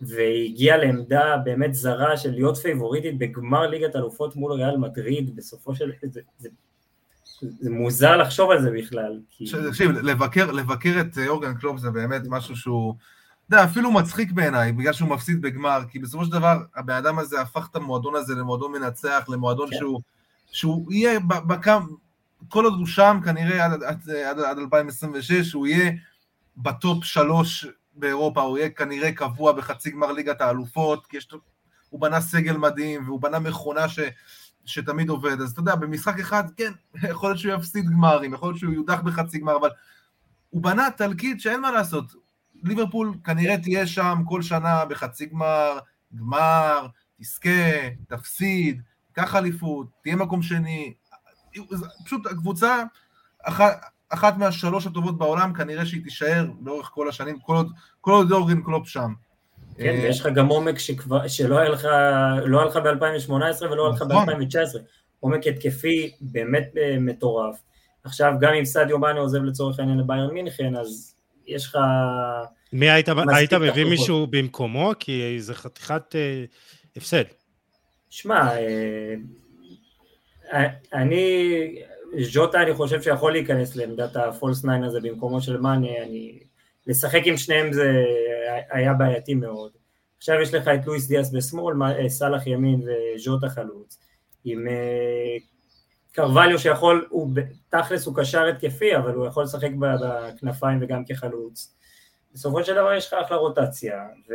והיא 0.00 0.52
הגיעה 0.52 0.76
לעמדה 0.76 1.36
באמת 1.44 1.74
זרה 1.74 2.16
של 2.16 2.30
להיות 2.30 2.56
פייבוריטית 2.56 3.18
בגמר 3.18 3.66
ליגת 3.66 3.96
אלופות 3.96 4.36
מול 4.36 4.52
ריאל 4.52 4.76
מדריד, 4.76 5.36
בסופו 5.36 5.74
של... 5.74 5.92
זה, 6.02 6.20
זה, 6.38 6.48
זה 7.60 7.70
מוזר 7.70 8.16
לחשוב 8.16 8.50
על 8.50 8.62
זה 8.62 8.70
בכלל. 8.70 9.20
תקשיב, 9.70 9.92
כי... 9.92 10.02
לבקר, 10.02 10.52
לבקר 10.52 11.00
את 11.00 11.18
יורגן 11.28 11.54
קלופ 11.54 11.78
זה 11.78 11.90
באמת 11.90 12.22
משהו 12.28 12.56
שהוא... 12.56 12.94
יודע, 13.56 13.64
אפילו 13.64 13.92
מצחיק 13.92 14.32
בעיניי, 14.32 14.72
בגלל 14.72 14.92
שהוא 14.92 15.08
מפסיד 15.08 15.42
בגמר, 15.42 15.80
כי 15.90 15.98
בסופו 15.98 16.24
של 16.24 16.32
דבר, 16.32 16.62
הבן 16.76 16.94
אדם 16.94 17.18
הזה 17.18 17.40
הפך 17.40 17.68
את 17.70 17.76
המועדון 17.76 18.14
הזה 18.14 18.34
למועדון 18.34 18.72
מנצח, 18.72 19.24
למועדון 19.28 19.70
כן. 19.70 19.76
שהוא, 19.76 20.00
שהוא 20.52 20.92
יהיה 20.92 21.20
בקם, 21.20 21.86
כל 22.48 22.64
עוד 22.64 22.74
הוא 22.78 22.86
שם, 22.86 23.20
כנראה 23.24 23.64
עד, 23.64 23.82
עד, 23.82 24.10
עד, 24.10 24.38
עד 24.38 24.58
2026, 24.58 25.52
הוא 25.52 25.66
יהיה 25.66 25.92
בטופ 26.56 27.04
שלוש 27.04 27.66
באירופה, 27.94 28.40
הוא 28.40 28.58
יהיה 28.58 28.70
כנראה 28.70 29.12
קבוע 29.12 29.52
בחצי 29.52 29.90
גמר 29.90 30.12
ליגת 30.12 30.40
האלופות, 30.40 31.06
כי 31.06 31.16
יש, 31.16 31.28
הוא 31.90 32.00
בנה 32.00 32.20
סגל 32.20 32.56
מדהים, 32.56 33.04
והוא 33.04 33.20
בנה 33.20 33.38
מכונה 33.38 33.88
ש, 33.88 33.98
שתמיד 34.64 35.08
עובד, 35.08 35.40
אז 35.40 35.50
אתה 35.50 35.60
יודע, 35.60 35.74
במשחק 35.74 36.20
אחד, 36.20 36.44
כן, 36.56 36.72
יכול 37.10 37.28
להיות 37.30 37.38
שהוא 37.38 37.54
יפסיד 37.54 37.84
גמרים, 37.90 38.34
יכול 38.34 38.48
להיות 38.48 38.58
שהוא 38.58 38.72
יודח 38.72 39.00
בחצי 39.00 39.38
גמר, 39.38 39.56
אבל 39.56 39.70
הוא 40.50 40.62
בנה 40.62 40.90
תלקיט 40.96 41.40
שאין 41.40 41.60
מה 41.60 41.70
לעשות, 41.70 42.21
ליברפול 42.64 43.14
כנראה 43.24 43.58
תהיה 43.58 43.86
שם 43.86 44.18
כל 44.28 44.42
שנה 44.42 44.84
בחצי 44.84 45.26
גמר, 45.26 45.78
גמר, 46.14 46.86
תזכה, 47.20 47.88
תפסיד, 48.08 48.82
קח 49.12 49.36
אליפות, 49.36 49.86
תהיה 50.02 50.16
מקום 50.16 50.42
שני, 50.42 50.94
פשוט 52.04 52.26
הקבוצה, 52.26 52.82
אחת, 53.42 53.80
אחת 54.08 54.36
מהשלוש 54.36 54.86
הטובות 54.86 55.18
בעולם, 55.18 55.52
כנראה 55.52 55.86
שהיא 55.86 56.04
תישאר 56.04 56.46
לאורך 56.64 56.90
כל 56.94 57.08
השנים, 57.08 57.38
כל 57.38 57.56
עוד, 57.56 57.72
כל 58.00 58.12
עוד 58.12 58.32
אורגן 58.32 58.62
קלופ 58.62 58.88
שם. 58.88 59.12
כן, 59.76 59.88
אה, 59.88 60.00
ויש 60.02 60.20
לך 60.20 60.26
גם 60.26 60.46
עומק 60.46 60.78
שכבר, 60.78 61.28
שלא 61.28 61.58
היה 61.58 61.68
לך, 61.68 61.84
לא 62.44 62.58
היה 62.58 62.68
לך 62.68 62.76
ב-2018 62.76 63.64
ולא 63.64 63.86
היה 63.86 63.94
לך 63.94 64.02
נכון. 64.02 64.26
ב-2019. 64.26 64.78
עומק 65.20 65.46
התקפי 65.46 66.10
באמת 66.20 66.70
אה, 66.76 66.96
מטורף. 67.00 67.62
עכשיו, 68.04 68.32
גם 68.40 68.54
אם 68.54 68.64
סעדיו 68.64 68.98
מאנה 68.98 69.20
עוזב 69.20 69.42
לצורך 69.42 69.78
העניין 69.78 69.98
לביירן 69.98 70.34
מינכן, 70.34 70.76
אז 70.76 71.14
יש 71.46 71.66
לך... 71.66 71.78
מי 72.72 72.90
היית, 72.90 73.08
היית 73.34 73.52
מביא 73.52 73.84
מישהו 73.84 74.26
במקומו? 74.26 74.92
כי 75.00 75.36
זה 75.38 75.54
חתיכת 75.54 76.14
אה, 76.14 76.44
הפסד. 76.96 77.24
שמע, 78.10 78.56
אה, 78.56 79.14
אה, 80.52 80.68
אני, 80.92 81.44
ז'וטה 82.20 82.62
אני 82.62 82.74
חושב 82.74 83.02
שיכול 83.02 83.32
להיכנס 83.32 83.76
לעמדת 83.76 84.16
הפולס 84.16 84.64
ניין 84.64 84.84
הזה 84.84 85.00
במקומו 85.00 85.40
של 85.40 85.56
מאנה, 85.56 86.02
אני... 86.02 86.38
לשחק 86.86 87.20
עם 87.24 87.36
שניהם 87.36 87.72
זה 87.72 88.04
היה 88.70 88.92
בעייתי 88.92 89.34
מאוד. 89.34 89.70
עכשיו 90.18 90.40
יש 90.40 90.54
לך 90.54 90.68
את 90.68 90.86
לואיס 90.86 91.08
דיאס 91.08 91.32
בשמאל, 91.32 91.82
אה, 91.82 92.08
סאלח 92.08 92.46
ימין 92.46 92.82
וז'וטה 92.82 93.48
חלוץ. 93.48 93.98
עם 94.44 94.66
קרווליו 96.12 96.58
שיכול, 96.58 97.06
הוא 97.10 97.30
תכלס 97.68 98.06
הוא 98.06 98.16
קשר 98.16 98.44
התקפי, 98.46 98.96
אבל 98.96 99.14
הוא 99.14 99.26
יכול 99.26 99.44
לשחק 99.44 99.70
בכנפיים 99.78 100.78
וגם 100.82 101.04
כחלוץ. 101.04 101.74
בסופו 102.34 102.64
של 102.64 102.74
דבר 102.74 102.92
יש 102.92 103.06
לך 103.06 103.14
אחלה 103.26 103.36
רוטציה, 103.36 103.94
ו... 104.28 104.32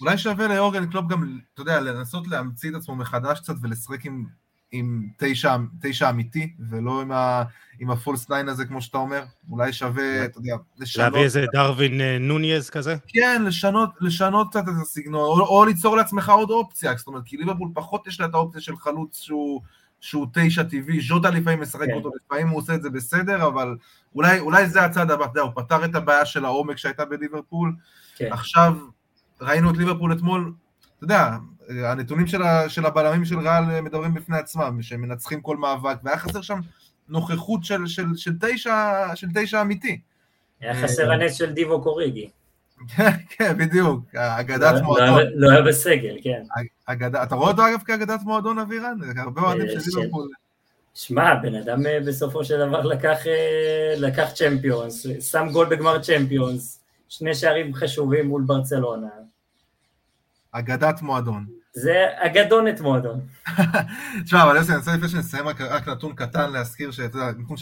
אולי 0.00 0.18
שווה 0.18 0.48
ליורגן 0.48 0.90
קלופ 0.90 1.06
גם, 1.08 1.38
אתה 1.54 1.62
יודע, 1.62 1.80
לנסות 1.80 2.28
להמציא 2.28 2.70
את 2.70 2.74
עצמו 2.74 2.96
מחדש 2.96 3.40
קצת 3.40 3.54
ולשחק 3.62 4.06
עם, 4.06 4.24
עם 4.72 5.08
תשע, 5.18 5.56
תשע 5.80 6.10
אמיתי, 6.10 6.52
ולא 6.70 7.00
עם, 7.02 7.12
ה, 7.12 7.42
עם 7.80 7.90
ה 7.90 7.97
false 7.97 8.30
nine 8.30 8.48
הזה, 8.48 8.64
כמו 8.64 8.82
שאתה 8.82 8.98
אומר. 8.98 9.22
אולי 9.50 9.72
שווה, 9.72 10.24
אתה 10.24 10.38
יודע, 10.38 10.56
לשנות... 10.78 11.04
להביא 11.04 11.20
איזה 11.20 11.44
דרווין 11.52 12.00
אה, 12.00 12.18
נוניז 12.20 12.70
כזה? 12.70 12.96
כן, 13.08 13.42
לשנות, 13.46 13.90
לשנות 14.00 14.50
קצת 14.50 14.62
את 14.62 14.82
הסגנון, 14.82 15.40
או, 15.40 15.46
או 15.46 15.64
ליצור 15.64 15.96
לעצמך 15.96 16.28
עוד 16.28 16.50
אופציה, 16.50 16.94
זאת 16.96 17.06
אומרת, 17.06 17.22
כי 17.24 17.36
ליברפול 17.36 17.68
פחות 17.74 18.06
יש 18.06 18.20
לה 18.20 18.26
את 18.26 18.34
האופציה 18.34 18.60
של 18.60 18.76
חלוץ 18.76 19.20
שהוא... 19.20 19.62
שהוא 20.00 20.26
תשע 20.32 20.62
טבעי, 20.62 21.00
ז'וטה 21.00 21.30
לפעמים 21.30 21.60
משחק 21.60 21.86
כן. 21.86 21.92
אותו, 21.92 22.10
לפעמים 22.24 22.48
הוא 22.48 22.58
עושה 22.58 22.74
את 22.74 22.82
זה 22.82 22.90
בסדר, 22.90 23.46
אבל 23.46 23.76
אולי, 24.14 24.38
אולי 24.38 24.66
זה 24.66 24.84
הצד 24.84 25.10
הבא, 25.10 25.24
אתה 25.24 25.30
יודע, 25.30 25.40
הוא 25.40 25.52
פתר 25.54 25.84
את 25.84 25.94
הבעיה 25.94 26.26
של 26.26 26.44
העומק 26.44 26.76
שהייתה 26.76 27.04
בליברפול, 27.04 27.74
כן. 28.16 28.32
עכשיו 28.32 28.74
ראינו 29.40 29.70
את 29.70 29.76
ליברפול 29.76 30.12
אתמול, 30.12 30.52
אתה 30.96 31.04
יודע, 31.04 31.36
הנתונים 31.68 32.26
של, 32.26 32.42
ה, 32.42 32.68
של 32.68 32.86
הבלמים 32.86 33.24
של 33.24 33.38
ריאל 33.38 33.80
מדברים 33.80 34.14
בפני 34.14 34.38
עצמם, 34.38 34.82
שהם 34.82 35.00
מנצחים 35.00 35.40
כל 35.40 35.56
מאבק, 35.56 35.96
והיה 36.04 36.18
חסר 36.18 36.40
שם 36.40 36.60
נוכחות 37.08 37.64
של, 37.64 37.86
של, 37.86 38.06
של, 38.16 38.32
תשע, 38.40 39.06
של 39.14 39.26
תשע 39.34 39.60
אמיתי. 39.60 40.00
היה 40.60 40.82
חסר 40.82 41.12
הנס 41.12 41.34
של 41.34 41.52
דיבו 41.52 41.82
קוריגי. 41.82 42.30
כן, 43.30 43.58
בדיוק, 43.58 44.14
אגדת 44.14 44.74
לא, 44.74 44.82
מועדון. 44.82 45.18
לא, 45.18 45.24
לא 45.34 45.50
היה 45.50 45.62
בסגל, 45.62 46.16
כן. 46.22 46.42
אתה 47.22 47.34
רואה 47.34 47.50
אותו 47.50 47.68
אגב 47.68 47.82
כאגדת 47.86 48.20
מועדון 48.22 48.58
אבירן? 48.58 48.98
הרבה 49.16 49.40
אוהדים 49.40 49.66
של 49.68 49.76
אה, 49.76 50.02
ליברפול. 50.02 50.28
שמע, 50.94 51.34
בן 51.34 51.54
אדם 51.54 51.86
אה, 51.86 51.98
בסופו 52.06 52.44
של 52.44 52.58
דבר 52.58 52.80
לקח, 52.80 53.26
אה, 53.26 53.94
לקח 53.96 54.28
צ'מפיונס, 54.34 55.06
שם 55.20 55.48
גול 55.52 55.66
בגמר 55.66 56.02
צ'מפיונס, 56.02 56.80
שני 57.08 57.34
שערים 57.34 57.74
חשובים 57.74 58.26
מול 58.26 58.42
ברצלונה. 58.46 59.08
אגדת 60.52 61.02
מועדון. 61.02 61.46
זה 61.72 62.06
אגדונת 62.16 62.80
מועדון. 62.80 63.20
תשמע, 64.24 64.42
אבל 64.42 64.56
יוסי, 64.56 64.70
אני 64.70 64.78
רוצה 64.78 64.96
לפני 64.96 65.08
שנסיים 65.08 65.48
רק 65.48 65.88
נתון 65.88 66.14
קטן 66.14 66.52
להזכיר, 66.52 66.90
שאתה 66.90 67.18
יודע, 67.18 67.32
במקום 67.32 67.56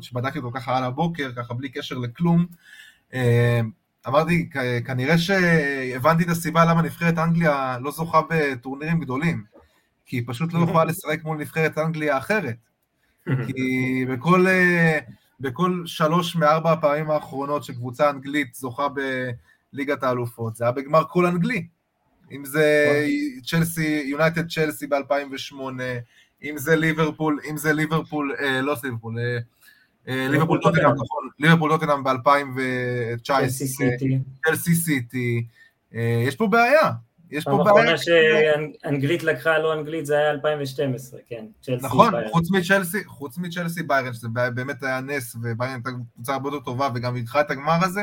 שבדקתי 0.00 0.38
אותו 0.38 0.50
ככה 0.52 0.76
על 0.76 0.84
הבוקר, 0.84 1.30
ככה 1.36 1.54
בלי 1.54 1.68
קשר 1.68 1.98
לכלום, 1.98 2.46
אמרתי, 4.08 4.48
כנראה 4.84 5.18
שהבנתי 5.18 6.24
את 6.24 6.28
הסיבה 6.28 6.64
למה 6.64 6.82
נבחרת 6.82 7.18
אנגליה 7.18 7.78
לא 7.80 7.90
זוכה 7.90 8.20
בטורנירים 8.30 9.00
גדולים, 9.00 9.44
כי 10.06 10.16
היא 10.16 10.22
פשוט 10.26 10.52
לא 10.52 10.64
יכולה 10.64 10.84
לשחק 10.84 11.24
מול 11.24 11.38
נבחרת 11.38 11.78
אנגליה 11.78 12.18
אחרת. 12.18 12.56
כי 13.24 14.04
בכל, 14.08 14.46
בכל 15.40 15.82
שלוש 15.86 16.36
מארבע 16.36 16.72
הפעמים 16.72 17.10
האחרונות 17.10 17.64
שקבוצה 17.64 18.10
אנגלית 18.10 18.54
זוכה 18.54 18.86
בליגת 19.72 20.02
האלופות, 20.02 20.56
זה 20.56 20.64
היה 20.64 20.72
בגמר 20.72 21.04
כל 21.08 21.26
אנגלי. 21.26 21.66
אם 22.32 22.44
זה 22.44 22.96
צ'לסי, 23.44 24.02
יונייטד 24.06 24.48
צ'לסי 24.48 24.86
ב-2008, 24.86 25.54
אם 26.42 26.58
זה 26.58 26.76
ליברפול, 26.76 27.40
אם 27.50 27.56
זה 27.56 27.72
ליברפול, 27.72 28.34
אה, 28.40 28.60
לא 28.60 28.74
ליברפול, 28.84 29.18
אה, 29.18 29.24
אה, 29.24 29.38
ליברפול 30.06 30.60
טוטנאם, 30.62 30.90
נכון, 30.92 31.28
ליברפול 31.38 31.70
טוטנאם 31.70 32.04
ב-2019, 32.04 33.28
צ'לסי 34.44 34.74
סיטי, 34.74 35.46
אה, 35.94 36.22
יש 36.26 36.36
פה 36.36 36.46
בעיה, 36.46 36.90
יש 37.30 37.44
פה 37.44 37.50
בעיה. 37.50 37.64
פעם 37.64 37.76
אחרונה 37.76 37.98
שאנגלית 37.98 39.22
לקחה 39.22 39.58
לא 39.58 39.72
אנגלית 39.72 40.06
זה 40.06 40.18
היה 40.18 40.30
2012, 40.30 41.20
כן, 41.28 41.44
נכון, 41.80 42.14
חוץ 42.30 42.50
מצ'לסי, 42.50 43.04
חוץ 43.04 43.38
מצ'לסי 43.38 43.82
ביירן, 43.82 44.12
שזה 44.12 44.28
באמת 44.28 44.82
היה 44.82 45.00
נס, 45.00 45.36
וביירן 45.42 45.74
הייתה 45.74 45.90
קבוצה 46.14 46.32
הרבה 46.32 46.48
יותר 46.48 46.60
טובה, 46.60 46.88
וגם 46.94 47.16
ידחה 47.16 47.40
את 47.40 47.50
הגמר 47.50 47.84
הזה, 47.84 48.02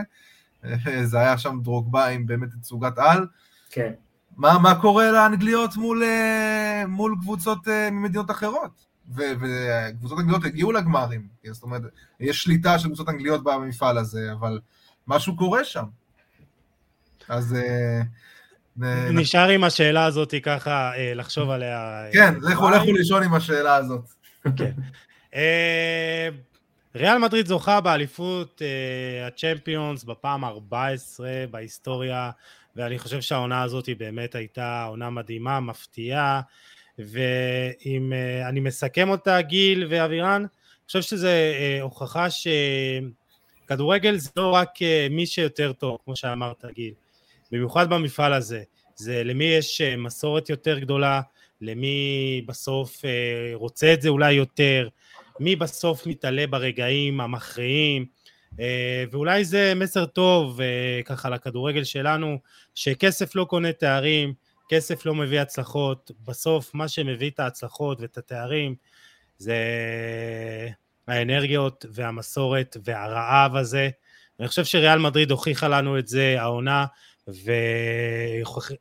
אה, 0.66 1.06
זה 1.06 1.20
היה 1.20 1.38
שם 1.38 1.60
דרוגבה 1.64 2.08
עם 2.08 2.26
באמת 2.26 2.50
תצוגת 2.62 2.98
על. 2.98 3.28
כן. 3.70 3.92
מה, 4.38 4.60
מה 4.60 4.82
קורה 4.82 5.12
לאנגליות 5.12 5.76
מול, 5.76 6.04
מול 6.88 7.16
קבוצות 7.22 7.68
ממדינות 7.92 8.32
אחרות? 8.32 8.93
וקבוצות 9.10 10.20
אנגליות 10.20 10.46
הגיעו 10.46 10.72
לגמרים, 10.72 11.28
זאת 11.52 11.64
אומרת, 11.64 11.82
יש 12.20 12.44
שליטה 12.44 12.80
של 12.80 12.88
קבוצות 12.88 13.10
אנגליות 13.10 13.44
במפעל 13.44 13.98
הזה, 13.98 14.32
אבל 14.32 14.60
משהו 15.08 15.36
קורה 15.36 15.64
שם. 15.64 15.86
אז... 17.30 17.56
אה, 17.56 18.02
נשאר 19.12 19.50
עם 19.50 19.64
השאלה 19.64 20.06
הזאת 20.06 20.34
ככה, 20.44 20.92
אה, 20.96 21.14
לחשוב 21.14 21.50
עליה. 21.50 22.06
אה, 22.06 22.10
כן, 22.14 22.34
לכו 22.42 22.70
לישון 22.94 23.24
עם 23.24 23.34
השאלה 23.34 23.76
הזאת. 23.76 24.06
כן. 24.58 24.72
ריאל 26.96 27.18
מדריד 27.18 27.46
זוכה 27.46 27.82
באליפות 27.82 28.62
הצ'מפיונס 29.28 30.04
בפעם 30.04 30.44
ה-14 30.44 31.20
בהיסטוריה, 31.52 32.32
ואני 32.76 33.00
חושב 33.00 33.22
שהעונה 33.22 33.62
הזאת 33.64 33.90
באמת 33.98 34.36
הייתה 34.36 34.84
עונה 34.84 35.10
מדהימה, 35.10 35.60
מפתיעה. 35.60 36.42
ואם 37.00 38.14
אה, 38.14 38.50
אני 38.50 38.60
מסכם 38.60 39.10
אותה, 39.10 39.42
גיל 39.42 39.86
ואבירן, 39.90 40.42
אני 40.42 40.88
חושב 40.88 41.02
שזו 41.02 41.28
אה, 41.28 41.80
הוכחה 41.82 42.28
שכדורגל 43.66 44.18
זה 44.18 44.30
לא 44.38 44.54
רק 44.54 44.82
אה, 44.82 45.08
מי 45.10 45.26
שיותר 45.26 45.74
טוב, 45.74 45.98
כמו 46.06 46.16
שאמרת, 46.16 46.66
גיל, 46.74 46.94
במיוחד 47.52 47.90
במפעל 47.90 48.34
הזה, 48.34 48.64
זה 48.96 49.24
למי 49.24 49.44
יש 49.44 49.82
מסורת 49.82 50.50
יותר 50.50 50.80
גדולה, 50.80 51.22
למי 51.62 52.42
בסוף 52.46 53.02
רוצה 53.54 53.94
את 53.94 54.02
זה 54.02 54.10
אולי 54.10 54.34
יותר, 54.34 54.88
מי 55.40 55.56
בסוף 55.56 56.08
מתעלה 56.08 56.48
ברגעים 56.48 57.22
המכריעים, 57.22 58.06
ואולי 59.12 59.46
זה 59.46 59.74
מסר 59.76 60.06
טוב 60.06 60.60
ככה 61.06 61.30
לכדורגל 61.30 61.84
שלנו, 61.84 62.38
שכסף 62.76 63.36
לא 63.36 63.46
קונה 63.46 63.72
תארים, 63.72 64.34
כסף 64.70 65.06
לא 65.06 65.16
מביא 65.16 65.42
הצלחות, 65.42 66.12
בסוף 66.26 66.74
מה 66.74 66.88
שמביא 66.88 67.30
את 67.30 67.40
ההצלחות 67.40 68.02
ואת 68.02 68.18
התארים 68.18 68.76
זה 69.38 69.58
האנרגיות 71.08 71.86
והמסורת 71.94 72.78
והרעב 72.84 73.56
הזה. 73.56 73.90
אני 74.40 74.48
חושב 74.48 74.66
שריאל 74.66 75.00
מדריד 75.00 75.32
הוכיחה 75.32 75.68
לנו 75.68 76.00
את 76.00 76.08
זה 76.08 76.36
העונה, 76.40 76.86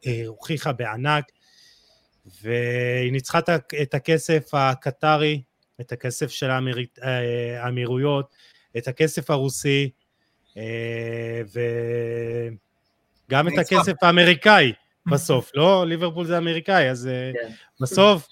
והוכיחה 0.04 0.72
בענק, 0.72 1.24
והיא 2.42 3.12
ניצחה 3.12 3.38
את 3.82 3.94
הכסף 3.94 4.50
הקטרי, 4.52 5.42
את 5.80 5.92
הכסף 5.92 6.30
של 6.30 6.50
האמירויות, 7.62 8.34
את 8.76 8.88
הכסף 8.88 9.30
הרוסי, 9.30 9.90
אה, 10.56 11.42
וגם 13.28 13.48
את 13.48 13.58
הכסף 13.58 14.02
האמריקאי. 14.02 14.72
בסוף, 15.06 15.50
לא? 15.54 15.86
ליברפול 15.86 16.26
זה 16.26 16.38
אמריקאי, 16.38 16.90
אז 16.90 17.06
אה, 17.06 17.30
כן. 17.34 17.52
בסוף 17.80 18.28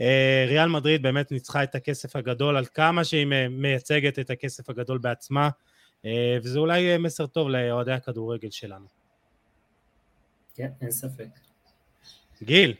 אה, 0.00 0.44
ריאל 0.48 0.68
מדריד 0.68 1.02
באמת 1.02 1.32
ניצחה 1.32 1.62
את 1.62 1.74
הכסף 1.74 2.16
הגדול 2.16 2.56
על 2.56 2.64
כמה 2.74 3.04
שהיא 3.04 3.26
מייצגת 3.50 4.18
את 4.18 4.30
הכסף 4.30 4.70
הגדול 4.70 4.98
בעצמה, 4.98 5.48
אה, 6.04 6.38
וזה 6.42 6.58
אולי 6.58 6.98
מסר 6.98 7.26
טוב 7.26 7.48
לאוהדי 7.48 7.92
הכדורגל 7.92 8.50
שלנו. 8.50 8.86
כן, 10.54 10.68
אין 10.80 10.90
ספק. 10.90 11.28
גיל, 12.42 12.74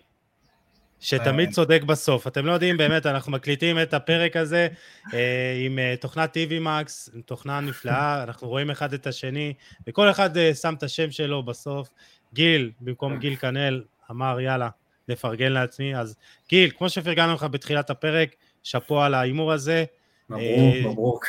שתמיד 1.01 1.51
צודק 1.53 1.83
בסוף. 1.83 2.27
אתם 2.27 2.47
לא 2.47 2.53
יודעים, 2.53 2.77
באמת, 2.77 3.07
אנחנו 3.07 3.33
מקליטים 3.33 3.83
את 3.83 3.95
הפרק 3.95 4.37
הזה 4.37 4.69
אה, 5.15 5.63
עם 5.65 5.79
אה, 5.79 5.95
תוכנת 6.01 6.37
TV 6.37 6.65
Max, 6.65 7.19
תוכנה 7.27 7.61
נפלאה, 7.61 8.23
אנחנו 8.23 8.49
רואים 8.49 8.71
אחד 8.71 8.93
את 8.93 9.07
השני, 9.07 9.55
וכל 9.87 10.11
אחד 10.11 10.37
אה, 10.37 10.55
שם 10.55 10.75
את 10.79 10.83
השם 10.83 11.11
שלו 11.11 11.43
בסוף. 11.43 11.89
גיל, 12.35 12.71
במקום 12.81 13.19
גיל 13.19 13.37
כנל, 13.37 13.83
אמר 14.11 14.41
יאללה, 14.41 14.69
לפרגן 15.09 15.53
לעצמי, 15.53 15.97
אז 15.97 16.17
גיל, 16.49 16.71
כמו 16.79 16.89
שפרגנו 16.89 17.35
לך 17.35 17.43
בתחילת 17.45 17.91
הפרק, 17.91 18.35
שאפו 18.63 19.03
על 19.03 19.15
ההימור 19.15 19.53
הזה. 19.53 19.85
מברוק, 20.31 20.75
מברוק. 20.85 21.27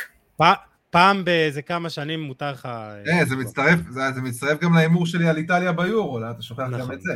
פעם 0.90 1.24
באיזה 1.24 1.62
כמה 1.62 1.90
שנים 1.90 2.20
מותר 2.20 2.52
לך... 2.52 2.66
אה, 2.66 3.24
זה 3.24 3.36
מצטרף, 3.36 3.78
זה, 3.90 4.00
זה 4.14 4.20
מצטרף 4.20 4.60
גם 4.60 4.74
להימור 4.74 5.06
שלי 5.06 5.28
על 5.28 5.36
איטליה 5.36 5.72
ביורו, 5.72 6.20
לא? 6.20 6.30
אתה 6.30 6.42
שוכח 6.42 6.62
נכון, 6.62 6.80
גם 6.80 6.92
את 6.92 7.02
זה. 7.02 7.12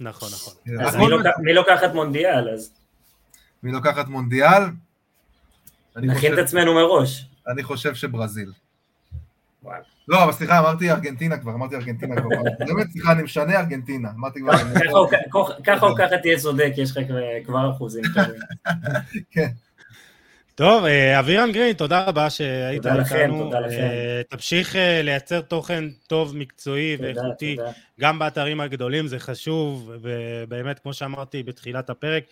נכון, 0.00 0.28
נכון. 0.32 0.54
אז 0.80 0.96
מי, 0.96 1.08
לוק, 1.08 1.22
מי 1.38 1.54
לוקחת 1.54 1.94
מונדיאל 1.94 2.48
אז? 2.48 2.72
מי 3.62 3.72
לוקחת 3.72 4.08
מונדיאל? 4.08 4.62
נכין 5.96 6.32
את 6.32 6.38
עצמנו 6.38 6.74
מראש. 6.74 7.26
אני 7.48 7.62
חושב 7.62 7.94
שברזיל. 7.94 8.52
לא, 10.08 10.24
אבל 10.24 10.32
סליחה, 10.32 10.58
אמרתי 10.58 10.90
ארגנטינה 10.90 11.38
כבר, 11.38 11.52
אמרתי 11.52 11.76
ארגנטינה 11.76 12.16
כבר. 12.16 12.28
באמת, 12.66 12.90
סליחה, 12.90 13.12
אני 13.12 13.22
משנה 13.22 13.60
ארגנטינה. 13.60 14.08
אמרתי 14.16 14.40
כבר... 14.40 14.52
ככה 15.64 15.86
או 15.86 15.94
ככה 15.96 16.18
תהיה 16.22 16.38
צודק, 16.38 16.72
יש 16.76 16.90
לך 16.90 16.98
כבר 17.44 17.70
אחוזים. 17.70 18.02
כן. 19.30 19.48
טוב, 20.56 20.84
אה, 20.84 21.18
אבירן 21.18 21.52
גרין, 21.52 21.72
תודה 21.72 22.04
רבה 22.04 22.30
שהיית 22.30 22.86
איתנו. 22.86 22.92
תודה 22.92 23.00
לכם, 23.02 23.30
תודה 23.38 23.60
לכם. 23.60 23.76
אה, 23.76 24.22
תמשיך 24.28 24.76
אה, 24.76 25.02
לייצר 25.02 25.40
תוכן 25.40 25.84
טוב, 26.06 26.36
מקצועי 26.36 26.96
ואיכותי, 27.00 27.56
גם 28.00 28.18
באתרים 28.18 28.60
הגדולים, 28.60 29.06
זה 29.06 29.18
חשוב, 29.18 29.90
ובאמת, 30.02 30.78
כמו 30.78 30.92
שאמרתי 30.92 31.42
בתחילת 31.42 31.90
הפרק, 31.90 32.24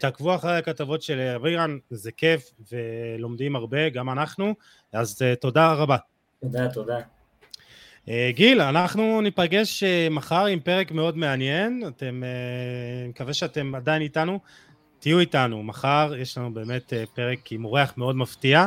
תעקבו 0.00 0.34
אחרי 0.34 0.56
הכתבות 0.56 1.02
של 1.02 1.20
אבירן, 1.36 1.78
זה 1.90 2.12
כיף, 2.12 2.50
ולומדים 2.72 3.56
הרבה, 3.56 3.88
גם 3.88 4.10
אנחנו, 4.10 4.54
אז 4.92 5.22
תודה 5.40 5.72
רבה. 5.72 5.96
תודה, 6.40 6.68
תודה. 6.68 6.98
גיל, 8.30 8.60
אנחנו 8.60 9.20
ניפגש 9.20 9.84
מחר 10.10 10.46
עם 10.46 10.60
פרק 10.60 10.92
מאוד 10.92 11.16
מעניין, 11.16 11.82
אתם, 11.88 12.22
מקווה 13.08 13.34
שאתם 13.34 13.74
עדיין 13.74 14.02
איתנו. 14.02 14.40
תהיו 14.98 15.18
איתנו, 15.18 15.62
מחר 15.62 16.12
יש 16.18 16.38
לנו 16.38 16.54
באמת 16.54 16.92
אה, 16.92 17.04
פרק 17.14 17.52
עם 17.52 17.64
אורח 17.64 17.92
מאוד 17.96 18.16
מפתיע, 18.16 18.66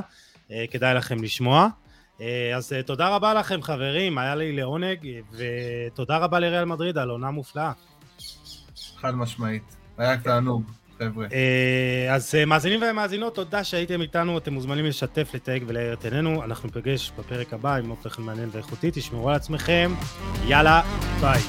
אה, 0.52 0.66
כדאי 0.72 0.94
לכם 0.94 1.24
לשמוע. 1.24 1.68
אה, 2.22 2.56
אז 2.56 2.74
תודה 2.86 3.16
רבה 3.16 3.34
לכם 3.34 3.62
חברים, 3.62 4.18
היה 4.18 4.36
לי 4.36 4.52
לעונג, 4.52 5.10
ותודה 5.32 6.18
רבה 6.18 6.40
לריאל 6.40 6.66
מדריד 6.66 6.98
על 6.98 7.10
עונה 7.10 7.32
מופלאה. 7.32 7.72
חד 8.98 9.16
משמעית, 9.16 9.76
היה 9.98 10.18
תענוג. 10.18 10.79
חבר'ה. 11.00 11.28
אז 12.12 12.36
מאזינים 12.48 12.80
ומאזינות, 12.92 13.36
תודה 13.36 13.64
שהייתם 13.64 14.02
איתנו, 14.02 14.38
אתם 14.38 14.54
מוזמנים 14.54 14.86
לשתף, 14.86 15.32
לתייג 15.34 15.64
ולהאיר 15.68 15.94
את 15.94 16.06
עינינו, 16.06 16.44
אנחנו 16.44 16.70
ניפגש 16.76 17.12
בפרק 17.18 17.54
הבא 17.54 17.76
עם 17.76 17.90
עוד 17.90 17.98
תוכן 18.02 18.22
מעניין 18.22 18.50
ואיכותי, 18.52 18.90
תשמרו 18.94 19.30
על 19.30 19.36
עצמכם, 19.36 19.92
יאללה, 20.48 20.82
ביי. 21.22 21.42